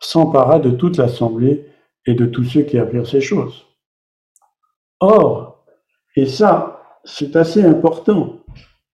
s'empara 0.00 0.58
de 0.58 0.70
toute 0.70 0.98
l'assemblée 0.98 1.66
et 2.06 2.14
de 2.14 2.26
tous 2.26 2.44
ceux 2.44 2.62
qui 2.62 2.78
apprirent 2.78 3.06
ces 3.06 3.20
choses. 3.20 3.64
Or, 5.02 5.64
et 6.14 6.26
ça, 6.26 6.80
c'est 7.02 7.34
assez 7.34 7.60
important, 7.64 8.36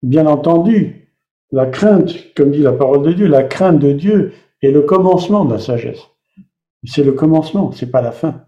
bien 0.02 0.26
entendu, 0.26 1.14
la 1.52 1.66
crainte, 1.66 2.32
comme 2.34 2.50
dit 2.50 2.62
la 2.62 2.72
parole 2.72 3.02
de 3.02 3.12
Dieu, 3.12 3.26
la 3.26 3.42
crainte 3.42 3.78
de 3.78 3.92
Dieu 3.92 4.32
est 4.62 4.70
le 4.70 4.80
commencement 4.80 5.44
de 5.44 5.52
la 5.52 5.58
sagesse. 5.58 6.00
C'est 6.84 7.04
le 7.04 7.12
commencement, 7.12 7.72
c'est 7.72 7.90
pas 7.90 8.00
la 8.00 8.12
fin. 8.12 8.46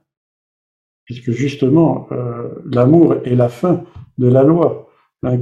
Puisque 1.04 1.32
justement, 1.32 2.08
euh, 2.12 2.48
l'amour 2.72 3.16
est 3.24 3.34
la 3.34 3.50
fin 3.50 3.84
de 4.16 4.28
la 4.28 4.42
loi. 4.42 4.88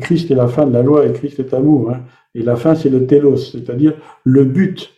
Christ 0.01 0.33
est 0.33 0.35
la 0.35 0.49
fin 0.49 0.67
de 0.67 0.73
la 0.73 0.83
loi 0.83 1.07
et 1.07 1.13
Christ 1.13 1.39
est 1.39 1.55
amour. 1.55 1.93
Hein. 1.93 2.03
Et 2.35 2.43
la 2.43 2.57
fin, 2.57 2.75
c'est 2.75 2.91
le 2.91 3.07
télos, 3.07 3.53
c'est-à-dire 3.53 3.95
le 4.25 4.45
but. 4.45 4.93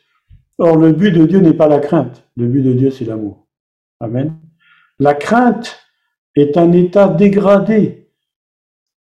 Or, 0.57 0.77
le 0.77 0.93
but 0.93 1.12
de 1.12 1.27
Dieu 1.27 1.41
n'est 1.41 1.53
pas 1.53 1.68
la 1.68 1.81
crainte. 1.81 2.25
Le 2.39 2.47
but 2.47 2.62
de 2.62 2.73
Dieu, 2.73 2.91
c'est 2.91 3.05
l'amour. 3.05 3.47
Amen. 4.01 4.39
La 4.99 5.12
crainte 5.12 5.81
est 6.41 6.57
un 6.57 6.72
état 6.72 7.09
dégradé 7.09 8.09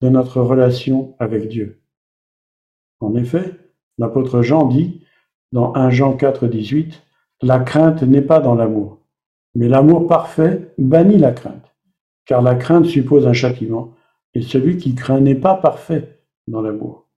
de 0.01 0.09
notre 0.09 0.41
relation 0.41 1.15
avec 1.19 1.47
Dieu. 1.47 1.81
En 2.99 3.15
effet, 3.15 3.55
l'apôtre 3.97 4.41
Jean 4.41 4.65
dit 4.65 5.01
dans 5.51 5.73
1 5.75 5.89
Jean 5.89 6.13
4, 6.13 6.47
18, 6.47 7.01
La 7.41 7.59
crainte 7.59 8.03
n'est 8.03 8.21
pas 8.21 8.39
dans 8.39 8.55
l'amour, 8.55 8.99
mais 9.55 9.67
l'amour 9.67 10.07
parfait 10.07 10.73
bannit 10.77 11.17
la 11.17 11.31
crainte, 11.31 11.73
car 12.25 12.41
la 12.41 12.55
crainte 12.55 12.85
suppose 12.85 13.27
un 13.27 13.33
châtiment, 13.33 13.93
et 14.35 14.41
celui 14.41 14.77
qui 14.77 14.93
craint 14.93 15.19
n'est 15.19 15.35
pas 15.35 15.55
parfait 15.55 16.19
dans 16.47 16.61
l'amour. 16.61 17.07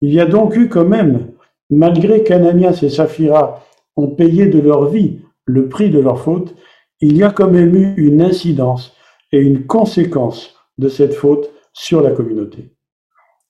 Il 0.00 0.12
y 0.12 0.20
a 0.20 0.26
donc 0.26 0.56
eu 0.56 0.68
quand 0.68 0.86
même, 0.86 1.32
malgré 1.68 2.24
qu'Ananias 2.24 2.80
et 2.82 2.88
Saphira 2.88 3.62
ont 3.96 4.08
payé 4.08 4.46
de 4.46 4.58
leur 4.58 4.88
vie 4.88 5.20
le 5.44 5.68
prix 5.68 5.90
de 5.90 5.98
leur 5.98 6.20
faute, 6.20 6.54
il 7.00 7.16
y 7.16 7.22
a 7.22 7.30
quand 7.30 7.50
même 7.50 7.74
eu 7.74 7.94
une 7.96 8.22
incidence 8.22 8.94
et 9.32 9.38
une 9.38 9.66
conséquence 9.66 10.54
de 10.78 10.88
cette 10.88 11.14
faute 11.14 11.50
sur 11.72 12.02
la 12.02 12.10
communauté. 12.10 12.74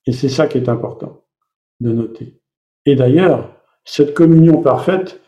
Et 0.07 0.12
c'est 0.12 0.28
ça 0.28 0.47
qui 0.47 0.59
est 0.59 0.68
important 0.68 1.22
de 1.81 1.93
noter. 1.93 2.41
Et 2.87 2.95
d'ailleurs, 2.95 3.51
cette 3.85 4.14
communion 4.14 4.62
parfaite, 4.62 5.20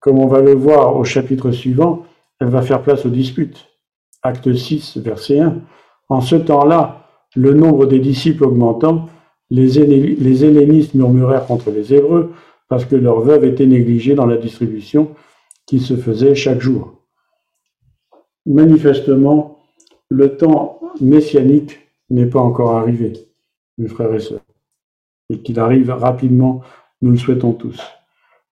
comme 0.00 0.18
on 0.18 0.26
va 0.26 0.40
le 0.40 0.54
voir 0.54 0.96
au 0.96 1.04
chapitre 1.04 1.50
suivant, 1.50 2.04
elle 2.40 2.48
va 2.48 2.62
faire 2.62 2.82
place 2.82 3.06
aux 3.06 3.10
disputes. 3.10 3.68
Acte 4.22 4.52
6, 4.54 4.98
verset 4.98 5.40
1. 5.40 5.60
En 6.08 6.20
ce 6.20 6.36
temps-là, 6.36 7.08
le 7.34 7.52
nombre 7.52 7.86
des 7.86 7.98
disciples 7.98 8.44
augmentant, 8.44 9.08
les, 9.50 9.78
hellénistes 9.78 10.94
murmurèrent 10.94 11.46
contre 11.46 11.70
les 11.70 11.94
Hébreux 11.94 12.32
parce 12.68 12.84
que 12.84 12.96
leurs 12.96 13.20
veuves 13.20 13.44
étaient 13.44 13.66
négligées 13.66 14.14
dans 14.14 14.26
la 14.26 14.36
distribution 14.36 15.14
qui 15.66 15.80
se 15.80 15.96
faisait 15.96 16.34
chaque 16.34 16.60
jour. 16.60 17.02
Manifestement, 18.46 19.53
le 20.10 20.36
temps 20.36 20.80
messianique 21.00 21.80
n'est 22.10 22.26
pas 22.26 22.40
encore 22.40 22.76
arrivé, 22.76 23.12
mes 23.78 23.88
frères 23.88 24.14
et 24.14 24.20
sœurs, 24.20 24.40
et 25.30 25.38
qu'il 25.38 25.58
arrive 25.58 25.90
rapidement, 25.90 26.62
nous 27.02 27.12
le 27.12 27.16
souhaitons 27.16 27.52
tous. 27.52 27.80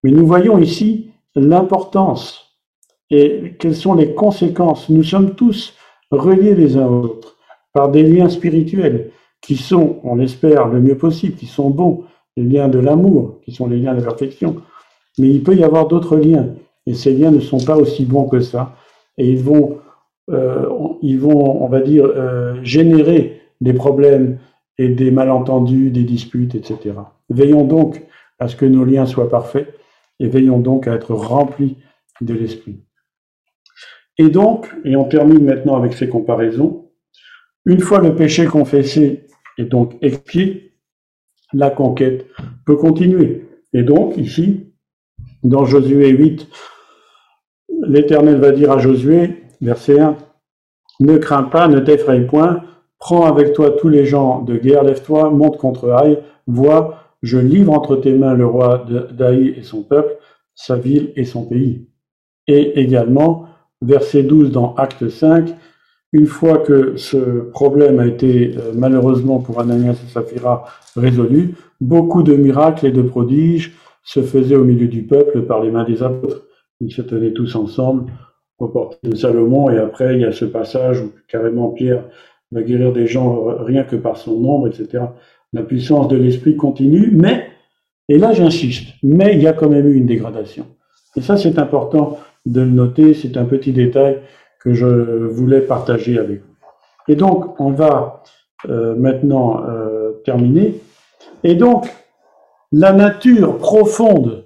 Mais 0.03 0.11
nous 0.11 0.27
voyons 0.27 0.59
ici 0.59 1.11
l'importance 1.35 2.59
et 3.11 3.55
quelles 3.59 3.77
sont 3.77 3.95
les 3.95 4.15
conséquences. 4.15 4.89
Nous 4.89 5.03
sommes 5.03 5.35
tous 5.35 5.75
reliés 6.11 6.55
les 6.55 6.77
uns 6.77 6.87
aux 6.87 7.05
autres 7.05 7.37
par 7.73 7.91
des 7.91 8.03
liens 8.03 8.29
spirituels 8.29 9.11
qui 9.41 9.57
sont, 9.57 10.01
on 10.05 10.19
espère, 10.21 10.69
le 10.69 10.81
mieux 10.81 10.97
possible, 10.97 11.37
qui 11.37 11.47
sont 11.47 11.71
bons, 11.71 12.05
les 12.37 12.45
liens 12.45 12.69
de 12.69 12.79
l'amour, 12.79 13.41
qui 13.45 13.53
sont 13.53 13.67
les 13.67 13.79
liens 13.79 13.95
de 13.95 14.03
perfection. 14.03 14.63
Mais 15.19 15.29
il 15.29 15.43
peut 15.43 15.55
y 15.55 15.65
avoir 15.65 15.89
d'autres 15.89 16.17
liens, 16.17 16.55
et 16.87 16.95
ces 16.95 17.13
liens 17.13 17.31
ne 17.31 17.41
sont 17.41 17.61
pas 17.61 17.77
aussi 17.77 18.05
bons 18.05 18.29
que 18.29 18.41
ça, 18.41 18.77
et 19.19 19.29
ils 19.29 19.43
vont, 19.43 19.79
ils 20.29 21.19
vont 21.19 21.63
on 21.63 21.69
va 21.69 21.81
dire, 21.81 22.05
euh, 22.05 22.63
générer 22.63 23.43
des 23.61 23.73
problèmes 23.73 24.39
et 24.79 24.89
des 24.89 25.11
malentendus, 25.11 25.91
des 25.91 26.05
disputes, 26.05 26.55
etc. 26.55 26.95
Veillons 27.29 27.65
donc 27.65 28.03
à 28.39 28.49
ce 28.49 28.57
que 28.57 28.67
nos 28.67 28.85
liens 28.85 29.07
soient 29.07 29.29
parfaits, 29.29 29.75
et 30.19 30.29
veillons 30.29 30.59
donc 30.59 30.87
à 30.87 30.95
être 30.95 31.15
remplis 31.15 31.77
de 32.21 32.35
l'Esprit. 32.35 32.81
Et 34.19 34.29
donc, 34.29 34.69
et 34.85 34.97
on 34.97 35.05
termine 35.05 35.45
maintenant 35.45 35.77
avec 35.77 35.95
ces 35.95 36.09
comparaisons, 36.09 36.91
une 37.65 37.81
fois 37.81 38.01
le 38.01 38.15
péché 38.15 38.47
confessé 38.47 39.27
et 39.59 39.65
donc 39.65 39.97
expié, 40.03 40.75
la 41.53 41.71
conquête 41.71 42.27
peut 42.67 42.77
continuer. 42.77 43.49
Et 43.73 43.83
donc, 43.83 44.17
ici, 44.17 44.73
dans 45.43 45.65
Josué 45.65 46.11
8, 46.11 46.49
l'Éternel 47.87 48.39
va 48.39 48.53
dire 48.53 48.71
à 48.71 48.79
Josué, 48.79 49.42
verset 49.63 50.01
1, 50.01 50.17
Ne 51.01 51.17
crains 51.17 51.45
pas, 51.45 51.69
ne 51.69 51.81
t'effraie 51.81 52.27
point, 52.27 52.63
prends 52.99 53.25
avec 53.25 53.55
toi 53.55 53.71
tous 53.71 53.89
les 53.89 54.05
gens 54.05 54.43
de 54.43 54.57
guerre, 54.57 54.85
lève-toi, 54.85 55.31
monte 55.31 55.57
contre 55.57 55.91
Haï, 55.91 56.19
vois, 56.47 56.99
je 57.23 57.39
livre 57.39 57.73
entre 57.73 57.97
tes 57.97 58.13
mains 58.13 58.35
le 58.35 58.47
roi 58.47 58.85
d'Aï 59.13 59.55
et 59.57 59.63
son 59.63 59.83
peuple, 59.83 60.17
sa 60.55 60.77
ville 60.77 61.13
et 61.17 61.25
son 61.25 61.47
pays. 61.47 61.89
Et 62.49 62.81
également, 62.81 63.47
verset 63.81 64.25
12 64.25 64.51
dans 64.51 64.75
Acte 64.75 65.09
5, 65.09 65.55
une 66.13 66.27
fois 66.27 66.59
que 66.59 66.97
ce 66.97 67.17
problème 67.51 67.99
a 67.99 68.07
été 68.07 68.55
euh, 68.57 68.73
malheureusement 68.75 69.39
pour 69.39 69.61
Ananias 69.61 69.99
et 70.05 70.11
Saphira 70.11 70.65
résolu, 70.95 71.55
beaucoup 71.81 72.23
de 72.23 72.35
miracles 72.35 72.87
et 72.87 72.93
de 72.93 73.01
prodiges 73.01 73.75
se 74.05 74.21
faisaient 74.21 74.57
au 74.57 74.65
milieu 74.65 74.89
du 74.89 75.05
peuple 75.05 75.43
par 75.43 75.63
les 75.63 75.71
mains 75.71 75.85
des 75.85 76.03
apôtres. 76.03 76.43
Ils 76.81 76.93
se 76.93 77.01
tenaient 77.01 77.33
tous 77.33 77.55
ensemble 77.55 78.13
portail 78.69 79.11
de 79.11 79.17
Salomon 79.17 79.71
et 79.71 79.79
après 79.79 80.15
il 80.15 80.21
y 80.21 80.25
a 80.25 80.33
ce 80.33 80.45
passage 80.45 81.01
où 81.01 81.13
carrément 81.29 81.69
Pierre 81.71 82.05
va 82.51 82.63
guérir 82.63 82.93
des 82.93 83.07
gens 83.07 83.57
rien 83.61 83.85
que 83.85 83.97
par 83.97 84.17
son 84.17 84.39
nombre, 84.39 84.69
etc. 84.69 85.05
La 85.53 85.63
puissance 85.63 86.09
de 86.09 86.17
l'esprit 86.17 86.57
continue, 86.57 87.11
mais, 87.13 87.47
et 88.09 88.19
là 88.19 88.33
j'insiste, 88.33 88.95
mais 89.03 89.35
il 89.35 89.43
y 89.43 89.47
a 89.47 89.53
quand 89.53 89.69
même 89.69 89.89
eu 89.89 89.95
une 89.95 90.07
dégradation. 90.07 90.67
Et 91.17 91.21
ça 91.21 91.37
c'est 91.37 91.59
important 91.59 92.19
de 92.47 92.61
le 92.61 92.71
noter, 92.71 93.15
c'est 93.15 93.37
un 93.37 93.45
petit 93.45 93.73
détail 93.73 94.19
que 94.63 94.75
je 94.75 94.87
voulais 94.87 95.61
partager 95.61 96.19
avec 96.19 96.41
vous. 96.41 96.53
Et 97.09 97.17
donc, 97.17 97.59
on 97.61 97.71
va 97.71 98.23
euh, 98.69 98.95
maintenant 98.95 99.65
euh, 99.69 100.13
terminer. 100.25 100.81
Et 101.43 101.55
donc, 101.55 101.89
la 102.71 102.93
nature 102.93 103.59
profonde 103.59 104.45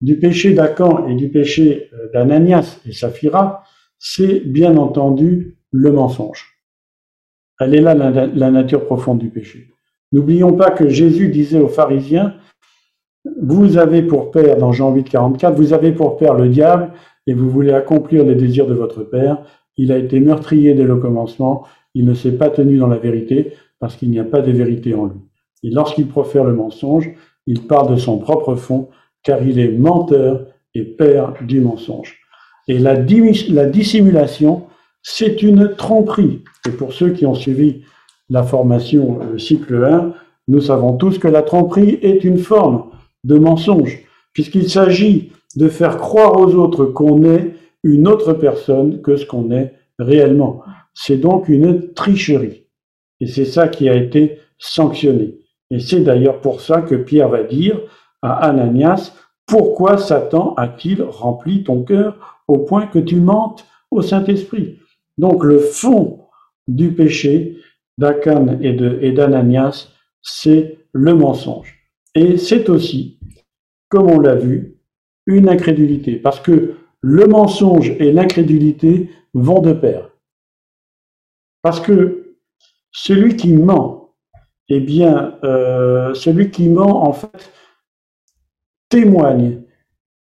du 0.00 0.18
péché 0.18 0.52
d'Acan 0.52 1.08
et 1.08 1.14
du 1.14 1.28
péché 1.28 1.90
euh, 1.92 2.10
d'Ananias 2.12 2.80
et 2.86 2.92
Saphira, 2.92 3.62
c'est 3.98 4.40
bien 4.40 4.76
entendu 4.76 5.56
le 5.70 5.92
mensonge. 5.92 6.60
Elle 7.58 7.74
est 7.74 7.80
là 7.80 7.94
la, 7.94 8.50
nature 8.50 8.84
profonde 8.84 9.18
du 9.18 9.30
péché. 9.30 9.68
N'oublions 10.12 10.52
pas 10.52 10.70
que 10.70 10.88
Jésus 10.88 11.28
disait 11.28 11.60
aux 11.60 11.68
pharisiens, 11.68 12.34
vous 13.40 13.78
avez 13.78 14.02
pour 14.02 14.30
père, 14.30 14.56
dans 14.58 14.72
Jean 14.72 14.92
8, 14.94 15.08
44, 15.08 15.54
vous 15.56 15.72
avez 15.72 15.92
pour 15.92 16.16
père 16.16 16.34
le 16.34 16.48
diable 16.48 16.92
et 17.26 17.34
vous 17.34 17.48
voulez 17.48 17.72
accomplir 17.72 18.24
les 18.24 18.34
désirs 18.34 18.66
de 18.66 18.74
votre 18.74 19.02
Père, 19.02 19.42
il 19.76 19.90
a 19.90 19.98
été 19.98 20.20
meurtrier 20.20 20.74
dès 20.74 20.84
le 20.84 20.96
commencement, 20.96 21.64
il 21.94 22.04
ne 22.04 22.14
s'est 22.14 22.36
pas 22.36 22.50
tenu 22.50 22.78
dans 22.78 22.86
la 22.86 22.98
vérité, 22.98 23.54
parce 23.78 23.96
qu'il 23.96 24.10
n'y 24.10 24.18
a 24.18 24.24
pas 24.24 24.40
de 24.40 24.52
vérité 24.52 24.94
en 24.94 25.06
lui. 25.06 25.20
Et 25.62 25.70
lorsqu'il 25.70 26.06
profère 26.06 26.44
le 26.44 26.54
mensonge, 26.54 27.10
il 27.46 27.66
parle 27.66 27.90
de 27.90 27.96
son 27.96 28.18
propre 28.18 28.54
fond, 28.54 28.88
car 29.26 29.42
il 29.42 29.58
est 29.58 29.72
menteur 29.72 30.46
et 30.74 30.84
père 30.84 31.34
du 31.42 31.60
mensonge. 31.60 32.16
Et 32.68 32.78
la, 32.78 32.94
la 32.94 33.66
dissimulation, 33.66 34.66
c'est 35.02 35.42
une 35.42 35.74
tromperie. 35.76 36.44
Et 36.66 36.70
pour 36.70 36.92
ceux 36.92 37.10
qui 37.10 37.26
ont 37.26 37.34
suivi 37.34 37.82
la 38.30 38.44
formation 38.44 39.18
le 39.32 39.38
cycle 39.38 39.84
1, 39.84 40.14
nous 40.46 40.60
savons 40.60 40.96
tous 40.96 41.18
que 41.18 41.26
la 41.26 41.42
tromperie 41.42 41.98
est 42.02 42.22
une 42.22 42.38
forme 42.38 42.90
de 43.24 43.36
mensonge, 43.36 44.04
puisqu'il 44.32 44.70
s'agit 44.70 45.32
de 45.56 45.68
faire 45.68 45.96
croire 45.96 46.38
aux 46.38 46.54
autres 46.54 46.84
qu'on 46.84 47.24
est 47.24 47.54
une 47.82 48.06
autre 48.06 48.32
personne 48.32 49.02
que 49.02 49.16
ce 49.16 49.26
qu'on 49.26 49.50
est 49.50 49.74
réellement. 49.98 50.62
C'est 50.94 51.16
donc 51.16 51.48
une 51.48 51.92
tricherie. 51.94 52.64
Et 53.20 53.26
c'est 53.26 53.44
ça 53.44 53.66
qui 53.66 53.88
a 53.88 53.94
été 53.94 54.38
sanctionné. 54.58 55.38
Et 55.72 55.80
c'est 55.80 56.00
d'ailleurs 56.00 56.40
pour 56.40 56.60
ça 56.60 56.82
que 56.82 56.94
Pierre 56.94 57.28
va 57.28 57.42
dire 57.42 57.80
à 58.26 58.48
Ananias, 58.48 59.12
pourquoi 59.46 59.96
Satan 59.98 60.54
a-t-il 60.56 61.02
rempli 61.02 61.62
ton 61.64 61.82
cœur 61.82 62.42
au 62.48 62.58
point 62.58 62.86
que 62.86 62.98
tu 62.98 63.16
mentes 63.16 63.64
au 63.90 64.02
Saint-Esprit? 64.02 64.78
Donc 65.18 65.44
le 65.44 65.58
fond 65.58 66.26
du 66.66 66.92
péché 66.92 67.58
d'Akan 67.98 68.58
et 68.60 69.12
d'Ananias, 69.12 69.88
c'est 70.20 70.78
le 70.92 71.14
mensonge. 71.14 71.74
Et 72.14 72.36
c'est 72.36 72.68
aussi, 72.68 73.18
comme 73.88 74.10
on 74.10 74.18
l'a 74.18 74.34
vu, 74.34 74.78
une 75.26 75.48
incrédulité, 75.48 76.16
parce 76.16 76.40
que 76.40 76.74
le 77.00 77.26
mensonge 77.26 77.90
et 77.98 78.12
l'incrédulité 78.12 79.10
vont 79.34 79.60
de 79.60 79.72
pair. 79.72 80.10
Parce 81.62 81.80
que 81.80 82.36
celui 82.92 83.36
qui 83.36 83.52
ment, 83.52 84.14
eh 84.68 84.80
bien, 84.80 85.38
euh, 85.44 86.14
celui 86.14 86.50
qui 86.50 86.68
ment, 86.68 87.06
en 87.06 87.12
fait, 87.12 87.52
témoigne 88.88 89.62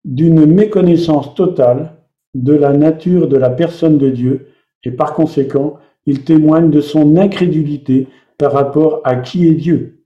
d'une 0.04 0.46
méconnaissance 0.46 1.34
totale 1.34 1.96
de 2.34 2.52
la 2.52 2.72
nature 2.72 3.28
de 3.28 3.36
la 3.36 3.50
personne 3.50 3.98
de 3.98 4.10
Dieu 4.10 4.48
et 4.84 4.90
par 4.90 5.14
conséquent, 5.14 5.78
il 6.06 6.24
témoigne 6.24 6.70
de 6.70 6.80
son 6.80 7.16
incrédulité 7.16 8.08
par 8.38 8.52
rapport 8.52 9.00
à 9.04 9.16
qui 9.16 9.48
est 9.48 9.54
Dieu. 9.54 10.04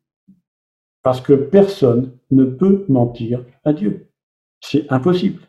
Parce 1.02 1.20
que 1.20 1.32
personne 1.32 2.12
ne 2.30 2.44
peut 2.44 2.84
mentir 2.88 3.44
à 3.64 3.72
Dieu. 3.72 4.08
C'est 4.60 4.90
impossible. 4.92 5.42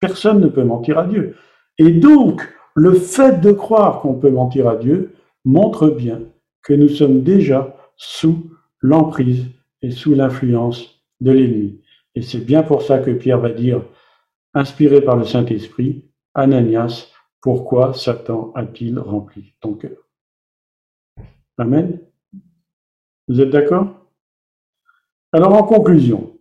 Personne 0.00 0.40
ne 0.40 0.48
peut 0.48 0.64
mentir 0.64 0.98
à 0.98 1.06
Dieu. 1.06 1.36
Et 1.78 1.90
donc, 1.90 2.48
le 2.74 2.94
fait 2.94 3.40
de 3.40 3.52
croire 3.52 4.00
qu'on 4.00 4.14
peut 4.14 4.30
mentir 4.30 4.68
à 4.68 4.76
Dieu 4.76 5.14
montre 5.44 5.88
bien 5.88 6.20
que 6.62 6.74
nous 6.74 6.88
sommes 6.88 7.22
déjà 7.22 7.76
sous 7.96 8.50
l'emprise 8.80 9.46
et 9.82 9.90
sous 9.90 10.14
l'influence 10.14 10.95
de 11.20 11.32
l'ennemi. 11.32 11.82
Et 12.14 12.22
c'est 12.22 12.40
bien 12.40 12.62
pour 12.62 12.82
ça 12.82 12.98
que 12.98 13.10
Pierre 13.10 13.40
va 13.40 13.50
dire, 13.50 13.82
inspiré 14.54 15.00
par 15.00 15.16
le 15.16 15.24
Saint-Esprit, 15.24 16.04
Ananias, 16.34 17.08
pourquoi 17.40 17.94
Satan 17.94 18.52
a-t-il 18.54 18.98
rempli 18.98 19.54
ton 19.60 19.74
cœur? 19.74 19.98
Amen. 21.58 22.00
Vous 23.28 23.40
êtes 23.40 23.50
d'accord? 23.50 23.88
Alors 25.32 25.54
en 25.54 25.62
conclusion, 25.62 26.38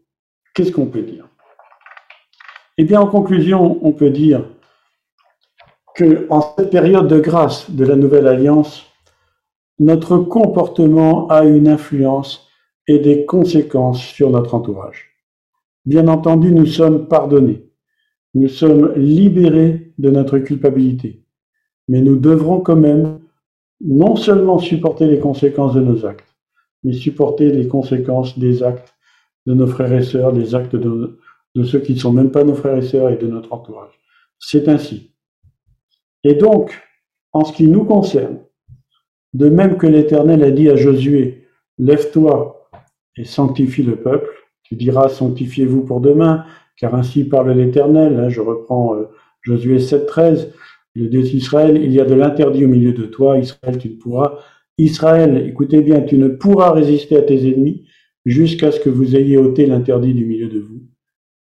qu'est-ce 0.54 0.72
qu'on 0.72 0.88
peut 0.88 1.02
dire? 1.02 1.28
Eh 2.78 2.84
bien 2.84 3.02
en 3.02 3.08
conclusion, 3.08 3.80
on 3.86 3.92
peut 3.92 4.10
dire 4.10 4.50
que 5.96 6.28
en 6.30 6.42
cette 6.42 6.72
période 6.72 7.08
de 7.08 7.20
grâce 7.20 7.72
de 7.72 7.86
la 7.86 7.96
nouvelle 7.96 8.28
alliance, 8.28 8.86
notre 9.80 10.18
comportement 10.18 11.28
a 11.28 11.44
une 11.44 11.68
influence 11.68 12.50
et 12.88 13.00
des 13.00 13.26
conséquences 13.26 14.02
sur 14.02 14.30
notre 14.30 14.56
entourage. 14.56 15.12
Bien 15.86 16.08
entendu, 16.08 16.52
nous 16.52 16.66
sommes 16.66 17.08
pardonnés. 17.08 17.70
Nous 18.34 18.50
sommes 18.50 18.94
libérés 18.96 19.94
de 19.98 20.10
notre 20.10 20.40
culpabilité. 20.40 21.24
Mais 21.88 22.02
nous 22.02 22.18
devrons 22.18 22.60
quand 22.60 22.76
même 22.76 23.20
non 23.82 24.16
seulement 24.16 24.60
supporter 24.60 25.08
les 25.08 25.20
conséquences 25.20 25.76
de 25.76 25.82
nos 25.82 26.06
actes, 26.06 26.36
mais 26.84 26.94
supporter 26.94 27.52
les 27.52 27.68
conséquences 27.68 28.38
des 28.40 28.64
actes 28.64 28.94
de 29.46 29.54
nos 29.54 29.68
frères 29.68 29.94
et 29.94 30.04
sœurs, 30.04 30.34
des 30.34 30.56
actes 30.56 30.76
de, 30.76 31.20
ceux 31.64 31.80
qui 31.80 31.94
ne 31.94 32.00
sont 32.00 32.12
même 32.12 32.32
pas 32.32 32.44
nos 32.44 32.56
frères 32.56 32.78
et 32.78 32.82
sœurs 32.82 33.10
et 33.12 33.18
de 33.18 33.28
notre 33.28 33.54
entourage. 33.54 33.94
C'est 34.40 34.68
ainsi. 34.68 35.12
Et 36.24 36.34
donc, 36.34 36.82
en 37.32 37.46
ce 37.46 37.54
qui 37.54 37.68
nous 37.68 37.86
concerne, 37.86 38.40
de 39.34 39.50
même 39.50 39.78
que 39.78 39.88
l'Éternel 39.88 40.44
a 40.44 40.52
dit 40.52 40.70
à 40.70 40.76
Josué, 40.76 41.48
lève-toi 41.78 42.55
et 43.18 43.24
sanctifie 43.24 43.84
le 43.84 43.96
peuple, 43.96 44.30
tu 44.64 44.76
diras 44.76 45.10
sanctifiez-vous 45.10 45.84
pour 45.84 46.02
demain, 46.02 46.46
car 46.78 46.96
ainsi 46.96 47.24
parle 47.24 47.52
l'Éternel. 47.52 48.20
Hein, 48.20 48.30
je 48.30 48.42
reprends 48.42 48.96
euh, 48.96 49.06
Josué 49.42 49.78
7.13. 49.78 50.50
Le 50.96 51.08
Dieu 51.08 51.22
d'Israël, 51.22 51.80
il 51.82 51.92
y 51.92 52.00
a 52.00 52.06
de 52.06 52.14
l'interdit 52.14 52.66
au 52.66 52.68
milieu 52.68 52.94
de 52.94 53.06
toi. 53.06 53.38
Israël, 53.38 53.78
tu 53.78 53.90
ne 53.90 53.96
pourras. 53.96 54.40
Israël, 54.78 55.46
écoutez 55.48 55.82
bien, 55.82 56.02
tu 56.02 56.18
ne 56.18 56.30
pourras 56.30 56.72
résister 56.72 57.18
à 57.18 57.22
tes 57.22 57.48
ennemis 57.48 57.86
jusqu'à 58.26 58.72
ce 58.72 58.80
que 58.80 58.90
vous 58.90 59.16
ayez 59.16 59.38
ôté 59.38 59.66
l'interdit 59.66 60.14
du 60.14 60.26
milieu 60.26 60.48
de 60.48 60.60
vous. 60.60 60.82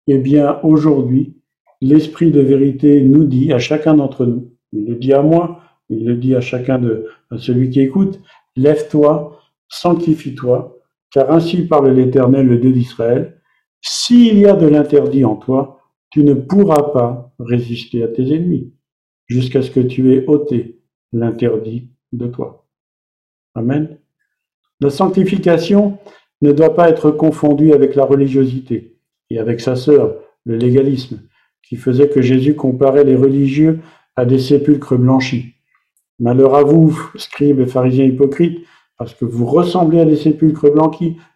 Eh 0.07 0.19
bien, 0.19 0.59
aujourd'hui, 0.63 1.35
l'Esprit 1.81 2.31
de 2.31 2.41
vérité 2.41 3.01
nous 3.01 3.23
dit 3.25 3.51
à 3.51 3.59
chacun 3.59 3.95
d'entre 3.95 4.25
nous, 4.25 4.51
il 4.71 4.85
le 4.85 4.95
dit 4.95 5.13
à 5.13 5.21
moi, 5.21 5.61
il 5.89 6.05
le 6.05 6.15
dit 6.15 6.35
à 6.35 6.41
chacun 6.41 6.79
de 6.79 7.07
à 7.31 7.37
celui 7.37 7.69
qui 7.69 7.81
écoute, 7.81 8.21
lève-toi, 8.55 9.39
sanctifie-toi, 9.67 10.74
car 11.15 11.31
ainsi 11.31 11.61
parle 11.61 11.91
l'Éternel, 11.91 12.45
le 12.45 12.57
Dieu 12.57 12.73
d'Israël, 12.73 13.39
s'il 13.79 14.37
y 14.37 14.45
a 14.45 14.53
de 14.53 14.67
l'interdit 14.67 15.23
en 15.23 15.37
toi, 15.37 15.79
tu 16.09 16.25
ne 16.25 16.33
pourras 16.33 16.91
pas 16.91 17.33
résister 17.39 18.03
à 18.03 18.09
tes 18.09 18.33
ennemis, 18.33 18.73
jusqu'à 19.25 19.61
ce 19.61 19.71
que 19.71 19.79
tu 19.79 20.11
aies 20.11 20.25
ôté 20.27 20.81
l'interdit 21.13 21.87
de 22.11 22.27
toi. 22.27 22.67
Amen. 23.53 23.97
La 24.81 24.89
sanctification 24.89 25.99
ne 26.41 26.51
doit 26.51 26.75
pas 26.75 26.89
être 26.89 27.11
confondue 27.11 27.71
avec 27.71 27.95
la 27.95 28.03
religiosité 28.03 28.97
et 29.29 29.39
avec 29.39 29.61
sa 29.61 29.77
sœur, 29.77 30.17
le 30.43 30.57
légalisme, 30.57 31.21
qui 31.63 31.77
faisait 31.77 32.09
que 32.09 32.21
Jésus 32.21 32.55
comparait 32.55 33.05
les 33.05 33.15
religieux 33.15 33.79
à 34.17 34.25
des 34.25 34.39
sépulcres 34.39 34.97
blanchis. 34.97 35.53
Malheur 36.19 36.55
à 36.55 36.63
vous, 36.63 36.99
scribes 37.15 37.61
et 37.61 37.67
pharisiens 37.67 38.03
hypocrites, 38.03 38.65
parce 38.97 39.13
que 39.13 39.25
vous 39.25 39.45
ressemblez 39.45 39.99
à 39.99 40.05
des 40.05 40.15
sépulcres 40.15 40.71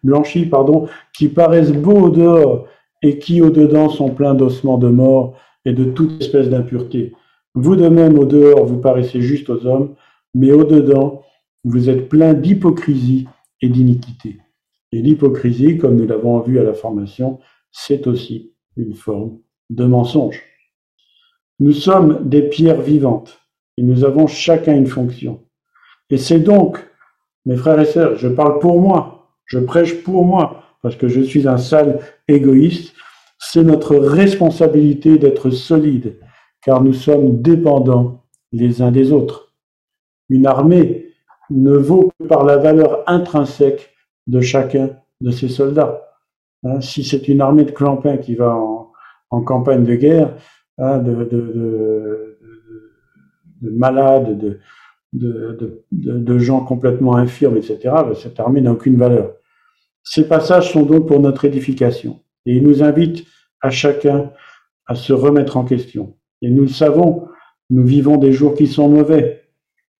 blanchis, 0.02 0.46
pardon, 0.46 0.88
qui 1.12 1.28
paraissent 1.28 1.72
beaux 1.72 2.06
au 2.06 2.10
dehors 2.10 2.66
et 3.02 3.18
qui 3.18 3.42
au 3.42 3.50
dedans 3.50 3.88
sont 3.88 4.10
pleins 4.10 4.34
d'ossements 4.34 4.78
de 4.78 4.88
mort 4.88 5.36
et 5.64 5.72
de 5.72 5.84
toute 5.84 6.20
espèce 6.20 6.48
d'impureté. 6.48 7.14
Vous 7.54 7.76
de 7.76 7.88
même 7.88 8.18
au 8.18 8.24
dehors 8.24 8.64
vous 8.64 8.78
paraissez 8.78 9.20
juste 9.20 9.50
aux 9.50 9.66
hommes, 9.66 9.94
mais 10.34 10.52
au 10.52 10.64
dedans 10.64 11.22
vous 11.64 11.90
êtes 11.90 12.08
plein 12.08 12.32
d'hypocrisie 12.34 13.26
et 13.60 13.68
d'iniquité. 13.68 14.38
Et 14.92 15.02
l'hypocrisie, 15.02 15.78
comme 15.78 15.96
nous 15.96 16.06
l'avons 16.06 16.40
vu 16.40 16.58
à 16.58 16.62
la 16.62 16.74
formation, 16.74 17.38
c'est 17.70 18.06
aussi 18.06 18.54
une 18.76 18.94
forme 18.94 19.38
de 19.68 19.84
mensonge. 19.84 20.42
Nous 21.60 21.72
sommes 21.72 22.28
des 22.28 22.42
pierres 22.42 22.80
vivantes 22.80 23.38
et 23.76 23.82
nous 23.82 24.04
avons 24.04 24.26
chacun 24.26 24.74
une 24.74 24.86
fonction. 24.86 25.44
Et 26.08 26.16
c'est 26.16 26.40
donc 26.40 26.89
mes 27.46 27.56
frères 27.56 27.80
et 27.80 27.86
sœurs, 27.86 28.16
je 28.16 28.28
parle 28.28 28.58
pour 28.58 28.80
moi, 28.80 29.30
je 29.46 29.58
prêche 29.58 30.02
pour 30.02 30.24
moi, 30.24 30.62
parce 30.82 30.96
que 30.96 31.08
je 31.08 31.20
suis 31.20 31.48
un 31.48 31.58
sale 31.58 32.00
égoïste. 32.28 32.94
C'est 33.38 33.62
notre 33.62 33.96
responsabilité 33.96 35.18
d'être 35.18 35.50
solide, 35.50 36.18
car 36.62 36.82
nous 36.82 36.92
sommes 36.92 37.40
dépendants 37.40 38.24
les 38.52 38.82
uns 38.82 38.90
des 38.90 39.12
autres. 39.12 39.52
Une 40.28 40.46
armée 40.46 41.08
ne 41.50 41.76
vaut 41.76 42.12
que 42.18 42.26
par 42.26 42.44
la 42.44 42.58
valeur 42.58 43.02
intrinsèque 43.06 43.90
de 44.26 44.40
chacun 44.40 44.90
de 45.20 45.30
ses 45.30 45.48
soldats. 45.48 46.06
Hein, 46.64 46.80
si 46.80 47.02
c'est 47.04 47.28
une 47.28 47.40
armée 47.40 47.64
de 47.64 47.70
clampins 47.70 48.18
qui 48.18 48.34
va 48.34 48.54
en, 48.54 49.42
campagne 49.42 49.84
de 49.84 49.94
guerre, 49.94 50.36
hein, 50.78 50.98
de, 50.98 51.24
de, 51.24 52.38
malades, 53.62 54.38
de, 54.38 54.58
de, 55.12 56.38
gens 56.38 56.60
complètement 56.60 57.16
infirmes, 57.16 57.56
etc., 57.56 57.78
ben, 57.84 58.14
cette 58.14 58.38
armée 58.38 58.60
n'a 58.60 58.72
aucune 58.72 58.96
valeur. 58.96 59.34
Ces 60.02 60.26
passages 60.26 60.72
sont 60.72 60.84
donc 60.84 61.06
pour 61.06 61.20
notre 61.20 61.44
édification 61.44 62.20
et 62.46 62.56
ils 62.56 62.62
nous 62.62 62.82
invitent 62.82 63.26
à 63.60 63.70
chacun 63.70 64.30
à 64.86 64.94
se 64.94 65.12
remettre 65.12 65.56
en 65.56 65.64
question. 65.64 66.16
Et 66.42 66.50
nous 66.50 66.62
le 66.62 66.68
savons, 66.68 67.28
nous 67.68 67.84
vivons 67.84 68.16
des 68.16 68.32
jours 68.32 68.54
qui 68.54 68.66
sont 68.66 68.88
mauvais. 68.88 69.42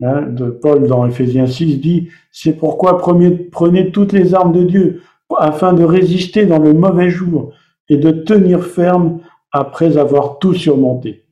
Hein, 0.02 0.22
de 0.22 0.48
Paul 0.48 0.86
dans 0.86 1.06
Ephésiens 1.06 1.46
6 1.46 1.78
dit, 1.78 2.08
c'est 2.32 2.54
pourquoi 2.54 2.96
prenez 2.96 3.92
toutes 3.92 4.12
les 4.12 4.34
armes 4.34 4.52
de 4.52 4.64
Dieu 4.64 5.02
afin 5.38 5.74
de 5.74 5.84
résister 5.84 6.46
dans 6.46 6.58
le 6.58 6.72
mauvais 6.72 7.11
jour 7.11 7.52
et 7.90 7.98
de 7.98 8.11
tenir 8.11 8.64
ferme 8.64 9.20
après 9.52 9.98
avoir 9.98 10.38
tout 10.38 10.54
surmonté. 10.54 11.26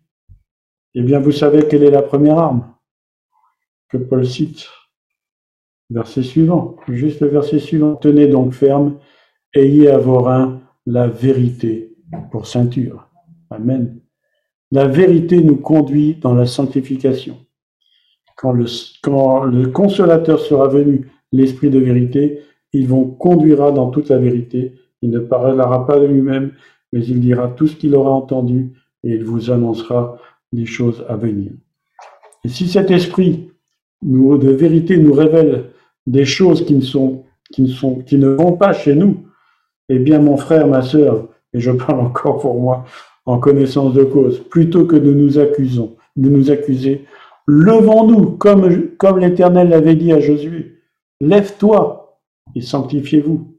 Eh 0.95 1.03
bien, 1.03 1.19
vous 1.19 1.33
savez 1.33 1.67
quelle 1.67 1.85
est 1.85 1.91
la 1.91 2.03
première 2.03 2.39
arme? 2.39 2.65
Que 3.91 3.97
Paul 3.97 4.27
cite. 4.27 4.67
Verset 5.91 6.23
suivant, 6.23 6.77
juste 6.89 7.21
le 7.21 7.29
verset 7.29 7.59
suivant. 7.59 7.97
Tenez 7.97 8.27
donc 8.27 8.53
ferme, 8.53 8.99
ayez 9.55 9.89
à 9.89 9.97
vos 9.97 10.19
reins 10.19 10.61
la 10.85 11.07
vérité 11.07 11.97
pour 12.31 12.47
ceinture. 12.47 13.09
Amen. 13.51 14.01
La 14.71 14.87
vérité 14.87 15.43
nous 15.43 15.57
conduit 15.57 16.17
dans 16.17 16.35
la 16.35 16.45
sanctification. 16.45 17.39
Quand 18.37 18.53
le, 18.53 18.67
quand 19.03 19.45
le 19.45 19.69
consolateur 19.69 20.41
sera 20.41 20.69
venu, 20.69 21.11
l'esprit 21.33 21.71
de 21.71 21.79
vérité, 21.79 22.43
il 22.73 22.87
vous 22.87 23.07
conduira 23.07 23.73
dans 23.73 23.89
toute 23.91 24.11
la 24.11 24.19
vérité. 24.19 24.75
Il 25.01 25.11
ne 25.11 25.21
parlera 25.21 25.87
pas 25.87 25.99
de 25.99 26.07
lui-même, 26.07 26.53
mais 26.93 27.05
il 27.05 27.21
dira 27.21 27.49
tout 27.49 27.67
ce 27.67 27.77
qu'il 27.77 27.95
aura 27.95 28.11
entendu 28.11 28.73
et 29.05 29.15
il 29.15 29.25
vous 29.25 29.51
annoncera 29.51 30.19
les 30.53 30.67
choses 30.67 31.05
à 31.09 31.17
venir. 31.17 31.53
Et 32.45 32.49
si 32.49 32.69
cet 32.69 32.91
esprit 32.91 33.48
de 34.03 34.51
vérité 34.51 34.99
nous 34.99 35.13
révèle 35.13 35.71
des 36.07 36.25
choses 36.25 36.65
qui 36.65 36.75
ne, 36.75 36.81
sont, 36.81 37.25
vont 37.57 38.53
pas 38.53 38.73
chez 38.73 38.95
nous, 38.95 39.25
eh 39.89 39.99
bien 39.99 40.19
mon 40.19 40.37
frère, 40.37 40.67
ma 40.67 40.83
sœur, 40.83 41.29
et 41.53 41.61
je 41.61 41.71
parle 41.71 42.01
encore 42.01 42.41
pour 42.41 42.61
moi 42.61 42.85
en 43.27 43.39
connaissance 43.39 43.93
de 43.93 44.05
cause, 44.05 44.39
plutôt 44.39 44.87
que 44.87 44.97
de 44.97 45.13
nous 45.13 45.39
accusons, 45.39 45.97
de 46.17 46.31
nous 46.31 46.51
accuser, 46.51 47.05
levons-nous 47.47 48.33
comme, 48.33 48.89
comme 48.97 49.19
l'Éternel 49.19 49.69
l'avait 49.69 49.97
dit 49.97 50.13
à 50.13 50.21
Josué. 50.21 50.77
Lève-toi 51.21 52.19
et 52.55 52.61
sanctifiez-vous. 52.63 53.55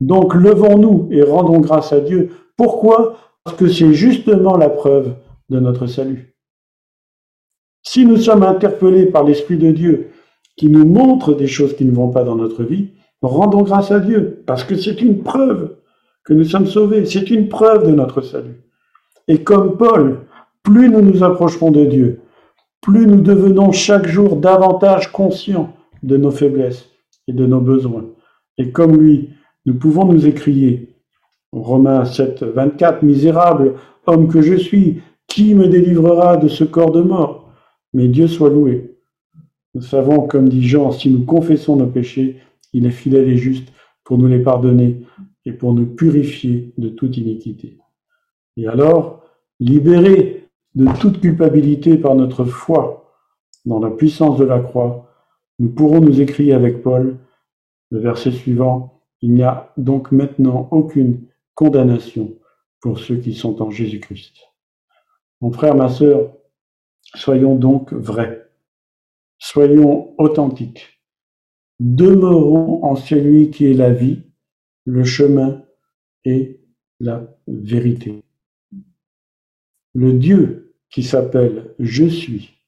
Donc 0.00 0.34
levons-nous 0.34 1.08
et 1.10 1.22
rendons 1.22 1.60
grâce 1.60 1.92
à 1.92 2.00
Dieu. 2.00 2.30
Pourquoi? 2.56 3.16
Parce 3.44 3.56
que 3.56 3.68
c'est 3.68 3.92
justement 3.92 4.56
la 4.56 4.68
preuve 4.68 5.14
de 5.48 5.60
notre 5.60 5.86
salut. 5.86 6.34
Si 7.90 8.04
nous 8.04 8.18
sommes 8.18 8.42
interpellés 8.42 9.06
par 9.06 9.24
l'Esprit 9.24 9.56
de 9.56 9.70
Dieu 9.70 10.10
qui 10.58 10.68
nous 10.68 10.84
montre 10.84 11.32
des 11.32 11.46
choses 11.46 11.74
qui 11.74 11.86
ne 11.86 11.90
vont 11.90 12.10
pas 12.10 12.22
dans 12.22 12.36
notre 12.36 12.62
vie, 12.62 12.90
rendons 13.22 13.62
grâce 13.62 13.90
à 13.90 13.98
Dieu, 13.98 14.42
parce 14.44 14.62
que 14.62 14.76
c'est 14.76 15.00
une 15.00 15.22
preuve 15.22 15.76
que 16.22 16.34
nous 16.34 16.44
sommes 16.44 16.66
sauvés. 16.66 17.06
C'est 17.06 17.30
une 17.30 17.48
preuve 17.48 17.86
de 17.86 17.94
notre 17.94 18.20
salut. 18.20 18.60
Et 19.26 19.42
comme 19.42 19.78
Paul, 19.78 20.26
plus 20.62 20.90
nous 20.90 21.00
nous 21.00 21.24
approcherons 21.24 21.70
de 21.70 21.86
Dieu, 21.86 22.20
plus 22.82 23.06
nous 23.06 23.22
devenons 23.22 23.72
chaque 23.72 24.06
jour 24.06 24.36
davantage 24.36 25.10
conscients 25.10 25.72
de 26.02 26.18
nos 26.18 26.30
faiblesses 26.30 26.90
et 27.26 27.32
de 27.32 27.46
nos 27.46 27.62
besoins. 27.62 28.04
Et 28.58 28.70
comme 28.70 29.00
lui, 29.00 29.30
nous 29.64 29.76
pouvons 29.76 30.04
nous 30.04 30.26
écrier, 30.26 30.94
Romains 31.52 32.04
7, 32.04 32.42
24, 32.42 33.02
Misérable 33.02 33.76
homme 34.06 34.28
que 34.28 34.42
je 34.42 34.56
suis, 34.56 35.00
qui 35.26 35.54
me 35.54 35.68
délivrera 35.68 36.36
de 36.36 36.48
ce 36.48 36.64
corps 36.64 36.92
de 36.92 37.00
mort? 37.00 37.47
Mais 37.92 38.08
Dieu 38.08 38.26
soit 38.26 38.50
loué. 38.50 38.96
Nous 39.74 39.82
savons, 39.82 40.26
comme 40.26 40.48
dit 40.48 40.66
Jean, 40.66 40.92
si 40.92 41.10
nous 41.10 41.24
confessons 41.24 41.76
nos 41.76 41.86
péchés, 41.86 42.40
il 42.72 42.86
est 42.86 42.90
fidèle 42.90 43.28
et 43.28 43.36
juste 43.36 43.72
pour 44.04 44.18
nous 44.18 44.26
les 44.26 44.42
pardonner 44.42 45.02
et 45.44 45.52
pour 45.52 45.72
nous 45.74 45.86
purifier 45.86 46.72
de 46.78 46.88
toute 46.88 47.16
iniquité. 47.16 47.78
Et 48.56 48.66
alors, 48.66 49.22
libérés 49.60 50.48
de 50.74 50.86
toute 51.00 51.20
culpabilité 51.20 51.96
par 51.96 52.14
notre 52.14 52.44
foi 52.44 53.12
dans 53.64 53.80
la 53.80 53.90
puissance 53.90 54.38
de 54.38 54.44
la 54.44 54.60
croix, 54.60 55.08
nous 55.58 55.70
pourrons 55.70 56.00
nous 56.00 56.20
écrire 56.20 56.56
avec 56.56 56.82
Paul, 56.82 57.18
le 57.90 57.98
verset 57.98 58.30
suivant, 58.30 59.02
Il 59.20 59.34
n'y 59.34 59.42
a 59.42 59.72
donc 59.76 60.12
maintenant 60.12 60.68
aucune 60.70 61.26
condamnation 61.54 62.34
pour 62.80 62.98
ceux 63.00 63.16
qui 63.16 63.34
sont 63.34 63.60
en 63.60 63.70
Jésus-Christ. 63.70 64.34
Mon 65.40 65.50
frère, 65.50 65.74
ma 65.74 65.88
sœur, 65.88 66.32
soyons 67.14 67.56
donc 67.56 67.92
vrais, 67.92 68.50
soyons 69.38 70.14
authentiques, 70.18 71.02
demeurons 71.80 72.84
en 72.84 72.96
celui 72.96 73.50
qui 73.50 73.66
est 73.66 73.74
la 73.74 73.92
vie, 73.92 74.22
le 74.84 75.04
chemin 75.04 75.64
et 76.24 76.60
la 77.00 77.36
vérité. 77.46 78.22
Le 79.94 80.12
Dieu 80.12 80.74
qui 80.90 81.02
s'appelle 81.02 81.74
Je 81.78 82.04
suis 82.04 82.58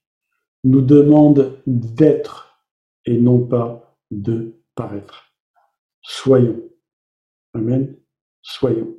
nous 0.64 0.82
demande 0.82 1.62
d'être 1.66 2.64
et 3.07 3.18
non 3.18 3.47
pas 3.47 3.97
de 4.11 4.61
paraître. 4.74 5.32
Soyons. 6.03 6.61
Amen. 7.55 7.97
Soyons. 8.43 8.97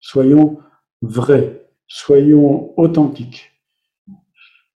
Soyons 0.00 0.58
vrais. 1.00 1.68
Soyons 1.86 2.78
authentiques. 2.78 3.51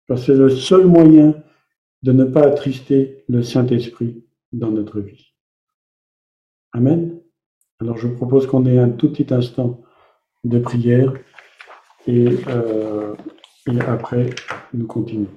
Parce 0.07 0.21
que 0.21 0.27
c'est 0.27 0.37
le 0.37 0.49
seul 0.49 0.85
moyen 0.85 1.35
de 2.03 2.11
ne 2.11 2.25
pas 2.25 2.45
attrister 2.45 3.23
le 3.27 3.41
Saint-Esprit 3.41 4.23
dans 4.51 4.71
notre 4.71 4.99
vie. 4.99 5.33
Amen. 6.73 7.19
Alors 7.79 7.97
je 7.97 8.07
propose 8.07 8.47
qu'on 8.47 8.65
ait 8.65 8.77
un 8.77 8.89
tout 8.89 9.11
petit 9.11 9.33
instant 9.33 9.81
de 10.43 10.59
prière 10.59 11.13
et, 12.07 12.27
euh, 12.47 13.15
et 13.71 13.79
après 13.81 14.29
nous 14.73 14.85
continuons. 14.85 15.33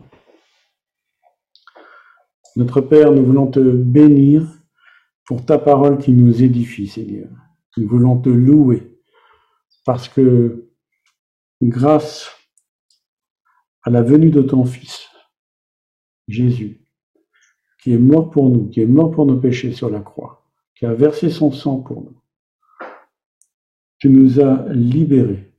Notre 2.56 2.80
Père, 2.80 3.12
nous 3.12 3.24
voulons 3.24 3.46
te 3.46 3.60
bénir 3.60 4.46
pour 5.24 5.44
ta 5.44 5.58
parole 5.58 5.98
qui 5.98 6.12
nous 6.12 6.42
édifie, 6.42 6.88
Seigneur. 6.88 7.28
Nous 7.76 7.86
voulons 7.86 8.18
te 8.18 8.28
louer 8.28 8.98
parce 9.84 10.08
que 10.08 10.68
grâce 11.62 12.37
à 13.82 13.90
la 13.90 14.02
venue 14.02 14.30
de 14.30 14.42
ton 14.42 14.64
Fils, 14.64 15.08
Jésus, 16.26 16.84
qui 17.82 17.92
est 17.92 17.98
mort 17.98 18.30
pour 18.30 18.50
nous, 18.50 18.68
qui 18.68 18.80
est 18.80 18.86
mort 18.86 19.10
pour 19.10 19.26
nos 19.26 19.38
péchés 19.38 19.72
sur 19.72 19.90
la 19.90 20.00
croix, 20.00 20.44
qui 20.76 20.86
a 20.86 20.94
versé 20.94 21.30
son 21.30 21.52
sang 21.52 21.80
pour 21.80 22.02
nous, 22.02 22.20
tu 23.98 24.10
nous 24.10 24.40
as 24.40 24.66
libérés 24.72 25.52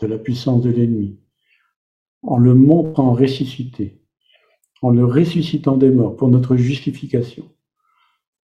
de 0.00 0.06
la 0.06 0.18
puissance 0.18 0.62
de 0.62 0.70
l'ennemi 0.70 1.18
en 2.22 2.38
le 2.38 2.54
montrant 2.54 3.12
ressuscité, 3.12 4.00
en 4.82 4.90
le 4.90 5.04
ressuscitant 5.04 5.76
des 5.76 5.90
morts 5.90 6.16
pour 6.16 6.28
notre 6.28 6.56
justification. 6.56 7.44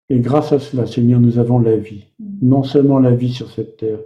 Et 0.09 0.19
grâce 0.19 0.51
à 0.51 0.59
cela, 0.59 0.85
Seigneur, 0.85 1.19
nous 1.19 1.39
avons 1.39 1.59
la 1.59 1.77
vie. 1.77 2.05
Non 2.19 2.63
seulement 2.63 2.99
la 2.99 3.15
vie 3.15 3.33
sur 3.33 3.49
cette 3.49 3.77
terre, 3.77 3.99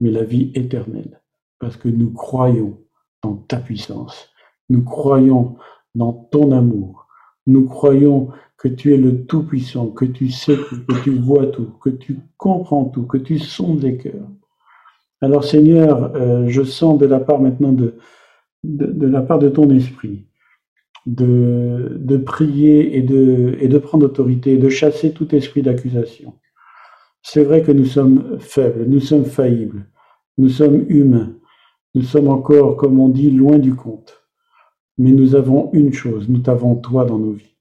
mais 0.00 0.10
la 0.10 0.24
vie 0.24 0.50
éternelle. 0.54 1.20
Parce 1.58 1.76
que 1.76 1.88
nous 1.88 2.10
croyons 2.10 2.80
dans 3.22 3.36
ta 3.36 3.58
puissance. 3.58 4.31
Nous 4.72 4.82
croyons 4.82 5.56
dans 5.94 6.14
ton 6.14 6.50
amour. 6.50 7.06
Nous 7.46 7.66
croyons 7.66 8.30
que 8.56 8.68
tu 8.68 8.94
es 8.94 8.96
le 8.96 9.26
Tout-Puissant, 9.26 9.88
que 9.88 10.06
tu 10.06 10.30
sais 10.30 10.56
tout, 10.56 10.76
que 10.88 11.04
tu 11.04 11.10
vois 11.10 11.46
tout, 11.48 11.74
que 11.82 11.90
tu 11.90 12.20
comprends 12.38 12.86
tout, 12.86 13.02
que 13.02 13.18
tu 13.18 13.38
sondes 13.38 13.82
les 13.82 13.98
cœurs. 13.98 14.30
Alors 15.20 15.44
Seigneur, 15.44 16.16
euh, 16.16 16.48
je 16.48 16.62
sens 16.62 16.98
de 16.98 17.04
la 17.04 17.20
part 17.20 17.38
maintenant 17.38 17.72
de, 17.72 17.98
la 18.64 19.20
part 19.20 19.38
de 19.38 19.50
ton 19.50 19.68
esprit, 19.68 20.24
de, 21.04 22.16
prier 22.24 22.96
et 22.96 23.02
de 23.02 23.78
prendre 23.78 24.06
autorité, 24.06 24.56
de 24.56 24.70
chasser 24.70 25.12
tout 25.12 25.34
esprit 25.34 25.60
d'accusation. 25.60 26.32
C'est 27.20 27.44
vrai 27.44 27.62
que 27.62 27.72
nous 27.72 27.84
sommes 27.84 28.38
faibles, 28.40 28.86
nous 28.86 29.00
sommes 29.00 29.26
faillibles, 29.26 29.86
nous 30.38 30.48
sommes 30.48 30.86
humains, 30.88 31.34
nous 31.94 32.04
sommes 32.04 32.28
encore, 32.28 32.78
comme 32.78 32.98
on 32.98 33.10
dit, 33.10 33.30
loin 33.30 33.58
du 33.58 33.74
compte. 33.74 34.21
Mais 34.98 35.10
nous 35.10 35.34
avons 35.34 35.70
une 35.72 35.92
chose, 35.92 36.28
nous 36.28 36.38
t'avons 36.38 36.76
toi 36.76 37.04
dans 37.04 37.18
nos 37.18 37.32
vies. 37.32 37.56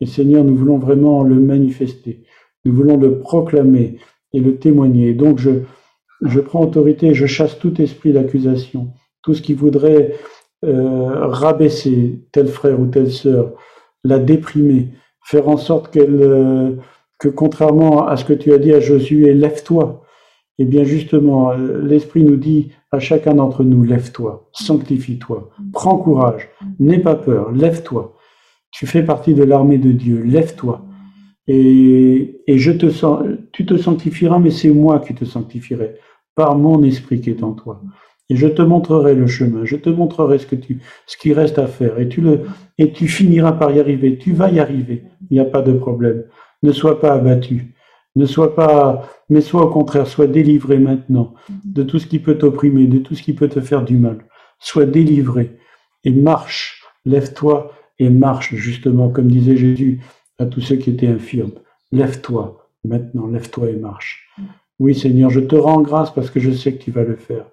Et 0.00 0.06
Seigneur, 0.06 0.44
nous 0.44 0.54
voulons 0.54 0.78
vraiment 0.78 1.22
le 1.22 1.34
manifester, 1.36 2.22
nous 2.64 2.72
voulons 2.72 2.96
le 2.96 3.18
proclamer 3.18 3.98
et 4.32 4.40
le 4.40 4.56
témoigner. 4.56 5.14
donc 5.14 5.38
je, 5.38 6.40
prends 6.40 6.62
autorité, 6.62 7.14
je 7.14 7.26
chasse 7.26 7.58
tout 7.58 7.80
esprit 7.80 8.12
d'accusation, 8.12 8.92
tout 9.22 9.34
ce 9.34 9.42
qui 9.42 9.54
voudrait 9.54 10.14
euh, 10.64 11.26
rabaisser 11.26 12.20
tel 12.32 12.48
frère 12.48 12.80
ou 12.80 12.86
telle 12.86 13.10
sœur, 13.10 13.54
la 14.04 14.18
déprimer, 14.18 14.88
faire 15.24 15.48
en 15.48 15.56
sorte 15.56 15.92
qu'elle, 15.92 16.22
euh, 16.22 16.76
que 17.18 17.28
contrairement 17.28 18.06
à 18.06 18.16
ce 18.16 18.24
que 18.24 18.32
tu 18.32 18.52
as 18.52 18.58
dit 18.58 18.72
à 18.72 18.80
Josué, 18.80 19.34
lève-toi. 19.34 20.04
Eh 20.58 20.64
bien 20.64 20.84
justement, 20.84 21.52
euh, 21.52 21.82
l'Esprit 21.82 22.24
nous 22.24 22.36
dit 22.36 22.70
à 22.90 22.98
chacun 22.98 23.34
d'entre 23.34 23.64
nous, 23.64 23.84
lève-toi, 23.84 24.48
sanctifie-toi, 24.52 25.50
prends 25.72 25.98
courage, 25.98 26.48
n'aie 26.78 26.98
pas 26.98 27.16
peur, 27.16 27.52
lève-toi. 27.52 28.16
Tu 28.70 28.86
fais 28.86 29.02
partie 29.02 29.34
de 29.34 29.42
l'armée 29.44 29.78
de 29.78 29.92
Dieu, 29.92 30.22
lève-toi. 30.22 30.84
Et, 31.46 32.42
et 32.46 32.58
je 32.58 32.72
te 32.72 32.90
sens, 32.90 33.24
tu 33.52 33.64
te 33.64 33.76
sanctifieras, 33.76 34.38
mais 34.38 34.50
c'est 34.50 34.70
moi 34.70 35.00
qui 35.00 35.14
te 35.14 35.24
sanctifierai 35.24 35.94
par 36.34 36.56
mon 36.56 36.82
esprit 36.82 37.20
qui 37.20 37.30
est 37.30 37.42
en 37.42 37.52
toi. 37.52 37.82
Et 38.30 38.36
je 38.36 38.46
te 38.46 38.60
montrerai 38.60 39.14
le 39.14 39.26
chemin, 39.26 39.64
je 39.64 39.76
te 39.76 39.88
montrerai 39.88 40.38
ce, 40.38 40.46
que 40.46 40.56
tu, 40.56 40.80
ce 41.06 41.16
qui 41.16 41.32
reste 41.32 41.58
à 41.58 41.66
faire. 41.66 41.98
Et 41.98 42.08
tu, 42.08 42.20
le, 42.20 42.42
et 42.76 42.92
tu 42.92 43.08
finiras 43.08 43.52
par 43.52 43.70
y 43.70 43.80
arriver. 43.80 44.18
Tu 44.18 44.32
vas 44.32 44.50
y 44.50 44.60
arriver. 44.60 45.04
Il 45.30 45.34
n'y 45.34 45.40
a 45.40 45.46
pas 45.46 45.62
de 45.62 45.72
problème. 45.72 46.24
Ne 46.62 46.72
sois 46.72 47.00
pas 47.00 47.14
abattu. 47.14 47.74
Ne 48.18 48.26
sois 48.26 48.56
pas, 48.56 49.08
mais 49.30 49.40
sois 49.40 49.66
au 49.66 49.70
contraire, 49.70 50.08
sois 50.08 50.26
délivré 50.26 50.80
maintenant 50.80 51.34
de 51.64 51.84
tout 51.84 52.00
ce 52.00 52.08
qui 52.08 52.18
peut 52.18 52.36
t'opprimer, 52.36 52.88
de 52.88 52.98
tout 52.98 53.14
ce 53.14 53.22
qui 53.22 53.32
peut 53.32 53.48
te 53.48 53.60
faire 53.60 53.84
du 53.84 53.96
mal. 53.96 54.24
Sois 54.58 54.86
délivré 54.86 55.56
et 56.02 56.10
marche. 56.10 56.82
Lève-toi 57.04 57.70
et 58.00 58.10
marche, 58.10 58.56
justement, 58.56 59.08
comme 59.08 59.28
disait 59.28 59.56
Jésus 59.56 60.00
à 60.40 60.46
tous 60.46 60.60
ceux 60.60 60.74
qui 60.74 60.90
étaient 60.90 61.06
infirmes. 61.06 61.52
Lève-toi 61.92 62.68
maintenant, 62.82 63.28
lève-toi 63.28 63.70
et 63.70 63.76
marche. 63.76 64.28
Oui, 64.80 64.96
Seigneur, 64.96 65.30
je 65.30 65.38
te 65.38 65.54
rends 65.54 65.82
grâce 65.82 66.12
parce 66.12 66.30
que 66.30 66.40
je 66.40 66.50
sais 66.50 66.72
que 66.74 66.82
tu 66.82 66.90
vas 66.90 67.04
le 67.04 67.14
faire. 67.14 67.46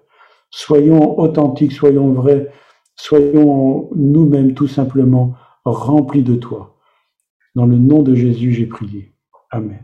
Soyons 0.50 1.16
authentiques, 1.20 1.74
soyons 1.74 2.10
vrais, 2.12 2.50
soyons 2.96 3.88
nous-mêmes 3.94 4.54
tout 4.54 4.66
simplement 4.66 5.36
remplis 5.64 6.24
de 6.24 6.34
toi. 6.34 6.76
Dans 7.54 7.66
le 7.66 7.78
nom 7.78 8.02
de 8.02 8.16
Jésus, 8.16 8.52
j'ai 8.52 8.66
prié. 8.66 9.12
Amen. 9.52 9.78